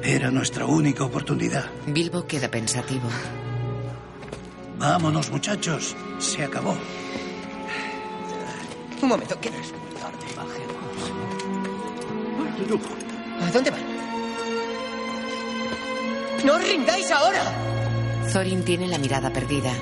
[0.03, 1.69] Era nuestra única oportunidad.
[1.85, 3.07] Bilbo queda pensativo.
[4.80, 5.95] Vámonos, muchachos.
[6.18, 6.76] Se acabó.
[9.01, 9.49] Un momento, ¿qué?
[13.41, 13.81] ¿A dónde van?
[16.45, 17.43] ¡No os rindáis ahora!
[18.31, 19.73] Thorin tiene la mirada perdida.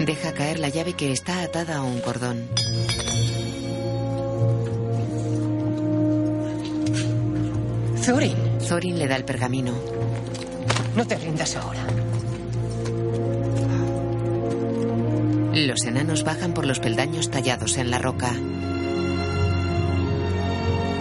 [0.00, 2.48] Deja caer la llave que está atada a un cordón.
[8.04, 9.72] Thorin, Thorin le da el pergamino.
[10.96, 11.93] no te rindas ahora.
[15.54, 18.32] Los enanos bajan por los peldaños tallados en la roca.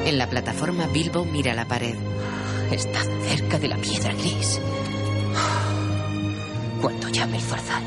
[0.06, 1.96] En la plataforma Bilbo mira la pared.
[2.70, 4.62] Está cerca de la piedra gris.
[6.80, 7.84] Cuando llame el zorzal,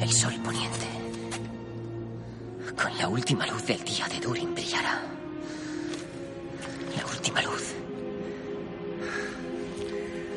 [0.00, 0.86] el sol poniente,
[2.80, 5.02] con la última luz del día de Durin brillará.
[6.96, 7.74] La última luz.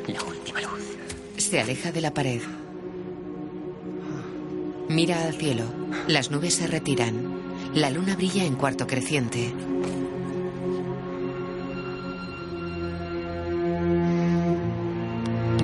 [0.08, 0.96] La última luz.
[1.36, 2.42] Se aleja de la pared.
[4.98, 5.62] Mira al cielo.
[6.08, 7.72] Las nubes se retiran.
[7.72, 9.54] La luna brilla en cuarto creciente.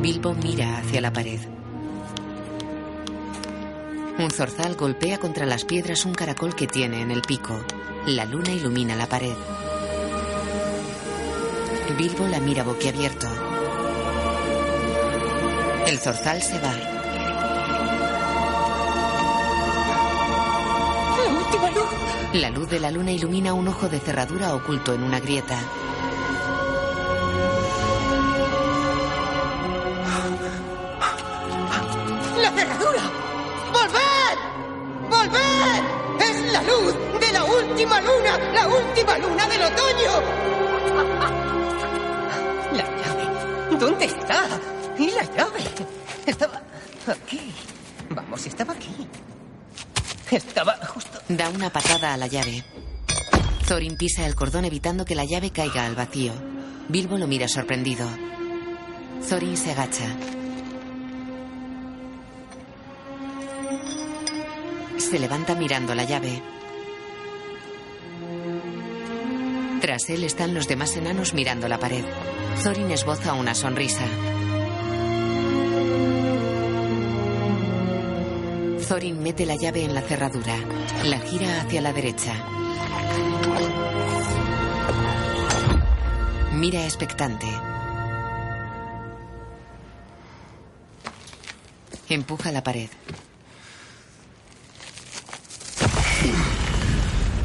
[0.01, 1.41] Bilbo mira hacia la pared.
[4.21, 7.61] Un zorzal golpea contra las piedras un caracol que tiene en el pico.
[8.07, 9.35] La luna ilumina la pared.
[11.99, 13.27] Bilbo la mira boquiabierto.
[15.89, 16.94] El zorzal se va.
[22.35, 25.57] La luz de la luna ilumina un ojo de cerradura oculto en una grieta.
[32.43, 33.03] ¡La cerradura!
[33.73, 34.39] ¡Volved!
[35.09, 35.85] ¡Volved!
[36.29, 38.37] ¡Es la luz de la última luna!
[38.53, 40.11] ¡La última luna del otoño!
[42.73, 43.79] La llave.
[43.79, 44.45] ¿Dónde está?
[44.99, 45.61] ¿Y la llave?
[46.27, 46.61] Estaba
[47.07, 47.55] aquí.
[48.11, 49.07] Vamos, estaba aquí.
[50.33, 50.77] Estaba.
[51.29, 52.65] Da una patada a la llave.
[53.67, 56.33] Thorin pisa el cordón evitando que la llave caiga al vacío.
[56.89, 58.07] Bilbo lo mira sorprendido.
[59.27, 60.05] Thorin se agacha.
[64.99, 66.43] Se levanta mirando la llave.
[69.81, 72.05] Tras él están los demás enanos mirando la pared.
[72.63, 74.05] Thorin esboza una sonrisa.
[78.89, 80.57] Thorin mete la llave en la cerradura.
[81.05, 82.35] La gira hacia la derecha.
[86.53, 87.47] Mira expectante.
[92.11, 92.91] Empuja la pared.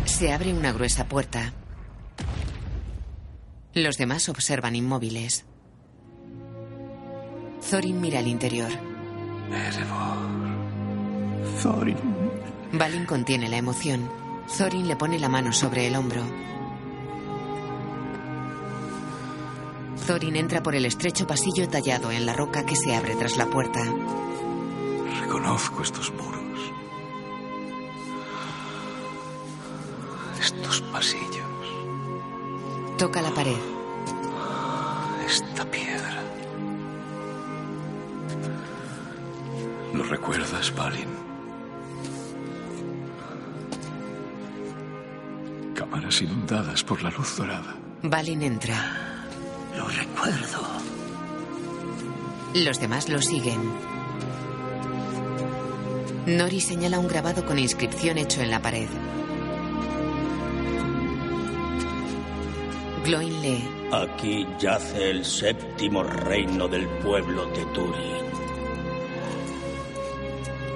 [0.05, 1.53] Se abre una gruesa puerta.
[3.73, 5.45] Los demás observan inmóviles.
[7.69, 8.71] Thorin mira al interior.
[11.61, 11.97] Thorin.
[12.73, 14.09] Balin contiene la emoción.
[14.57, 16.23] Thorin le pone la mano sobre el hombro.
[20.07, 23.45] Thorin entra por el estrecho pasillo tallado en la roca que se abre tras la
[23.45, 23.79] puerta.
[25.21, 26.39] Reconozco estos muros.
[30.39, 31.45] Estos pasillos.
[32.97, 33.57] Toca la pared.
[35.27, 36.23] Esta piedra.
[39.93, 41.18] ¿Lo recuerdas, Balin?
[46.09, 47.75] Inundadas por la luz dorada.
[48.01, 48.75] Balin entra.
[49.77, 50.59] Lo recuerdo.
[52.55, 53.61] Los demás lo siguen.
[56.25, 58.89] Nori señala un grabado con inscripción hecho en la pared.
[63.05, 63.63] Gloin lee.
[63.91, 68.28] Aquí yace el séptimo reino del pueblo de Turin.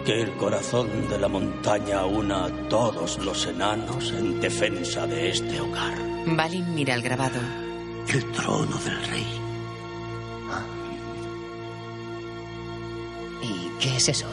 [0.05, 5.61] Que el corazón de la montaña una a todos los enanos en defensa de este
[5.61, 5.97] hogar.
[6.25, 7.39] Balin mira el grabado.
[8.09, 9.27] El trono del rey.
[13.43, 14.27] ¿Y qué es eso?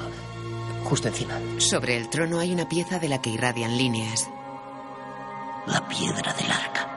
[0.85, 1.35] Justo encima.
[1.59, 4.29] Sobre el trono hay una pieza de la que irradian líneas.
[5.67, 6.89] La piedra del arca.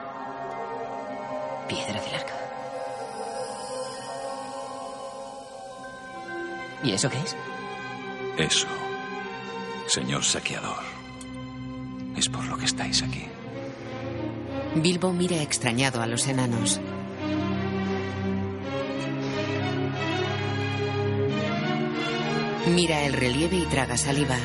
[1.68, 2.34] Piedra del arca.
[6.82, 7.36] ¿Y eso qué es?
[8.38, 8.66] Eso,
[9.86, 10.82] señor saqueador,
[12.16, 13.26] es por lo que estáis aquí.
[14.74, 16.80] Bilbo mira extrañado a los enanos.
[22.66, 24.36] Mira el relieve y traga saliva.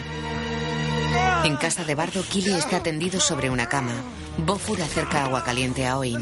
[1.43, 3.93] En casa de Bardo, Kili está tendido sobre una cama.
[4.37, 6.19] Bofur acerca agua caliente a Oin.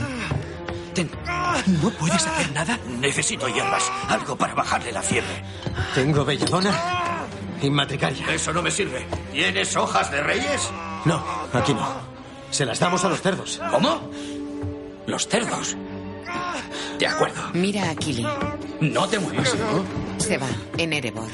[1.82, 2.80] ¿No puedes hacer nada?
[3.00, 3.92] Necesito hierbas.
[4.08, 5.44] Algo para bajarle la fiebre.
[5.94, 6.97] Tengo belladona
[7.62, 8.34] y matricaria.
[8.34, 9.06] Eso no me sirve.
[9.32, 10.70] ¿Tienes hojas de reyes?
[11.06, 11.24] No,
[11.54, 11.88] aquí no.
[12.52, 13.60] Se las damos a los cerdos.
[13.72, 14.10] ¿Cómo?
[15.06, 15.76] ¿Los cerdos?
[17.00, 17.42] De acuerdo.
[17.54, 18.26] Mira a Kili.
[18.82, 19.56] No te muevas.
[20.18, 20.48] Se va,
[20.78, 21.30] en Erebor.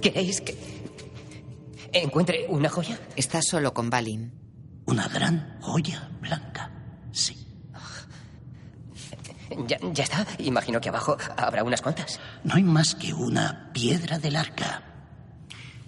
[0.00, 0.56] ¿Queréis que
[1.92, 2.98] encuentre una joya?
[3.16, 4.32] Está solo con Balin.
[4.86, 6.70] Una gran joya blanca.
[7.12, 7.46] Sí.
[9.66, 10.26] Ya, ya está.
[10.38, 12.18] Imagino que abajo habrá unas cuantas.
[12.44, 14.89] No hay más que una piedra del arca.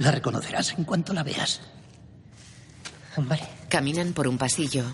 [0.02, 1.60] La reconocerás en cuanto la veas.
[3.16, 3.48] Vale.
[3.68, 4.84] Caminan por un pasillo.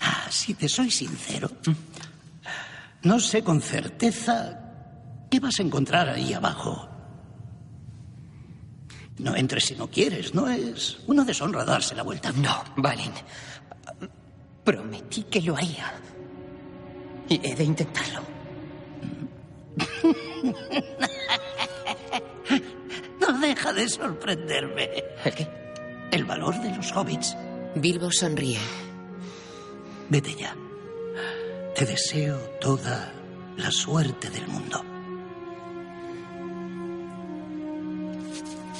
[0.00, 1.50] Ah, si te soy sincero,
[3.02, 4.60] no sé con certeza
[5.28, 6.88] qué vas a encontrar ahí abajo.
[9.18, 12.30] No entres si no quieres, no es una deshonra darse la vuelta.
[12.30, 13.12] No, Balin.
[14.62, 15.92] Prometí que lo haría.
[17.28, 18.22] Y he de intentarlo.
[23.22, 24.90] No deja de sorprenderme.
[25.24, 25.48] ¿El qué?
[26.10, 27.36] El valor de los hobbits.
[27.76, 28.58] Bilbo sonríe.
[30.08, 30.54] Vete ya.
[31.74, 33.12] Te deseo toda
[33.56, 34.84] la suerte del mundo.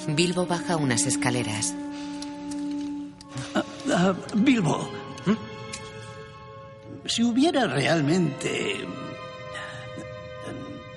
[0.09, 1.75] Bilbo baja unas escaleras.
[3.55, 3.65] Ah,
[3.95, 4.91] ah, Bilbo,
[7.07, 8.87] si hubiera realmente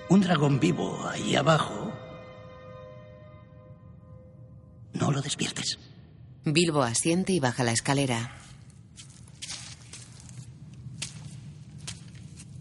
[0.09, 1.84] un dragón vivo ahí abajo,
[4.95, 5.77] no lo despiertes.
[6.43, 8.31] Bilbo asiente y baja la escalera.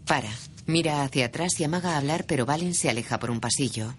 [0.05, 0.29] Para.
[0.67, 3.93] Mira hacia atrás y amaga a hablar, pero Balin se aleja por un pasillo.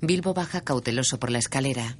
[0.00, 1.96] Bilbo baja cauteloso por la escalera.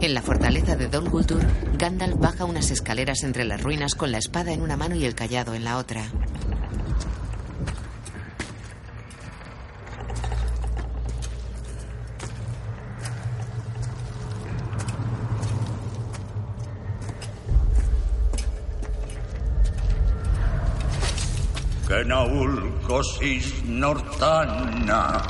[0.00, 1.46] En la fortaleza de Dol Guldur,
[1.78, 5.14] Gandalf baja unas escaleras entre las ruinas con la espada en una mano y el
[5.14, 6.10] callado en la otra.
[22.86, 25.20] Kosis Nortana.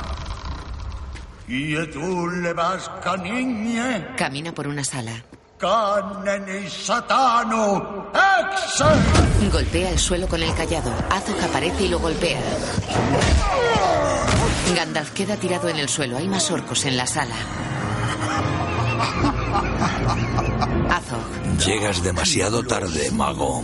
[1.47, 4.15] Y tú le vas caniñe.
[4.15, 5.11] Camina por una sala.
[5.57, 8.11] Canen y satano.
[8.13, 9.49] Exe.
[9.51, 10.93] Golpea el suelo con el callado.
[11.09, 12.39] Azog aparece y lo golpea.
[14.75, 16.17] Gandalf queda tirado en el suelo.
[16.17, 17.35] Hay más orcos en la sala.
[20.89, 21.57] Azog.
[21.65, 23.63] Llegas demasiado tarde, mago.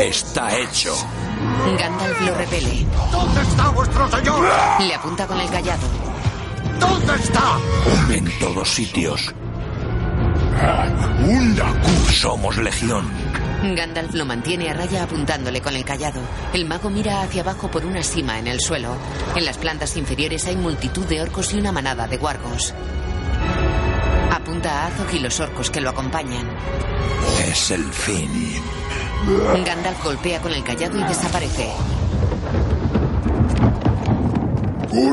[0.00, 0.94] Está hecho.
[1.78, 2.86] Gandalf lo repele.
[3.12, 4.48] ¿Dónde está vuestro señor?
[4.80, 5.86] Le apunta con el callado.
[6.80, 7.58] ¿Dónde está?
[8.10, 9.34] En todos sitios.
[12.10, 13.08] Somos legión.
[13.76, 16.20] Gandalf lo mantiene a raya apuntándole con el callado.
[16.52, 18.96] El mago mira hacia abajo por una cima en el suelo.
[19.36, 22.74] En las plantas inferiores hay multitud de orcos y una manada de guargos.
[24.32, 26.48] Apunta a Azog y los orcos que lo acompañan.
[27.46, 28.62] Es el fin.
[29.64, 31.68] Gandalf golpea con el callado y desaparece.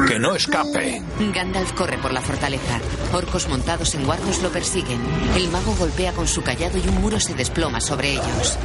[0.07, 1.01] Que no escape.
[1.33, 2.79] Gandalf corre por la fortaleza.
[3.13, 5.01] Orcos montados en guardos lo persiguen.
[5.35, 8.57] El mago golpea con su callado y un muro se desploma sobre ellos.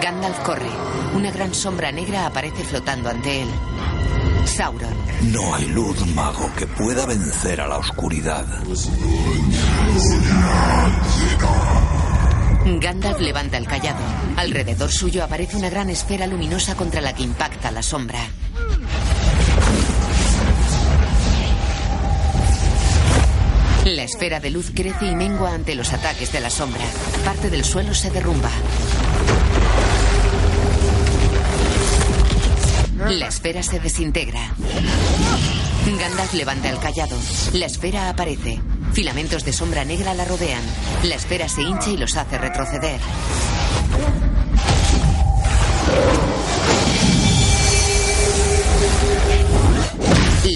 [0.00, 0.70] Gandalf corre.
[1.14, 3.48] Una gran sombra negra aparece flotando ante él.
[4.56, 4.94] Sauron.
[5.32, 8.46] No hay luz, mago, que pueda vencer a la oscuridad.
[12.80, 14.00] Gandalf levanta el callado.
[14.36, 18.20] Alrededor suyo aparece una gran esfera luminosa contra la que impacta la sombra.
[23.84, 26.84] La esfera de luz crece y mengua ante los ataques de la sombra.
[27.24, 28.50] Parte del suelo se derrumba.
[33.06, 34.52] La esfera se desintegra.
[35.86, 37.16] Gandalf levanta el callado.
[37.52, 38.60] La esfera aparece.
[38.92, 40.62] Filamentos de sombra negra la rodean.
[41.04, 43.00] La esfera se hincha y los hace retroceder.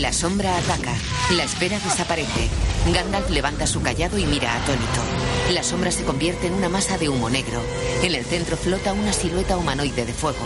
[0.01, 0.95] La sombra ataca.
[1.37, 2.49] La esfera desaparece.
[2.93, 5.32] Gandalf levanta su callado y mira atónito.
[5.53, 7.61] La sombra se convierte en una masa de humo negro.
[8.03, 10.39] En el centro flota una silueta humanoide de fuego.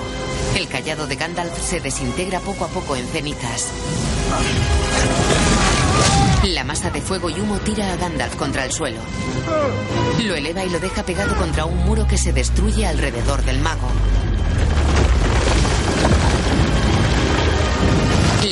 [0.56, 3.68] El callado de Gandalf se desintegra poco a poco en cenizas.
[6.48, 8.98] La masa de fuego y humo tira a Gandalf contra el suelo.
[10.24, 13.88] Lo eleva y lo deja pegado contra un muro que se destruye alrededor del mago.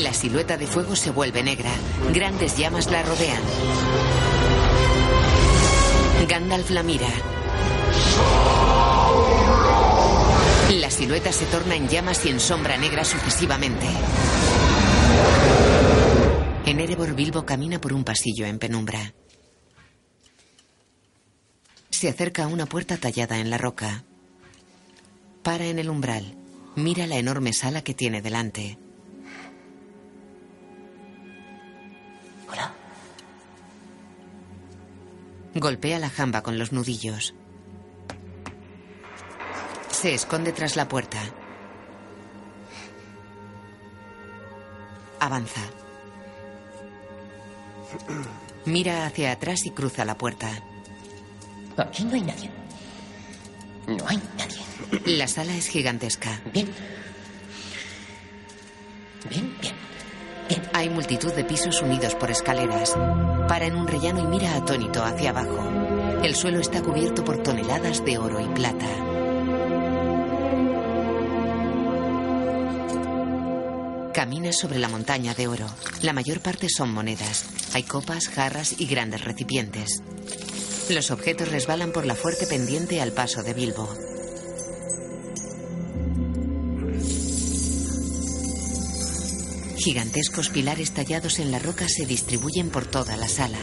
[0.03, 1.71] La silueta de fuego se vuelve negra.
[2.13, 3.43] Grandes llamas la rodean.
[6.27, 7.09] Gandalf la mira.
[10.71, 13.87] La silueta se torna en llamas y en sombra negra sucesivamente.
[16.67, 19.13] En Erebor, Bilbo camina por un pasillo en penumbra.
[21.91, 24.05] Se acerca a una puerta tallada en la roca.
[25.43, 26.37] Para en el umbral.
[26.75, 28.79] Mira la enorme sala que tiene delante.
[35.55, 37.35] Golpea la jamba con los nudillos.
[39.91, 41.19] Se esconde tras la puerta.
[45.21, 45.63] Avanza.
[48.65, 50.51] Mira hacia atrás y cruza la puerta.
[51.77, 52.51] Aquí no hay nadie.
[53.87, 55.17] No hay nadie.
[55.17, 56.41] La sala es gigantesca.
[56.53, 56.69] Bien.
[59.31, 59.75] Bien, bien.
[60.73, 62.95] Hay multitud de pisos unidos por escaleras.
[63.49, 65.63] Para en un rellano y mira atónito hacia abajo.
[66.23, 68.87] El suelo está cubierto por toneladas de oro y plata.
[74.13, 75.67] Camina sobre la montaña de oro.
[76.03, 77.47] La mayor parte son monedas.
[77.75, 80.03] Hay copas, jarras y grandes recipientes.
[80.89, 83.89] Los objetos resbalan por la fuerte pendiente al paso de Bilbo.
[89.85, 93.59] Gigantescos pilares tallados en la roca se distribuyen por toda la sala.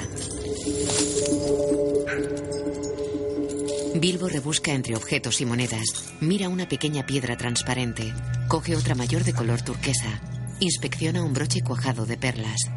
[3.96, 6.14] Bilbo rebusca entre objetos y monedas.
[6.20, 8.14] Mira una pequeña piedra transparente.
[8.48, 10.22] Coge otra mayor de color turquesa.
[10.60, 12.70] Inspecciona un broche cuajado de perlas.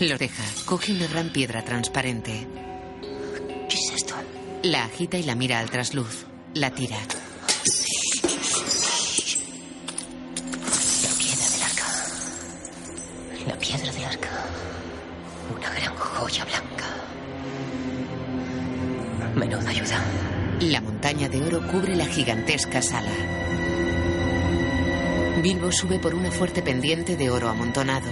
[0.00, 0.42] Lo deja.
[0.64, 2.46] Coge una gran piedra transparente.
[3.68, 4.14] ¿Qué es esto?
[4.62, 6.24] La agita y la mira al trasluz.
[6.54, 6.96] La tira.
[13.46, 14.28] La piedra del arca.
[15.56, 16.84] Una gran joya blanca.
[19.36, 20.00] Menuda ayuda.
[20.60, 23.12] La montaña de oro cubre la gigantesca sala.
[25.42, 28.10] Bilbo sube por una fuerte pendiente de oro amontonado.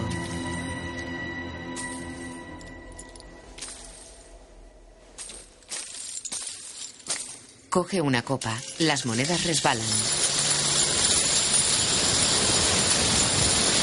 [7.70, 8.56] Coge una copa.
[8.78, 10.23] Las monedas resbalan.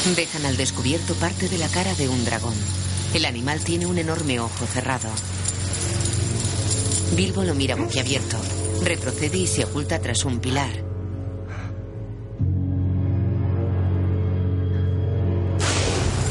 [0.04, 2.54] Dejan al descubierto parte de la cara de un dragón.
[3.14, 5.08] El animal tiene un enorme ojo cerrado.
[7.14, 8.36] Bilbo lo mira boquiabierto.
[8.82, 10.70] Retrocede y se oculta tras un pilar.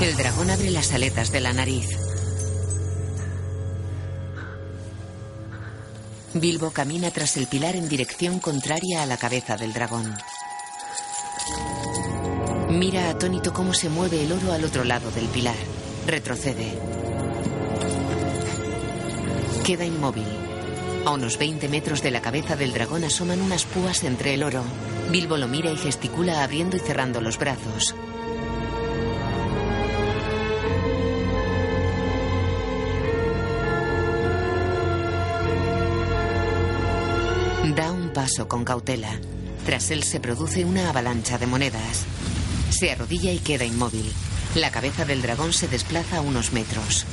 [0.02, 1.88] El dragón abre las aletas de la nariz.
[6.34, 10.14] Bilbo camina tras el pilar en dirección contraria a la cabeza del dragón.
[12.72, 15.58] Mira atónito cómo se mueve el oro al otro lado del pilar.
[16.08, 16.72] Retrocede.
[19.66, 20.26] Queda inmóvil.
[21.06, 24.64] A unos 20 metros de la cabeza del dragón asoman unas púas entre el oro.
[25.12, 27.94] Bilbo lo mira y gesticula abriendo y cerrando los brazos.
[37.76, 39.20] Da un paso con cautela.
[39.66, 42.06] Tras él se produce una avalancha de monedas.
[42.72, 44.12] Se arrodilla y queda inmóvil.
[44.56, 47.06] La cabeza del dragón se desplaza a unos metros.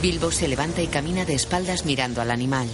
[0.00, 2.68] Bilbo se levanta y camina de espaldas mirando al animal.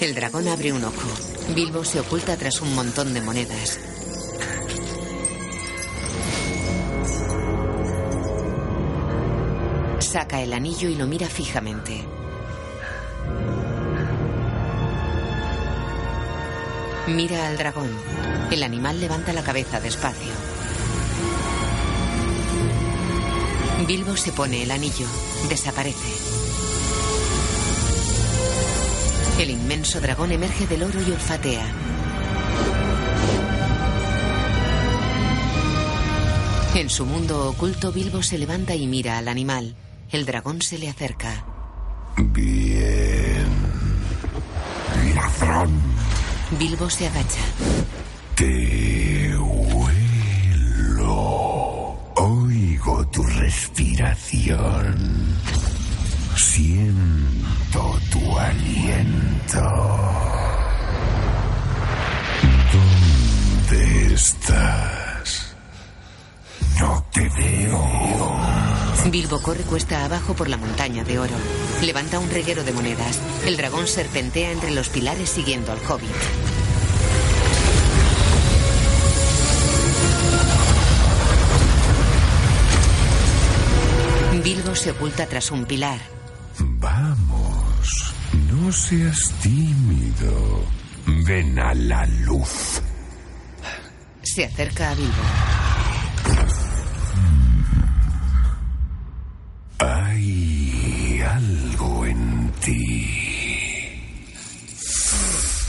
[0.00, 1.08] El dragón abre un ojo.
[1.54, 3.80] Bilbo se oculta tras un montón de monedas.
[10.00, 12.17] Saca el anillo y lo mira fijamente.
[17.08, 17.88] Mira al dragón.
[18.50, 20.30] El animal levanta la cabeza despacio.
[23.86, 25.06] Bilbo se pone el anillo.
[25.48, 26.12] Desaparece.
[29.38, 31.64] El inmenso dragón emerge del oro y olfatea.
[36.74, 39.76] En su mundo oculto, Bilbo se levanta y mira al animal.
[40.10, 41.46] El dragón se le acerca.
[42.18, 43.48] Bien.
[45.14, 45.70] Ladrón.
[46.52, 47.40] Bilbo se agacha.
[48.34, 51.04] Te huelo.
[52.16, 54.96] Oigo tu respiración.
[56.36, 59.60] Siento tu aliento.
[62.72, 65.54] ¿Dónde estás?
[66.80, 68.38] No te veo.
[69.10, 71.34] Bilbo corre cuesta abajo por la montaña de oro.
[71.82, 73.20] Levanta un reguero de monedas.
[73.46, 76.08] El dragón serpentea entre los pilares siguiendo al hobbit.
[84.42, 86.00] Bilbo se oculta tras un pilar.
[86.58, 88.14] Vamos,
[88.50, 90.64] no seas tímido.
[91.06, 92.80] Ven a la luz.
[94.22, 95.47] Se acerca a Bilbo.
[102.60, 103.98] Ti.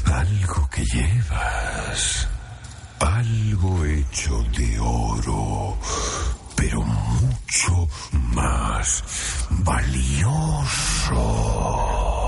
[0.05, 2.27] Algo que llevas.
[2.99, 5.77] Algo hecho de oro.
[6.55, 9.03] Pero mucho más
[9.49, 11.19] valioso.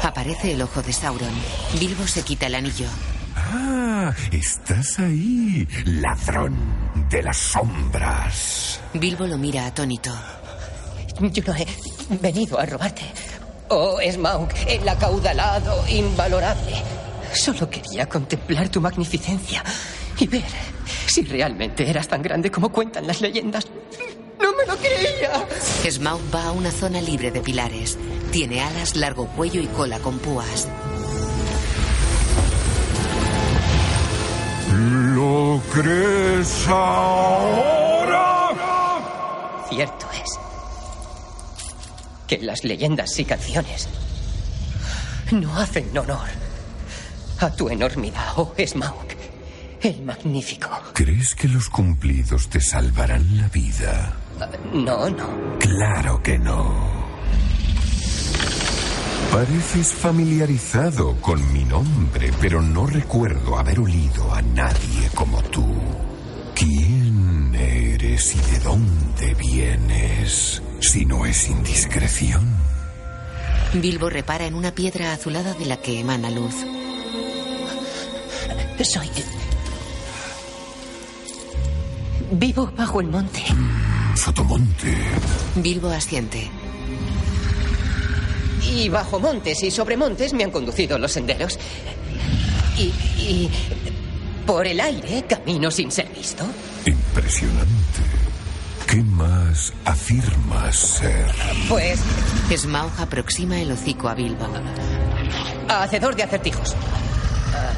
[0.04, 1.34] Aparece el ojo de Sauron.
[1.80, 2.88] Bilbo se quita el anillo.
[3.36, 6.56] Ah, estás ahí, ladrón
[7.10, 8.80] de las sombras.
[8.94, 10.12] Bilbo lo mira atónito.
[11.20, 11.68] Yo no he
[12.18, 13.04] venido a robarte.
[13.73, 16.73] Oh, Smaug, el acaudalado, invalorable.
[17.34, 19.64] Solo quería contemplar tu magnificencia
[20.19, 20.43] y ver
[21.07, 23.65] si realmente eras tan grande como cuentan las leyendas.
[24.41, 25.48] ¡No me lo creía!
[25.89, 27.98] Smaug va a una zona libre de pilares.
[28.30, 30.68] Tiene alas, largo cuello y cola con púas.
[35.15, 38.49] ¿Lo crees ahora?
[39.69, 40.40] Cierto es
[42.32, 43.90] que las leyendas y canciones
[45.34, 46.30] no hacen honor
[47.40, 49.08] a tu enormidad, oh Smaug,
[49.82, 50.70] el magnífico.
[50.94, 54.16] ¿Crees que los cumplidos te salvarán la vida?
[54.72, 55.58] No, no.
[55.60, 56.74] Claro que no.
[59.34, 65.68] Pareces familiarizado con mi nombre, pero no recuerdo haber olido a nadie como tú.
[66.56, 70.62] ¿Quién eres y de dónde vienes?
[70.82, 72.41] Si no es indiscreción.
[73.74, 76.56] Bilbo repara en una piedra azulada de la que emana luz.
[78.84, 79.10] Soy.
[82.32, 83.44] Vivo bajo el monte.
[84.16, 84.98] Sotomonte.
[85.56, 86.49] Bilbo asiente.
[88.74, 91.60] Y bajo montes y sobre montes me han conducido los senderos.
[92.78, 92.91] Y,
[93.22, 93.49] y
[94.48, 96.44] por el aire camino sin ser visto.
[96.86, 98.31] Impresionante.
[98.91, 101.26] ¿Qué más afirmas ser?
[101.69, 102.01] Pues
[102.53, 104.45] Smaug aproxima el hocico a Bilbo.
[105.69, 106.76] hacedor de acertijos.
[107.55, 107.72] Ah,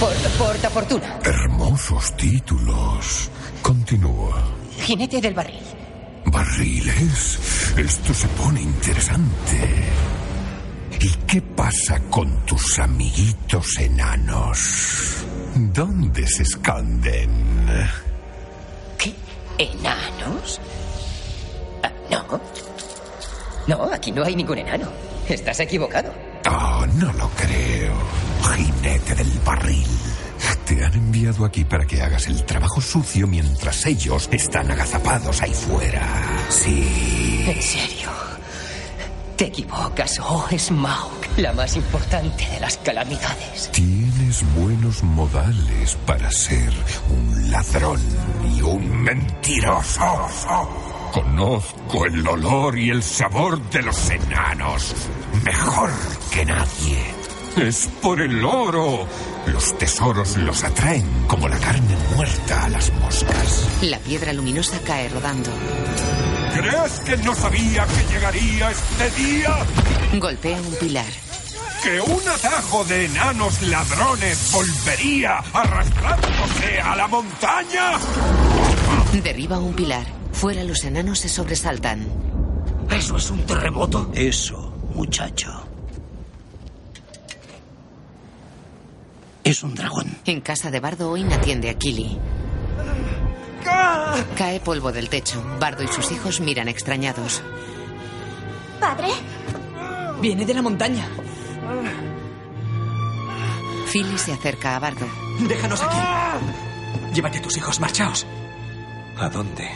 [0.00, 1.20] Por, portafortuna.
[1.24, 3.30] Hermosos títulos.
[3.62, 4.42] Continúa.
[4.80, 5.62] Jinete del barril.
[6.26, 7.38] ¿Barriles?
[7.76, 9.84] Esto se pone interesante.
[11.00, 15.24] ¿Y qué pasa con tus amiguitos enanos?
[15.54, 17.30] ¿Dónde se esconden?
[19.58, 20.60] ¿Enanos?
[21.82, 22.40] Ah, no.
[23.66, 24.88] No, aquí no hay ningún enano.
[25.28, 26.12] Estás equivocado.
[26.50, 27.94] Oh, no lo creo.
[28.42, 29.86] Jinete del barril.
[30.66, 35.52] Te han enviado aquí para que hagas el trabajo sucio mientras ellos están agazapados ahí
[35.52, 36.02] fuera.
[36.48, 37.44] Sí.
[37.46, 38.08] En serio.
[39.36, 43.70] Te equivocas, oh Smaug, la más importante de las calamidades.
[43.72, 46.72] Tienes buenos modales para ser
[47.10, 48.00] un ladrón
[48.56, 50.28] y un mentiroso.
[51.12, 54.94] Conozco el olor y el sabor de los enanos
[55.44, 55.90] mejor
[56.32, 56.98] que nadie.
[57.56, 59.06] Es por el oro.
[59.46, 63.68] Los tesoros los atraen como la carne muerta a las moscas.
[63.82, 65.50] La piedra luminosa cae rodando.
[66.54, 69.56] ¿Crees que no sabía que llegaría este día?
[70.18, 71.23] Golpea un pilar.
[71.84, 77.98] ¿Que un atajo de enanos ladrones volvería arrastrándose a la montaña?
[79.22, 80.06] Derriba un pilar.
[80.32, 82.06] Fuera los enanos se sobresaltan.
[82.90, 84.10] ¿Eso es un terremoto?
[84.14, 85.52] Eso, muchacho.
[89.44, 90.16] Es un dragón.
[90.24, 92.18] En casa de Bardo, Oin atiende a Kili.
[94.38, 95.44] Cae polvo del techo.
[95.60, 97.42] Bardo y sus hijos miran extrañados.
[98.80, 99.08] ¿Padre?
[100.22, 101.06] Viene de la montaña.
[103.92, 105.06] Philly se acerca a Bardo.
[105.46, 105.96] Déjanos aquí.
[107.14, 108.26] Llévate a tus hijos, marchaos.
[109.16, 109.70] ¿A dónde?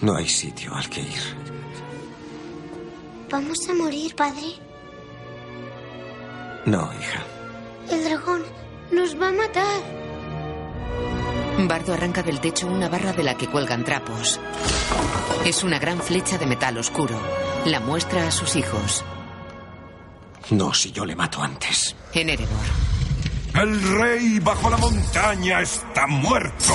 [0.00, 1.22] No hay sitio al que ir.
[3.30, 4.54] Vamos a morir, padre.
[6.64, 7.22] No, hija.
[7.90, 8.42] El dragón
[8.90, 9.82] nos va a matar.
[11.68, 14.40] Bardo arranca del techo una barra de la que cuelgan trapos.
[15.44, 17.16] Es una gran flecha de metal oscuro.
[17.64, 19.04] La muestra a sus hijos.
[20.50, 21.94] No, si yo le mato antes.
[22.12, 22.56] En Erebor.
[23.54, 26.74] El rey bajo la montaña está muerto.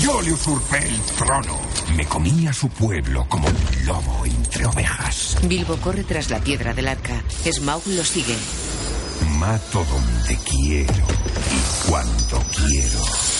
[0.00, 1.60] Yo le usurpé el trono.
[1.94, 5.36] Me comí a su pueblo como un lobo entre ovejas.
[5.42, 7.22] Bilbo corre tras la piedra del arca.
[7.44, 8.36] Smaug lo sigue.
[9.38, 13.35] Mato donde quiero y cuando quiero.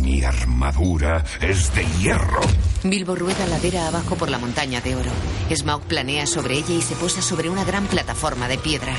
[0.00, 2.40] Mi armadura es de hierro.
[2.82, 5.10] Bilbo rueda ladera abajo por la montaña de oro.
[5.54, 8.94] Smaug planea sobre ella y se posa sobre una gran plataforma de piedra.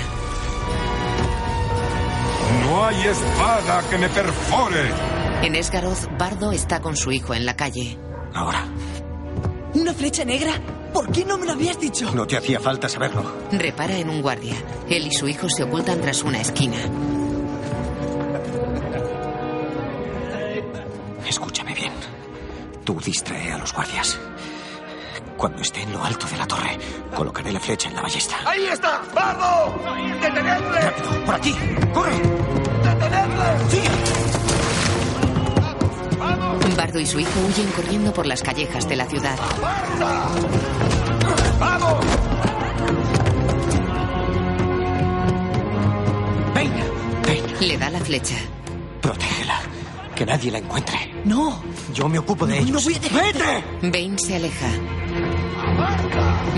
[2.65, 4.91] No hay espada que me perfore.
[5.41, 7.97] En Esgaroth, Bardo está con su hijo en la calle.
[8.35, 8.67] Ahora.
[9.73, 10.51] ¿Una flecha negra?
[10.93, 12.13] ¿Por qué no me lo habías dicho?
[12.13, 13.23] No te hacía falta saberlo.
[13.51, 14.55] Repara en un guardia.
[14.87, 16.77] Él y su hijo se ocultan tras una esquina.
[22.91, 24.19] Tú distrae a los guardias.
[25.37, 26.77] Cuando esté en lo alto de la torre,
[27.15, 28.35] colocaré la flecha en la ballesta.
[28.45, 29.01] ¡Ahí está!
[29.15, 29.81] ¡Vamos!
[30.21, 30.81] ¡Detenedle!
[30.81, 31.25] ¡Rápido!
[31.25, 31.55] ¡Por aquí!
[31.93, 32.17] ¡Corre!
[32.83, 33.69] ¡Detenedle!
[33.69, 33.81] ¡Sí!
[35.61, 36.19] ¡Vamos!
[36.19, 36.75] ¡Vamos!
[36.75, 39.39] Bardo y su hijo huyen corriendo por las callejas de la ciudad.
[39.39, 40.27] ¡Aparta!
[41.61, 42.05] ¡Vamos!
[46.53, 46.73] ¡Ven!
[47.25, 47.67] ¡Ven!
[47.69, 48.35] Le da la flecha.
[49.01, 49.61] Protégela.
[50.13, 51.21] Que nadie la encuentre.
[51.23, 51.70] ¡No!
[51.93, 52.71] Yo me ocupo de No, ellos.
[52.71, 53.39] no voy a dejarte.
[53.81, 53.89] ¡Vete!
[54.07, 54.67] Bane se aleja.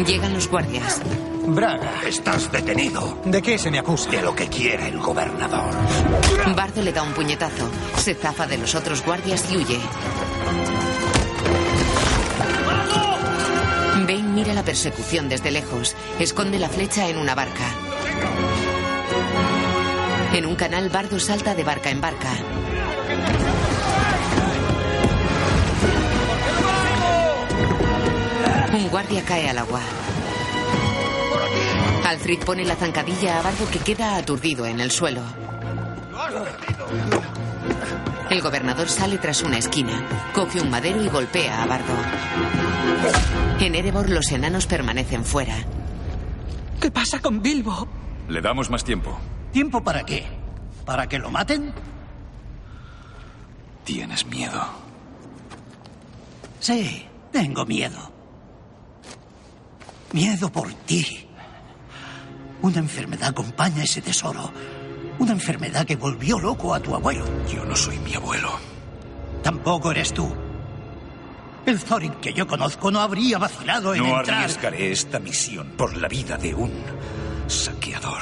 [0.05, 1.01] Llegan los guardias.
[1.45, 1.91] Braga.
[2.07, 3.19] Estás detenido.
[3.25, 4.09] ¿De qué se me acusa?
[4.09, 5.73] De lo que quiera el gobernador.
[6.55, 7.69] Bardo le da un puñetazo.
[7.97, 9.79] Se zafa de los otros guardias y huye.
[14.07, 15.95] Bane mira la persecución desde lejos.
[16.19, 17.63] Esconde la flecha en una barca.
[20.33, 22.29] En un canal, Bardo salta de barca en barca.
[28.73, 29.81] Un guardia cae al agua.
[32.05, 35.21] Alfred pone la zancadilla a Bardo que queda aturdido en el suelo.
[38.31, 40.01] El gobernador sale tras una esquina,
[40.33, 41.93] coge un madero y golpea a Bardo.
[43.59, 45.55] En Erebor los enanos permanecen fuera.
[46.81, 47.87] ¿Qué pasa con Bilbo?
[48.27, 49.19] Le damos más tiempo.
[49.51, 50.25] ¿Tiempo para qué?
[50.83, 51.73] ¿Para que lo maten?
[53.83, 54.65] Tienes miedo.
[56.59, 58.12] Sí, tengo miedo.
[60.13, 61.27] Miedo por ti.
[62.61, 64.51] Una enfermedad acompaña ese tesoro.
[65.19, 67.25] Una enfermedad que volvió loco a tu abuelo.
[67.51, 68.51] Yo no soy mi abuelo.
[69.43, 70.33] Tampoco eres tú.
[71.65, 74.39] El Thorin que yo conozco no habría vacilado en No entrar.
[74.43, 76.71] arriesgaré esta misión por la vida de un
[77.47, 78.21] saqueador.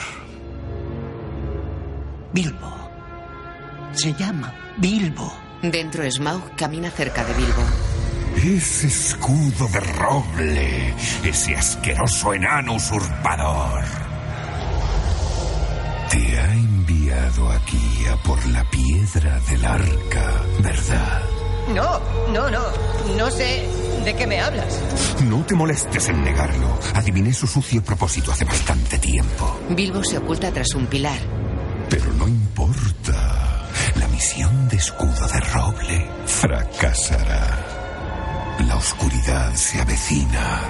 [2.33, 2.71] Bilbo.
[3.93, 5.33] Se llama Bilbo.
[5.61, 7.63] Dentro Smaug camina cerca de Bilbo.
[8.35, 10.93] Ese escudo de roble,
[11.23, 13.83] ese asqueroso enano usurpador.
[16.09, 21.21] Te ha enviado aquí a por la piedra del arca, ¿verdad?
[21.73, 21.99] No,
[22.33, 22.63] no, no.
[23.15, 23.65] No sé
[24.03, 24.79] de qué me hablas.
[25.25, 26.79] No te molestes en negarlo.
[26.95, 29.59] Adiviné su sucio propósito hace bastante tiempo.
[29.69, 31.19] Bilbo se oculta tras un pilar.
[31.89, 33.67] Pero no importa.
[33.95, 37.70] La misión de escudo de roble fracasará.
[38.59, 40.61] La oscuridad se avecina.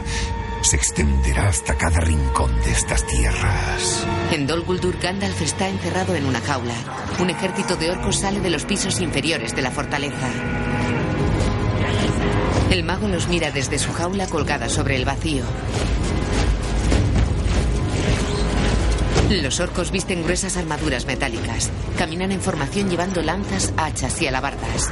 [0.62, 4.06] Se extenderá hasta cada rincón de estas tierras.
[4.32, 6.76] En Dol Guldur, Gandalf está encerrado en una jaula.
[7.20, 10.30] Un ejército de orcos sale de los pisos inferiores de la fortaleza.
[12.70, 15.44] El mago los mira desde su jaula colgada sobre el vacío.
[19.30, 21.72] Los orcos visten gruesas armaduras metálicas.
[21.98, 24.92] Caminan en formación llevando lanzas, hachas y alabardas.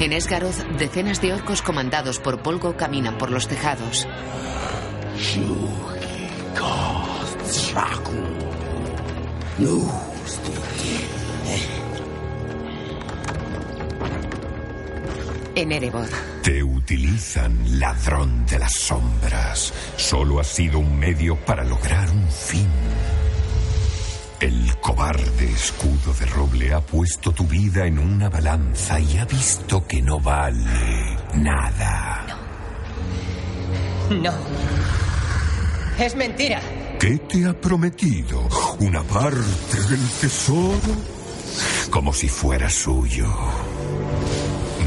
[0.00, 4.08] En Esgaroth, decenas de orcos comandados por Polgo caminan por los tejados.
[15.54, 16.08] En Erebor,
[16.42, 19.74] Te utilizan, ladrón de las sombras.
[19.98, 22.66] Solo has sido un medio para lograr un fin.
[24.40, 29.86] El cobarde escudo de roble ha puesto tu vida en una balanza y ha visto
[29.86, 32.26] que no vale nada.
[34.08, 34.32] No.
[35.98, 36.62] Es mentira.
[36.98, 38.48] ¿Qué te ha prometido?
[38.78, 40.96] ¿Una parte del tesoro?
[41.90, 43.28] Como si fuera suyo.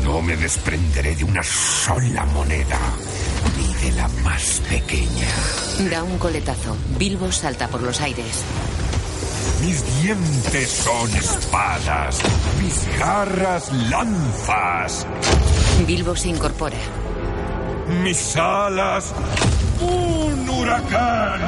[0.03, 2.79] No me desprenderé de una sola moneda,
[3.55, 5.29] ni de la más pequeña.
[5.91, 6.75] da un coletazo.
[6.97, 8.43] Bilbo salta por los aires.
[9.63, 12.19] Mis dientes son espadas,
[12.61, 15.07] mis garras lanzas,
[15.87, 16.75] Bilbo se incorpora.
[18.03, 19.13] mis alas
[19.79, 21.41] un huracán.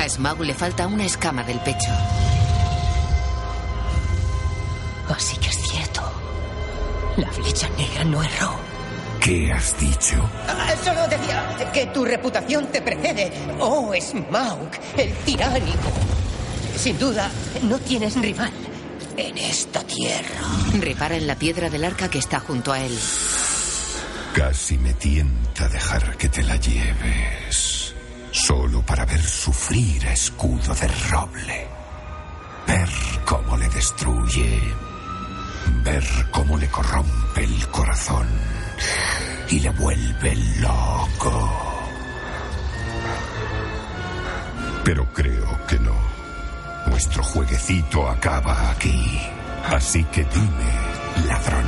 [0.00, 1.90] A Smaug le falta una escama del pecho.
[5.08, 6.02] Así que es cierto.
[7.16, 8.56] La flecha negra no erró.
[9.20, 10.16] ¿Qué has dicho?
[10.48, 13.32] Ah, Solo decía que tu reputación te precede.
[13.60, 15.90] Oh, Smaug, el tiránico.
[16.76, 17.30] Sin duda,
[17.62, 18.52] no tienes rival
[19.16, 20.40] en esta tierra.
[20.80, 22.98] Repara en la piedra del arca que está junto a él.
[24.34, 27.94] Casi me tienta dejar que te la lleves.
[28.32, 31.68] Solo para ver sufrir a escudo de roble.
[32.66, 32.88] Ver
[33.24, 34.60] cómo le destruye.
[35.84, 38.26] Ver cómo le corrompe el corazón.
[39.50, 41.52] Y le vuelve loco.
[44.84, 45.93] Pero creo que no.
[46.94, 48.94] Nuestro jueguecito acaba aquí.
[49.64, 51.64] Así que dime, ladrón,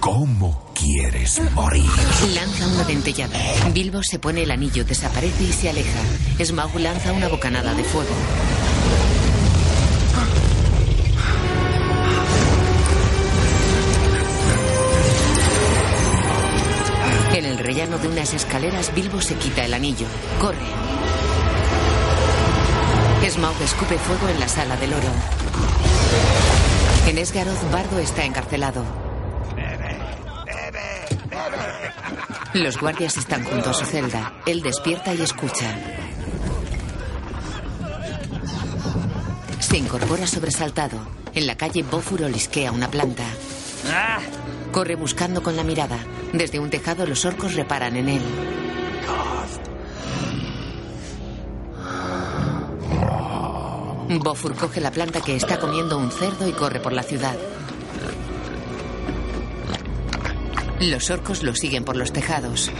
[0.00, 1.84] ¿cómo quieres morir?
[2.34, 3.38] Lanza una dentellada.
[3.74, 6.00] Bilbo se pone el anillo, desaparece y se aleja.
[6.42, 8.14] Smaug lanza una bocanada de fuego.
[17.34, 20.06] En el rellano de unas escaleras, Bilbo se quita el anillo.
[20.40, 20.56] Corre.
[23.24, 25.08] Smaug escupe fuego en la sala del oro.
[27.08, 28.84] En Esgaroth, Bardo está encarcelado.
[32.54, 34.32] Los guardias están junto a su celda.
[34.46, 35.66] Él despierta y escucha.
[39.58, 40.98] Se incorpora sobresaltado.
[41.34, 43.24] En la calle, Bofur olisquea una planta.
[44.72, 45.98] Corre buscando con la mirada.
[46.32, 48.22] Desde un tejado los orcos reparan en él.
[54.08, 57.36] Bofur coge la planta que está comiendo un cerdo y corre por la ciudad.
[60.80, 62.70] Los orcos lo siguen por los tejados.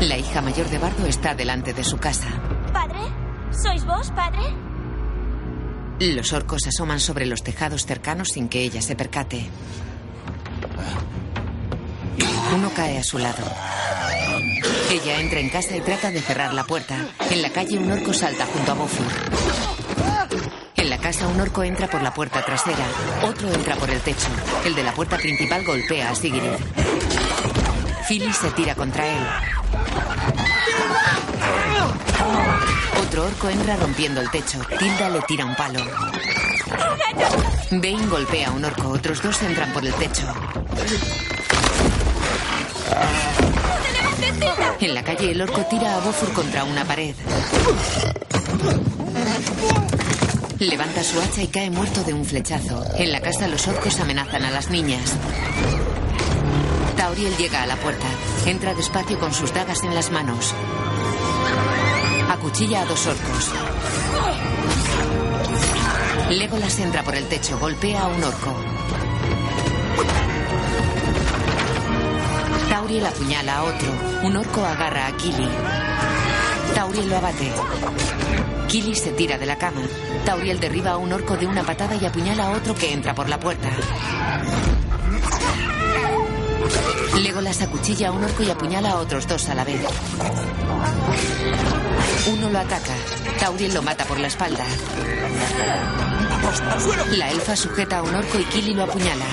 [0.00, 2.28] La hija mayor de Bardo está delante de su casa.
[2.72, 3.00] ¿Padre?
[3.50, 4.42] ¿Sois vos, padre?
[6.00, 9.48] Los orcos asoman sobre los tejados cercanos sin que ella se percate.
[12.54, 13.44] Uno cae a su lado.
[14.90, 16.96] Ella entra en casa y trata de cerrar la puerta.
[17.30, 19.06] En la calle un orco salta junto a Bofur.
[20.76, 22.84] En la casa un orco entra por la puerta trasera.
[23.22, 24.28] Otro entra por el techo.
[24.64, 26.42] El de la puerta principal golpea a Sigrid.
[28.08, 29.26] Phyllis se tira contra él.
[33.02, 34.60] Otro orco entra rompiendo el techo.
[34.78, 35.80] Tilda le tira un palo.
[37.70, 38.88] Bane golpea a un orco.
[38.88, 40.26] Otros dos entran por el techo.
[44.80, 47.14] En la calle el orco tira a Bofur contra una pared.
[50.58, 52.84] Levanta su hacha y cae muerto de un flechazo.
[52.96, 55.12] En la casa los orcos amenazan a las niñas.
[56.96, 58.06] Tauriel llega a la puerta.
[58.46, 60.54] Entra despacio con sus dagas en las manos.
[62.30, 63.50] Acuchilla a dos orcos.
[66.30, 68.54] Legolas entra por el techo, golpea a un orco.
[72.74, 73.88] Tauriel apuñala a otro.
[74.24, 75.48] Un orco agarra a Kili.
[76.74, 77.52] Tauriel lo abate.
[78.66, 79.80] Kili se tira de la cama.
[80.24, 83.28] Tauriel derriba a un orco de una patada y apuñala a otro que entra por
[83.28, 83.68] la puerta.
[87.16, 89.80] Legolas acuchilla a un orco y apuñala a otros dos a la vez.
[92.26, 92.94] Uno lo ataca.
[93.38, 94.64] Tauriel lo mata por la espalda.
[97.12, 99.26] La elfa sujeta a un orco y Kili lo apuñala.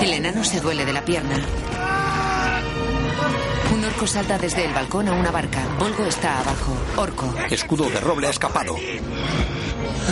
[0.00, 1.44] El enano se duele de la pierna.
[4.00, 5.62] Orco salta desde el balcón a una barca.
[5.78, 6.74] Volgo está abajo.
[6.96, 7.34] Orco.
[7.50, 8.74] Escudo de roble ha escapado.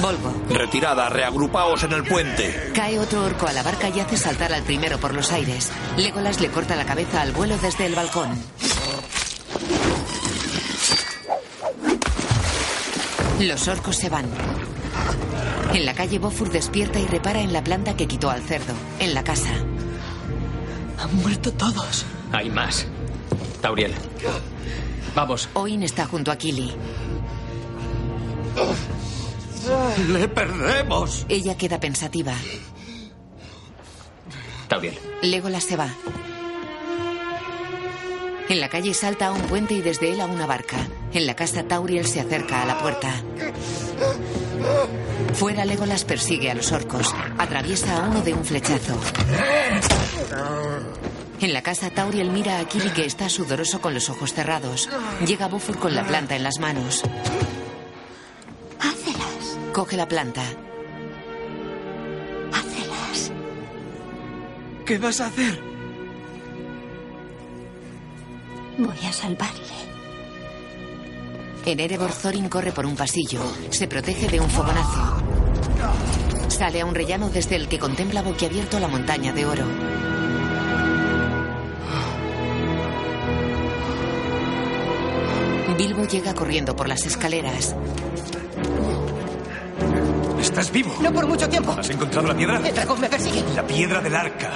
[0.03, 0.31] Volgo.
[0.51, 2.71] Retirada, reagrupaos en el puente.
[2.75, 5.71] Cae otro orco a la barca y hace saltar al primero por los aires.
[5.97, 8.29] Legolas le corta la cabeza al vuelo desde el balcón.
[13.41, 14.27] Los orcos se van.
[15.73, 18.75] En la calle Bofur despierta y repara en la planta que quitó al cerdo.
[18.99, 19.55] En la casa.
[20.99, 22.05] Han muerto todos.
[22.33, 22.87] Hay más.
[23.61, 23.95] Tauriel.
[25.15, 25.49] Vamos.
[25.55, 26.73] Oin está junto a Kili.
[30.09, 31.27] ¡Le perdemos!
[31.29, 32.33] Ella queda pensativa.
[34.69, 34.99] Tauriel.
[35.23, 35.89] Legolas se va.
[38.49, 40.79] En la calle salta a un puente y desde él a una barca.
[41.13, 43.13] En la casa Tauriel se acerca a la puerta.
[45.35, 47.15] Fuera Legolas persigue a los orcos.
[47.37, 48.99] Atraviesa a uno de un flechazo.
[51.41, 54.89] En la casa Tauriel mira a Kili que está sudoroso con los ojos cerrados.
[55.25, 57.05] Llega Bufur con la planta en las manos.
[58.81, 59.59] Hácelas.
[59.73, 60.43] Coge la planta.
[62.53, 63.31] Hácelas.
[64.85, 65.63] ¿Qué vas a hacer?
[68.79, 69.79] Voy a salvarle.
[71.67, 73.43] En Erebor Thorin corre por un pasillo.
[73.71, 75.23] Se protege de un fogonazo.
[76.49, 79.65] Sale a un rellano desde el que contempla boquiabierto la montaña de oro.
[85.77, 87.75] Bilbo llega corriendo por las escaleras.
[90.41, 90.95] ¿Estás vivo?
[91.01, 91.73] No por mucho tiempo.
[91.73, 92.57] ¿Has encontrado la piedra?
[92.67, 93.45] El dragón me persigue.
[93.55, 94.51] La piedra del arca.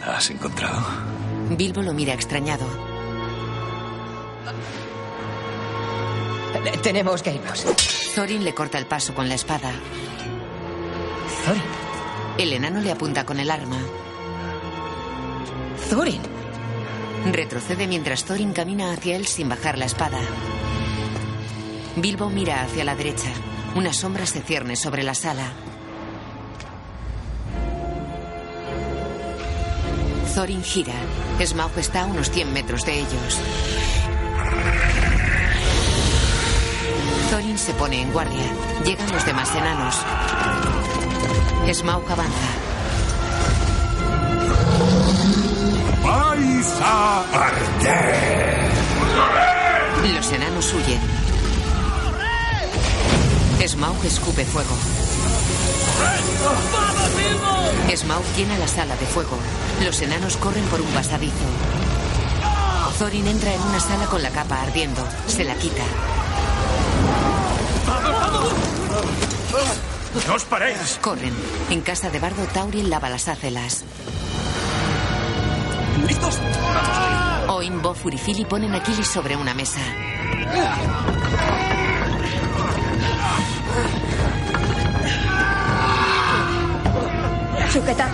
[0.00, 0.82] ¿La has encontrado?
[1.50, 2.66] Bilbo lo mira extrañado.
[6.82, 7.64] Tenemos que irnos.
[8.14, 9.72] Thorin le corta el paso con la espada.
[11.44, 11.62] Thorin.
[12.38, 13.78] El enano le apunta con el arma.
[15.90, 16.35] Thorin.
[17.32, 20.18] Retrocede mientras Thorin camina hacia él sin bajar la espada.
[21.96, 23.30] Bilbo mira hacia la derecha.
[23.74, 25.52] Una sombra se cierne sobre la sala.
[30.34, 30.92] Thorin gira.
[31.44, 33.40] Smaug está a unos 100 metros de ellos.
[37.30, 38.52] Thorin se pone en guardia.
[38.84, 39.96] Llegan los demás enanos.
[41.72, 42.55] Smaug avanza.
[46.56, 48.14] vais a arder.
[50.14, 51.00] Los enanos huyen.
[53.66, 54.74] Smaug escupe fuego.
[57.94, 59.38] Smaug llena la sala de fuego.
[59.84, 61.34] Los enanos corren por un pasadizo.
[62.98, 65.02] Thorin entra en una sala con la capa ardiendo.
[65.26, 65.82] Se la quita.
[70.26, 70.98] ¡No os paréis!
[71.02, 71.34] Corren.
[71.68, 73.84] En casa de Bardo, Tauriel lava las ácelas.
[76.06, 76.38] ¿Listos?
[77.48, 79.80] Oin, Bofur y Fili ponen a Killy sobre una mesa.
[87.72, 88.10] Sujetad.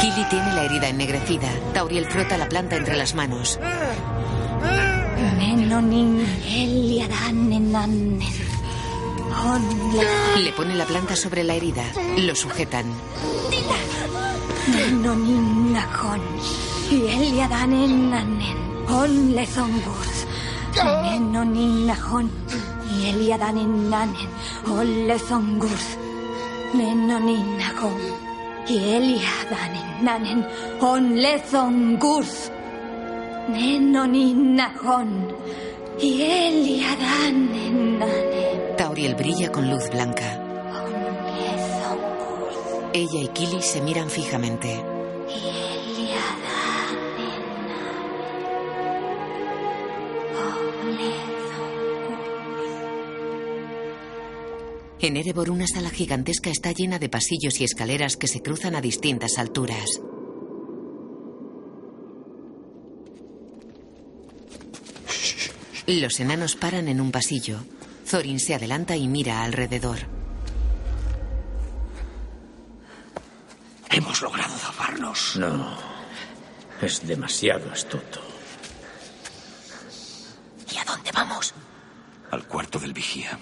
[0.00, 1.48] Killy tiene la herida ennegrecida.
[1.72, 3.58] Tauriel frota la planta entre las manos.
[5.38, 8.20] Menonin Eliadan enanen.
[9.44, 11.84] Onle- Le pone la planta sobre la herida.
[12.18, 12.86] Lo sujetan.
[14.72, 16.20] Menonin Najon.
[16.90, 18.58] Y Eliadan enanen.
[18.88, 20.26] Onle Zongurz.
[21.02, 22.30] Menonin Najon.
[22.96, 24.28] Y Eliadan enanen.
[24.66, 25.98] Onle Zongurz.
[26.72, 28.00] Menonin Najon.
[28.68, 30.46] Y Eliadan enanen.
[30.80, 32.50] Onle Zongurz.
[33.48, 35.10] Menonin Najon.
[36.00, 37.36] Y Eliadan
[37.66, 38.76] enanen.
[38.78, 40.43] Tauriel brilla con luz blanca.
[42.96, 44.80] Ella y Killy se miran fijamente.
[55.00, 58.80] En Erebor una sala gigantesca está llena de pasillos y escaleras que se cruzan a
[58.80, 60.00] distintas alturas.
[65.88, 67.58] Los enanos paran en un pasillo.
[68.08, 70.13] Thorin se adelanta y mira alrededor.
[75.36, 75.76] No.
[76.80, 78.20] Es demasiado astuto.
[80.72, 81.54] ¿Y a dónde vamos?
[82.30, 83.38] Al cuarto del vigía.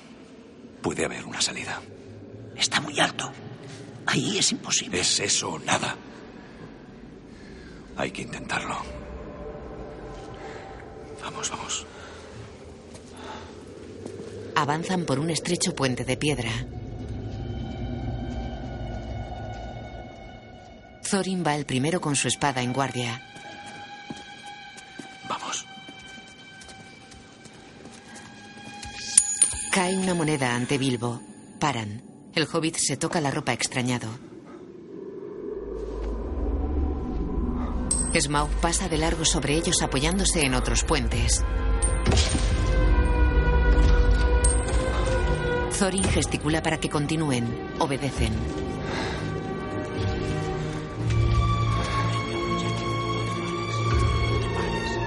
[0.82, 1.80] Puede haber una salida.
[2.56, 3.32] Está muy alto.
[4.06, 5.00] Ahí es imposible.
[5.00, 5.96] ¿Es eso o nada?
[7.96, 8.76] Hay que intentarlo.
[11.22, 11.86] Vamos, vamos.
[14.54, 16.50] Avanzan por un estrecho puente de piedra.
[21.12, 23.20] Thorin va el primero con su espada en guardia.
[25.28, 25.66] Vamos.
[29.70, 31.20] Cae una moneda ante Bilbo.
[31.60, 32.02] Paran.
[32.34, 34.08] El hobbit se toca la ropa extrañado.
[38.18, 41.44] Smaug pasa de largo sobre ellos apoyándose en otros puentes.
[45.78, 47.74] Thorin gesticula para que continúen.
[47.80, 48.61] Obedecen.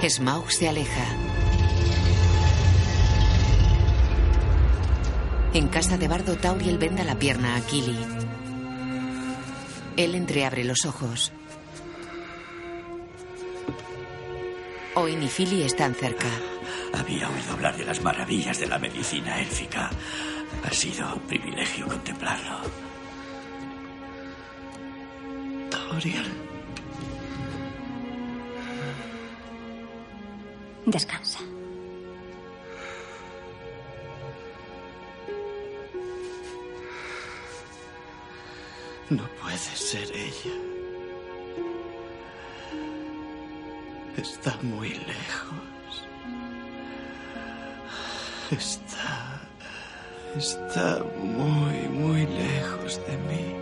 [0.08, 1.04] Smaug se aleja.
[5.52, 7.96] En casa de Bardo, Tauriel venda la pierna a Kili.
[9.96, 11.32] Él entreabre los ojos.
[14.94, 16.28] Oin y Fili están cerca.
[16.94, 19.90] Había oído hablar de las maravillas de la medicina élfica.
[20.62, 22.60] Ha sido un privilegio contemplarlo.
[25.70, 26.45] Tauriel.
[30.86, 31.40] Descansa.
[39.10, 40.56] No puede ser ella.
[44.16, 46.04] Está muy lejos.
[48.52, 49.40] Está...
[50.36, 53.56] Está muy, muy lejos de mí.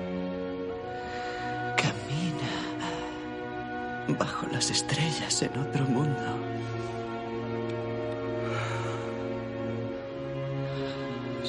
[1.76, 2.54] Camina
[4.18, 6.53] bajo las estrellas en otro mundo.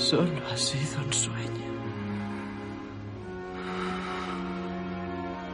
[0.06, 1.65] Solo ha sido un sueño.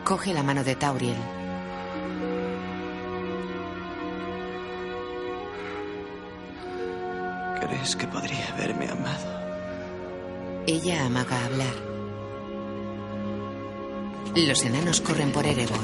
[0.03, 1.15] Coge la mano de Tauriel.
[7.61, 9.39] ¿Crees que podría haberme amado?
[10.67, 11.73] Ella amaga hablar.
[14.35, 15.79] Los enanos corren por Erebor.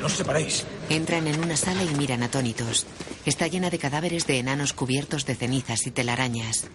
[0.00, 0.64] No os separéis.
[0.88, 2.86] Entran en una sala y miran atónitos.
[3.26, 6.70] Está llena de cadáveres de enanos cubiertos de cenizas y telarañas.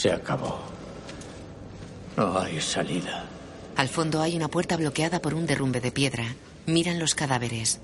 [0.00, 0.58] Se acabó.
[2.16, 3.26] No hay salida.
[3.76, 6.24] Al fondo hay una puerta bloqueada por un derrumbe de piedra.
[6.64, 7.80] Miran los cadáveres.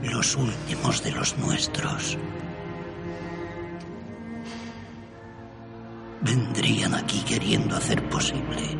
[0.00, 2.16] Los últimos de los nuestros.
[6.20, 8.76] Vendrían aquí queriendo hacer posible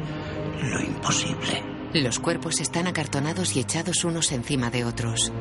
[0.63, 1.61] lo imposible.
[1.93, 5.33] Los cuerpos están acartonados y echados unos encima de otros.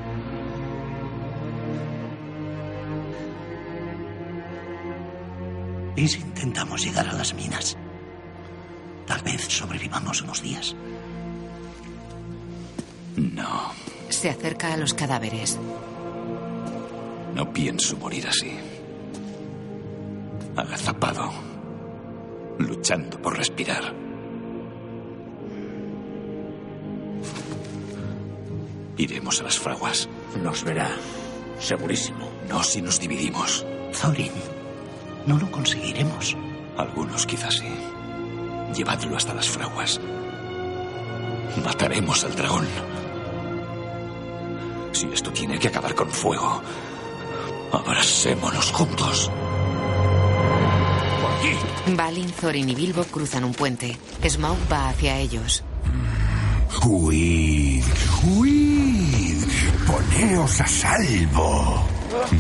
[5.96, 7.78] ¿Y si intentamos llegar a las minas?
[9.06, 10.76] Tal vez sobrevivamos unos días.
[13.18, 13.72] No,
[14.10, 15.60] Se acerca a los cadáveres.
[17.36, 18.52] no pienso morir así.
[20.56, 21.32] Agazapado.
[22.58, 23.94] Luchando por respirar.
[28.98, 30.08] Iremos a las fraguas.
[30.44, 30.90] Nos verá.
[31.60, 32.30] Segurísimo.
[32.50, 33.66] No si nos dividimos.
[34.00, 34.32] Thorin,
[35.26, 36.36] no lo conseguiremos.
[36.78, 37.68] Algunos quizás sí.
[38.76, 40.00] Llevadlo hasta las fraguas.
[41.64, 42.68] Mataremos al dragón.
[44.94, 46.62] Si esto tiene que acabar con fuego,
[47.72, 49.32] abracémonos juntos.
[51.88, 53.98] Balin, Thorin y Bilbo cruzan un puente.
[54.28, 55.64] Smaug va hacia ellos.
[56.84, 57.84] Huid,
[58.24, 59.44] huid,
[59.86, 61.84] poneos a salvo.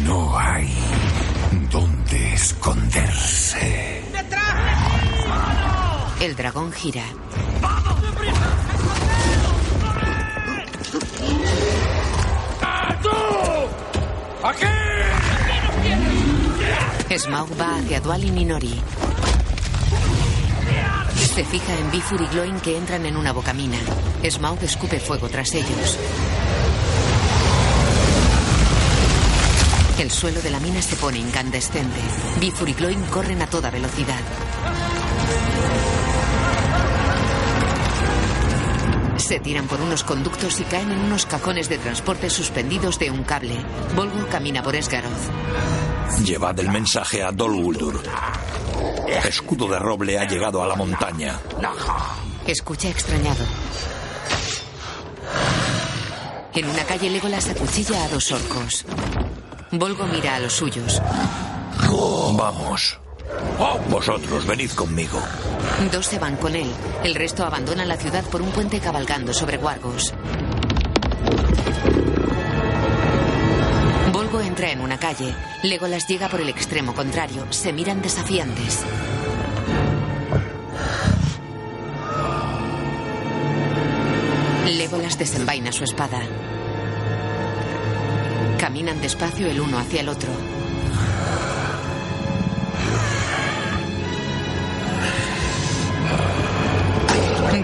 [0.06, 0.70] No hay
[2.12, 4.02] dónde esconderse.
[6.20, 7.04] El dragón gira.
[14.44, 14.66] ¡Aquí!
[17.18, 18.82] Smaug va hacia Dwalin y Nori.
[21.34, 23.78] Se fija en Bifur y Gloin que entran en una bocamina.
[24.30, 25.98] Smaug escupe fuego tras ellos.
[30.02, 32.00] El suelo de la mina se pone incandescente.
[32.40, 34.20] Bifur y Gloin corren a toda velocidad.
[39.18, 43.24] Se tiran por unos conductos y caen en unos cajones de transporte suspendidos de un
[43.24, 43.64] cable.
[43.96, 45.12] Volgo camina por Esgaroth.
[46.26, 48.02] Llevad el mensaje a Dol Guldur.
[49.24, 51.40] Escudo de roble ha llegado a la montaña.
[52.48, 53.46] Escucha extrañado.
[56.56, 58.84] En una calle Legolas acuchilla a dos orcos.
[59.72, 61.02] Volgo mira a los suyos.
[62.36, 63.00] Vamos.
[63.90, 65.22] Vosotros venid conmigo.
[65.92, 66.70] Dos se van con él.
[67.04, 70.14] El resto abandona la ciudad por un puente cabalgando sobre guargos.
[74.12, 75.34] Volgo entra en una calle.
[75.64, 77.48] Legolas llega por el extremo contrario.
[77.52, 78.84] Se miran desafiantes.
[84.66, 86.22] Legolas desenvaina su espada.
[88.62, 90.30] Caminan despacio el uno hacia el otro.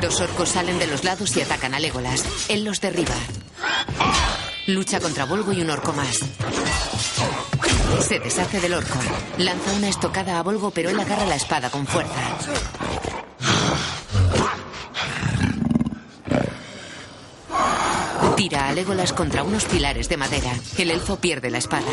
[0.02, 2.50] Dos orcos salen de los lados y atacan a Legolas.
[2.50, 3.14] Él los derriba.
[4.66, 6.18] Lucha contra Volgo y un orco más.
[8.02, 8.98] Se deshace del orco.
[9.38, 12.38] Lanza una estocada a Volgo, pero él agarra la espada con fuerza.
[18.36, 20.54] Tira a Legolas contra unos pilares de madera.
[20.78, 21.88] El elfo pierde la espada.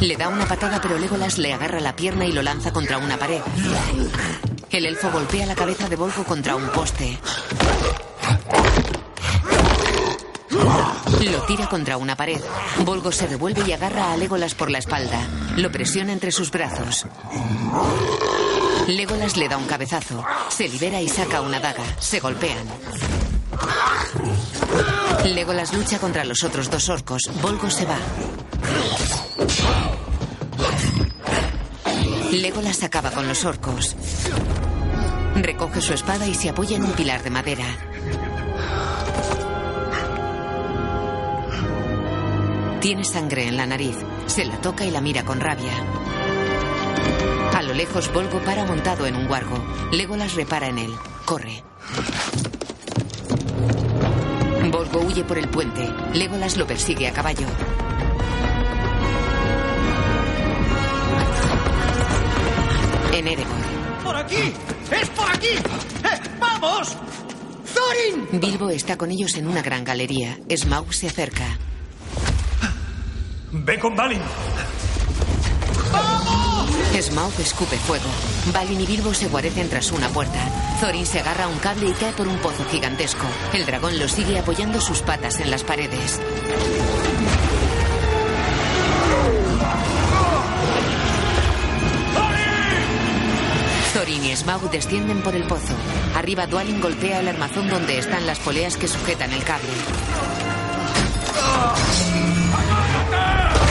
[0.00, 3.18] Le da una patada, pero Legolas le agarra la pierna y lo lanza contra una
[3.18, 3.42] pared.
[4.70, 7.18] El elfo golpea la cabeza de Volgo contra un poste.
[11.20, 12.40] Lo tira contra una pared.
[12.78, 15.20] Volgo se revuelve y agarra a Legolas por la espalda.
[15.56, 17.04] Lo presiona entre sus brazos.
[18.88, 20.24] Legolas le da un cabezazo.
[20.48, 21.84] Se libera y saca una daga.
[21.98, 22.66] Se golpean.
[25.24, 27.22] Legolas lucha contra los otros dos orcos.
[27.42, 27.98] Volgo se va.
[32.32, 33.96] Legolas acaba con los orcos.
[35.34, 37.64] Recoge su espada y se apoya en un pilar de madera.
[42.80, 43.96] Tiene sangre en la nariz.
[44.26, 45.72] Se la toca y la mira con rabia.
[47.52, 49.56] A lo lejos, Volgo para montado en un guargo.
[49.90, 50.94] Legolas repara en él.
[51.24, 51.64] Corre.
[54.70, 55.88] Volgo huye por el puente.
[56.14, 57.46] Legolas lo persigue a caballo.
[63.12, 63.56] En Erebor.
[64.04, 64.52] ¡Por aquí!
[64.90, 65.48] ¡Es por aquí!
[65.48, 66.96] ¡Eh, ¡Vamos!
[67.74, 68.40] ¡Thorin!
[68.40, 70.38] Bilbo está con ellos en una gran galería.
[70.54, 71.58] Smaug se acerca.
[73.52, 74.20] Ve con Balin.
[77.00, 78.08] Smaug escupe fuego.
[78.52, 80.65] Balin y Bilbo se guarecen tras una puerta.
[80.80, 83.26] Thorin se agarra a un cable y cae por un pozo gigantesco.
[83.54, 86.20] El dragón lo sigue apoyando sus patas en las paredes.
[93.94, 95.74] Thorin y Smaug descienden por el pozo.
[96.14, 99.70] Arriba Dwalin golpea el armazón donde están las poleas que sujetan el cable.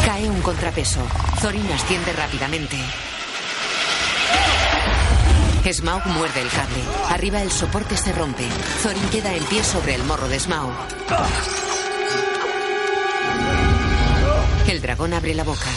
[0.06, 1.08] Cae un contrapeso.
[1.40, 2.78] Thorin asciende rápidamente.
[5.74, 6.84] Smaug muerde el cable.
[7.10, 8.48] Arriba el soporte se rompe.
[8.84, 10.72] Thorin queda en pie sobre el morro de Smaug.
[14.68, 15.70] El dragón abre la boca.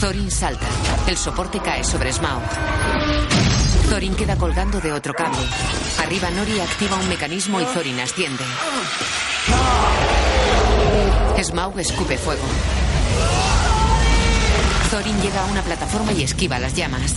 [0.00, 0.66] Thorin salta.
[1.06, 2.42] El soporte cae sobre Smaug.
[3.90, 5.38] Thorin queda colgando de otro cable.
[5.98, 8.44] Arriba Nori activa un mecanismo y Thorin asciende.
[11.42, 12.44] Smaug escupe fuego.
[14.90, 17.14] Thorin llega a una plataforma y esquiva las llamas.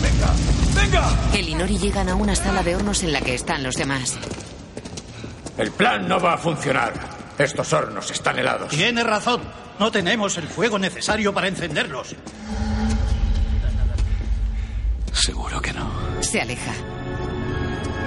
[0.00, 0.32] ¡Venga!
[0.74, 1.08] ¡Venga!
[1.34, 4.18] Él y Nori llegan a una sala de hornos en la que están los demás.
[5.56, 6.92] El plan no va a funcionar.
[7.38, 8.68] Estos hornos están helados.
[8.68, 9.42] Tiene razón.
[9.78, 12.14] No tenemos el fuego necesario para encenderlos.
[15.12, 15.90] Seguro que no.
[16.20, 16.72] Se aleja.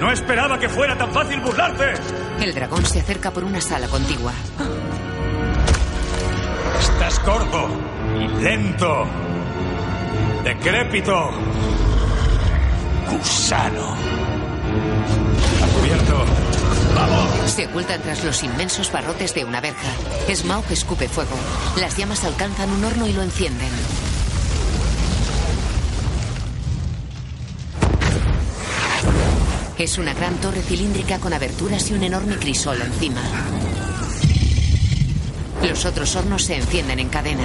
[0.00, 1.94] No esperaba que fuera tan fácil burlarte.
[2.40, 4.32] El dragón se acerca por una sala contigua.
[6.80, 7.68] Estás gordo
[8.18, 9.06] y lento.
[10.42, 11.30] Decrépito.
[13.12, 13.94] Gusano.
[15.62, 16.24] A cubierto.
[16.94, 17.50] ¡Vamos!
[17.50, 19.88] Se ocultan tras los inmensos barrotes de una verja.
[20.34, 21.36] Smaug escupe fuego.
[21.78, 23.70] Las llamas alcanzan un horno y lo encienden.
[29.78, 33.20] Es una gran torre cilíndrica con aberturas y un enorme crisol encima.
[35.68, 37.44] Los otros hornos se encienden en cadena.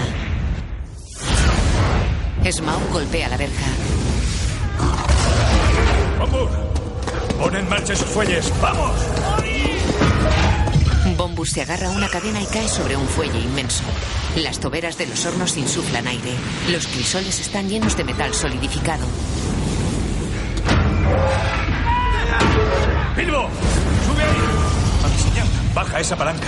[2.49, 3.65] Smaug golpea la verja.
[6.19, 6.49] ¡Vamos!
[7.39, 8.51] ¡Pon en marcha esos fuelles!
[8.61, 8.91] ¡Vamos!
[11.15, 13.83] Bombus se agarra a una cadena y cae sobre un fuelle inmenso.
[14.35, 16.33] Las toberas de los hornos insuflan aire.
[16.69, 19.05] Los crisoles están llenos de metal solidificado.
[23.15, 23.49] ¡Bilbo!
[24.05, 24.37] ¡Sube ahí!
[25.03, 25.47] A mi señal.
[25.73, 26.47] Baja esa palanca.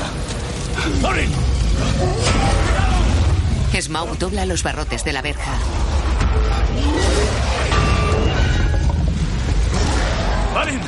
[1.02, 1.32] ¡Thorin!
[3.80, 5.54] Smaug dobla los barrotes de la verja.
[10.60, 10.82] ¡Balin!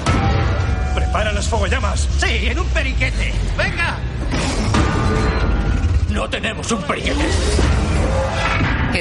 [0.94, 2.06] ¡Prepara las fogollamas!
[2.18, 3.34] Sí, en un periquete.
[3.58, 3.98] ¡Venga!
[6.10, 7.26] No tenemos un periquete.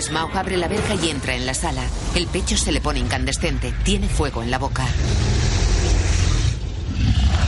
[0.00, 1.82] Smaug abre la verja y entra en la sala.
[2.14, 3.74] El pecho se le pone incandescente.
[3.82, 4.86] Tiene fuego en la boca.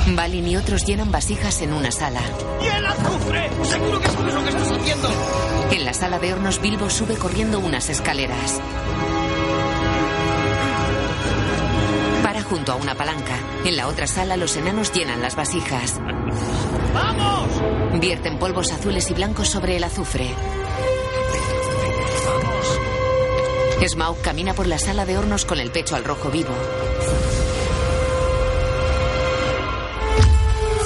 [0.09, 2.23] Balin y otros llenan vasijas en una sala.
[2.61, 3.51] ¡Y el azufre!
[3.63, 5.09] ¡Seguro que sabes lo que estás haciendo!
[5.71, 8.61] En la sala de hornos, Bilbo sube corriendo unas escaleras.
[12.53, 13.35] Junto a una palanca.
[13.65, 15.99] En la otra sala, los enanos llenan las vasijas.
[16.93, 17.49] ¡Vamos!
[17.99, 20.29] Vierten polvos azules y blancos sobre el azufre.
[23.89, 26.53] Smaug camina por la sala de hornos con el pecho al rojo vivo.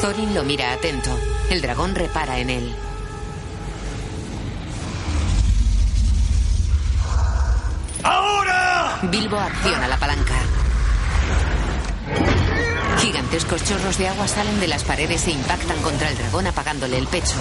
[0.01, 1.11] Thorin lo mira atento.
[1.51, 2.77] El dragón repara en él.
[8.05, 9.01] ¡Ahora!
[9.03, 10.36] Bilbo acciona la palanca.
[13.27, 17.09] Gigantescos chorros de agua salen de las paredes e impactan contra el dragón apagándole el
[17.09, 17.35] pecho.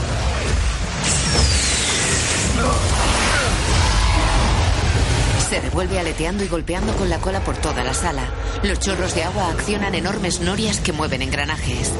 [5.48, 8.24] Se revuelve aleteando y golpeando con la cola por toda la sala.
[8.64, 11.92] Los chorros de agua accionan enormes norias que mueven engranajes.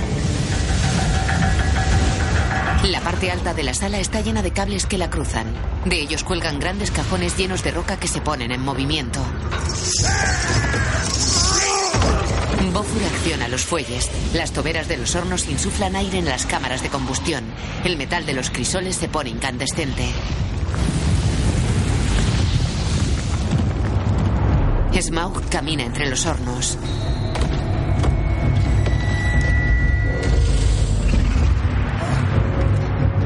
[2.86, 5.46] La parte alta de la sala está llena de cables que la cruzan.
[5.86, 9.20] De ellos cuelgan grandes cajones llenos de roca que se ponen en movimiento.
[12.74, 14.10] Bofur acciona los fuelles.
[14.34, 17.44] Las toberas de los hornos insuflan aire en las cámaras de combustión.
[17.84, 20.06] El metal de los crisoles se pone incandescente.
[25.02, 26.78] Smaug camina entre los hornos.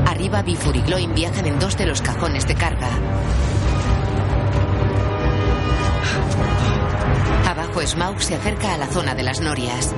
[0.07, 2.89] Arriba, Bifur y Gloin viajan en dos de los cajones de carga.
[7.69, 9.93] Abajo, Smaug se acerca a la zona de las norias.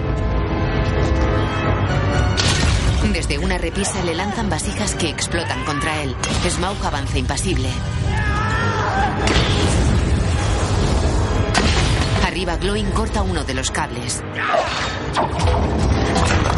[3.14, 6.14] Desde una repisa le lanzan vasijas que explotan contra él.
[6.50, 7.70] Smaug avanza impasible.
[12.26, 14.22] Arriba, Gloin corta uno de los cables.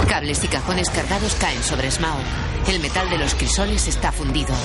[0.09, 2.23] Cables y cajones cargados caen sobre Smaug.
[2.69, 4.55] El metal de los crisoles está fundido.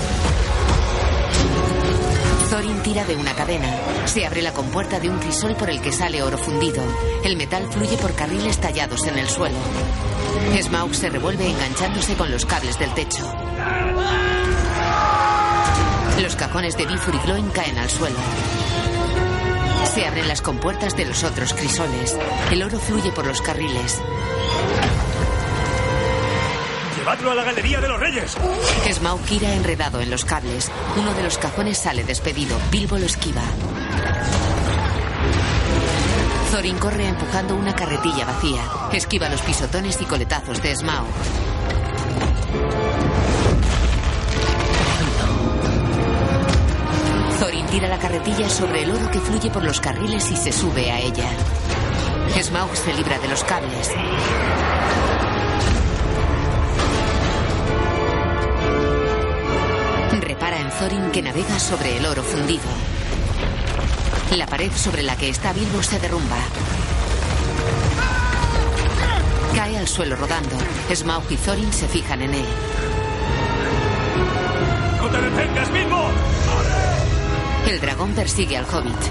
[2.59, 3.69] Thorin tira de una cadena.
[4.07, 6.83] Se abre la compuerta de un crisol por el que sale oro fundido.
[7.23, 9.55] El metal fluye por carriles tallados en el suelo.
[10.61, 13.23] Smaug se revuelve enganchándose con los cables del techo.
[16.21, 18.19] Los cajones de Bifur y Gloin caen al suelo.
[19.95, 22.19] Se abren las compuertas de los otros crisoles.
[22.51, 24.01] El oro fluye por los carriles.
[27.09, 28.37] ¡Llevadlo a la galería de los reyes!
[28.93, 30.71] Smaug gira enredado en los cables.
[30.95, 32.55] Uno de los cajones sale despedido.
[32.71, 33.41] Bilbo lo esquiva.
[36.53, 38.61] Thorin corre empujando una carretilla vacía.
[38.93, 41.07] Esquiva los pisotones y coletazos de Smaug.
[47.41, 50.91] Thorin tira la carretilla sobre el oro que fluye por los carriles y se sube
[50.91, 51.31] a ella.
[52.39, 53.93] Smaug se libra de los cables.
[60.79, 62.63] Thorin que navega sobre el oro fundido.
[64.37, 66.37] La pared sobre la que está Bilbo se derrumba.
[69.57, 70.57] Cae al suelo rodando.
[70.95, 72.47] Smaug y Thorin se fijan en él.
[74.99, 76.11] ¡No te detengas, Bilbo!
[77.67, 79.03] El dragón persigue al hobbit.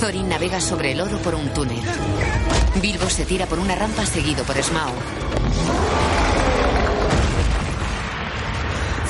[0.00, 1.82] Thorin navega sobre el oro por un túnel.
[2.80, 5.33] Bilbo se tira por una rampa seguido por Smaug.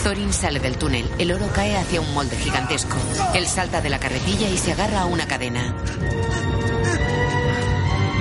[0.05, 1.11] Thorin sale del túnel.
[1.17, 2.95] El oro cae hacia un molde gigantesco.
[3.35, 5.75] Él salta de la carretilla y se agarra a una cadena.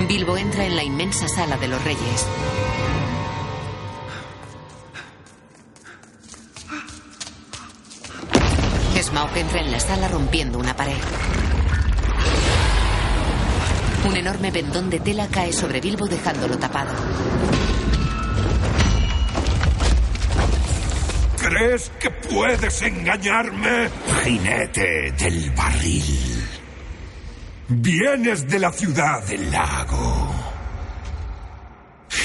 [0.08, 2.26] Bilbo entra en la inmensa sala de los reyes.
[9.02, 10.96] Smaug entra en la sala rompiendo una pared.
[14.08, 16.94] Un enorme pendón de tela cae sobre Bilbo dejándolo tapado.
[21.44, 23.90] ¿Crees que puedes engañarme?
[24.22, 26.48] Jinete del barril.
[27.68, 30.34] Vienes de la ciudad del lago.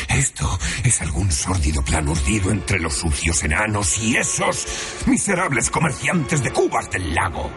[0.08, 4.66] Esto es algún sórdido plan urdido entre los sucios enanos y esos
[5.06, 7.52] miserables comerciantes de cubas del lago.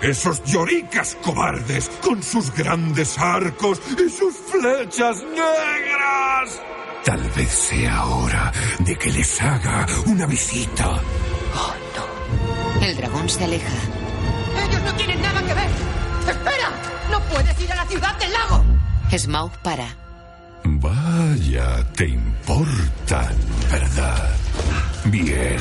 [0.00, 6.62] Esos lloricas cobardes con sus grandes arcos y sus flechas negras.
[7.04, 11.00] Tal vez sea hora de que les haga una visita.
[12.80, 13.72] El dragón se aleja.
[14.68, 15.68] ¡Ellos no tienen nada que ver!
[16.28, 16.70] ¡Espera!
[17.10, 18.64] ¡No puedes ir a la ciudad del lago!
[19.16, 19.86] Smaug para.
[20.64, 23.36] Vaya, te importan,
[23.70, 24.30] ¿verdad?
[25.04, 25.58] Bien,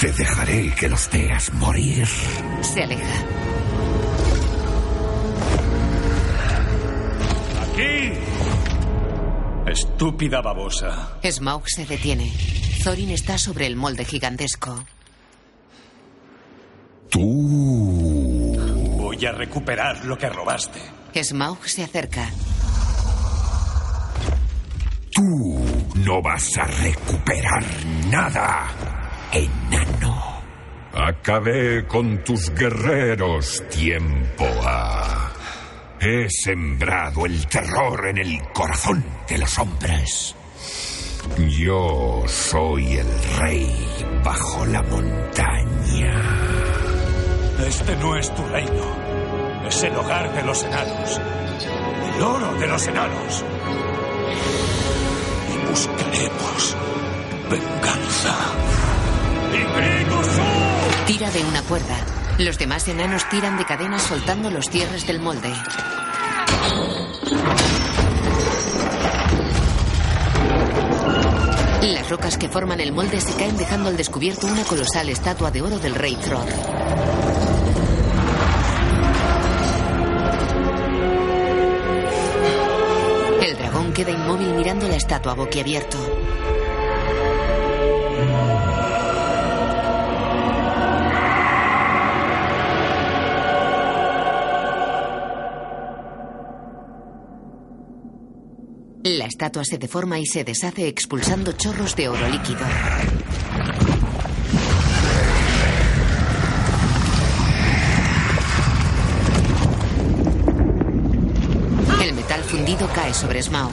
[0.00, 2.06] te dejaré que los veas morir.
[2.62, 3.24] Se aleja.
[9.70, 11.18] Estúpida babosa.
[11.22, 12.32] Smaug se detiene.
[12.82, 14.84] Thorin está sobre el molde gigantesco.
[17.10, 18.56] Tú.
[18.96, 20.80] Voy a recuperar lo que robaste.
[21.14, 22.30] Smaug se acerca.
[25.12, 25.60] Tú
[25.96, 27.64] no vas a recuperar
[28.10, 28.68] nada,
[29.32, 30.42] enano.
[30.92, 35.32] Acabé con tus guerreros, tiempo ha.
[36.00, 40.34] He sembrado el terror en el corazón de los hombres.
[41.36, 46.12] Yo soy el rey bajo la montaña.
[47.66, 49.66] Este no es tu reino.
[49.66, 51.20] Es el hogar de los enanos.
[52.14, 53.44] El oro de los enanos.
[55.52, 56.76] Y buscaremos
[57.50, 58.36] venganza.
[61.06, 62.07] Tira de una cuerda.
[62.38, 65.52] Los demás enanos tiran de cadenas soltando los cierres del molde.
[71.82, 75.62] Las rocas que forman el molde se caen dejando al descubierto una colosal estatua de
[75.62, 76.46] oro del rey Thror.
[83.42, 85.98] El dragón queda inmóvil mirando la estatua boquiabierto.
[99.04, 102.60] La estatua se deforma y se deshace expulsando chorros de oro líquido.
[112.02, 113.70] El metal fundido cae sobre Smaug.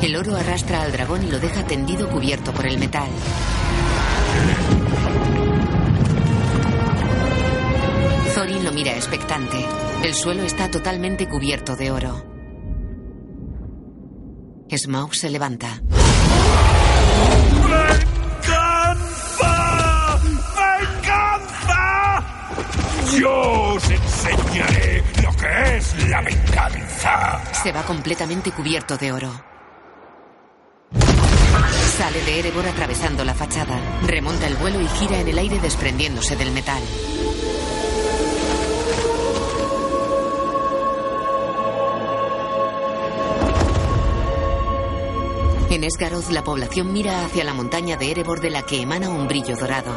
[0.00, 3.08] El oro arrastra al dragón y lo deja tendido cubierto por el metal.
[8.48, 9.62] Thorin lo mira expectante.
[10.02, 12.24] El suelo está totalmente cubierto de oro.
[14.74, 15.82] Smaug se levanta.
[18.40, 19.44] ¡Venganza!
[20.96, 22.24] ¡Venganza!
[23.20, 27.42] Yo os enseñaré lo que es la venganza.
[27.52, 29.30] Se va completamente cubierto de oro.
[31.98, 33.78] Sale de Erebor atravesando la fachada.
[34.06, 36.82] Remonta el vuelo y gira en el aire desprendiéndose del metal.
[45.78, 49.28] En Esgaroth la población mira hacia la montaña de Erebor de la que emana un
[49.28, 49.92] brillo dorado.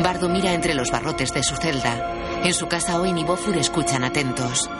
[0.00, 2.14] Bardo mira entre los barrotes de su celda.
[2.44, 4.70] En su casa Owen y Bofur escuchan atentos.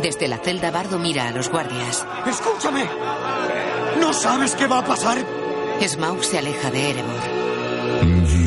[0.00, 2.06] Desde la celda Bardo mira a los guardias.
[2.24, 2.88] ¡Escúchame!
[3.98, 5.18] ¿No sabes qué va a pasar?
[5.84, 7.22] Smaug se aleja de Erebor.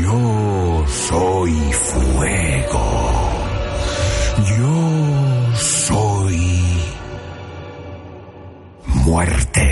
[0.01, 3.09] Yo soy fuego.
[4.57, 5.38] Yo
[9.09, 9.65] muerte.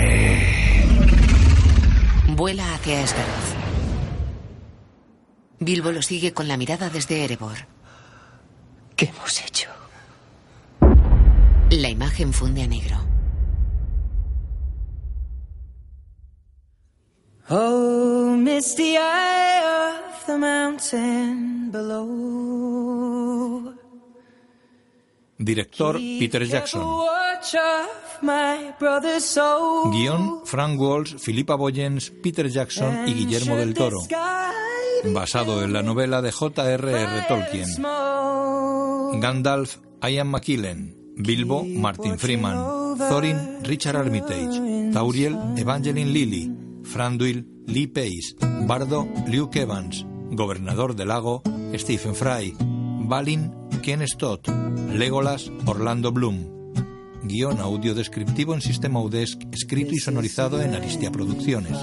[2.36, 3.54] Vuela hacia Esgaroth.
[5.60, 7.58] Bilbo lo sigue con la mirada desde Erebor.
[8.96, 9.70] ¿Qué hemos hecho?
[11.70, 12.96] La imagen funde a negro.
[17.48, 23.28] Oh, misty eye of the mountain below.
[25.38, 26.82] Director Peter Jackson.
[29.92, 34.00] Guión Frank Walsh, Philippa Boyens, Peter Jackson y Guillermo del Toro.
[35.04, 37.24] Basado en la novela de J.R.R.
[37.28, 37.68] Tolkien.
[39.20, 40.96] Gandalf, Ian McKellen.
[41.16, 42.98] Bilbo, Martin Freeman.
[42.98, 44.92] Thorin, Richard Armitage.
[44.92, 46.52] Tauriel, Evangeline Lilly.
[46.82, 48.34] Franduil, Lee Pace.
[48.66, 50.04] Bardo, Luke Evans.
[50.30, 51.42] Gobernador del lago,
[51.74, 52.54] Stephen Fry.
[53.08, 54.48] Balin, Ken Stott.
[54.92, 56.44] Legolas, Orlando Bloom.
[57.22, 61.78] Guión audio descriptivo en sistema UDESC, escrito y sonorizado en Aristia Producciones.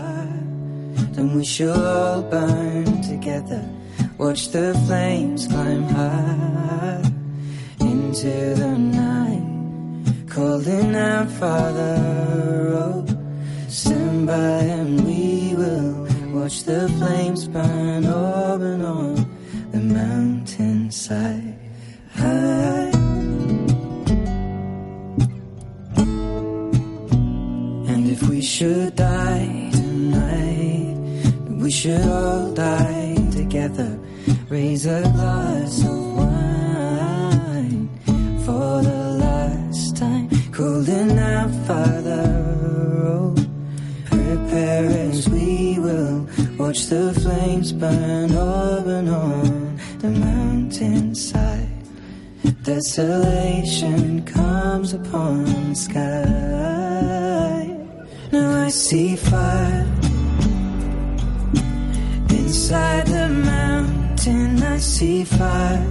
[13.67, 19.14] Stand by and we will watch the flames burn up and on
[19.93, 21.55] mountainside.
[22.13, 22.91] High.
[27.91, 30.97] And if we should die tonight,
[31.49, 33.99] we should all die together.
[34.49, 37.89] Raise a glass of wine
[38.45, 40.29] for the last time.
[40.51, 42.25] Calling out, Father,
[43.07, 43.35] oh,
[44.05, 49.64] prepare as we will watch the flames burn up and on
[50.05, 51.69] the mountainside.
[52.63, 57.65] Desolation comes upon the sky.
[58.31, 59.87] Now I see fire
[62.29, 64.61] inside the mountain.
[64.63, 65.87] I see fire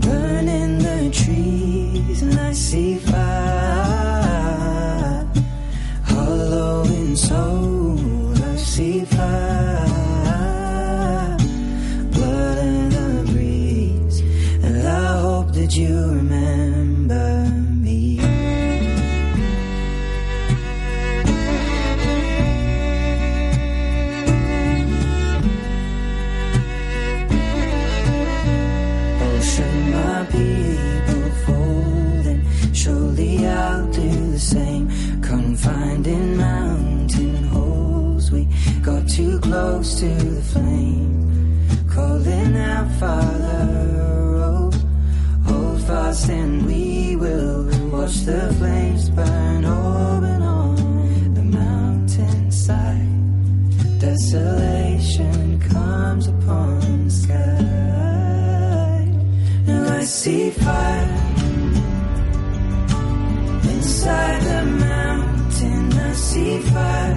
[0.00, 4.04] burning the trees, and I see fire
[6.04, 8.32] hollow in soul.
[8.52, 9.93] I see fire
[15.76, 17.50] you remember
[17.82, 18.18] me.
[29.20, 31.24] Oh, should my people
[32.72, 34.88] surely I'll do the same.
[35.22, 38.46] Confined in mountain holes, we
[38.82, 41.66] got too close to the flame.
[41.88, 44.23] Calling out, Father,
[45.94, 50.76] fast and we will watch the flames burn and on
[51.38, 53.12] the mountainside.
[54.00, 59.00] Desolation comes upon the sky.
[59.68, 61.10] Now I see fire
[63.74, 65.84] inside the mountain.
[66.08, 67.16] I see fire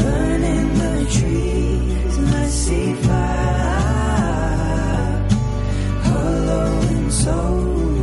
[0.00, 3.83] burning the trees, and I see fire
[6.54, 7.93] so, so.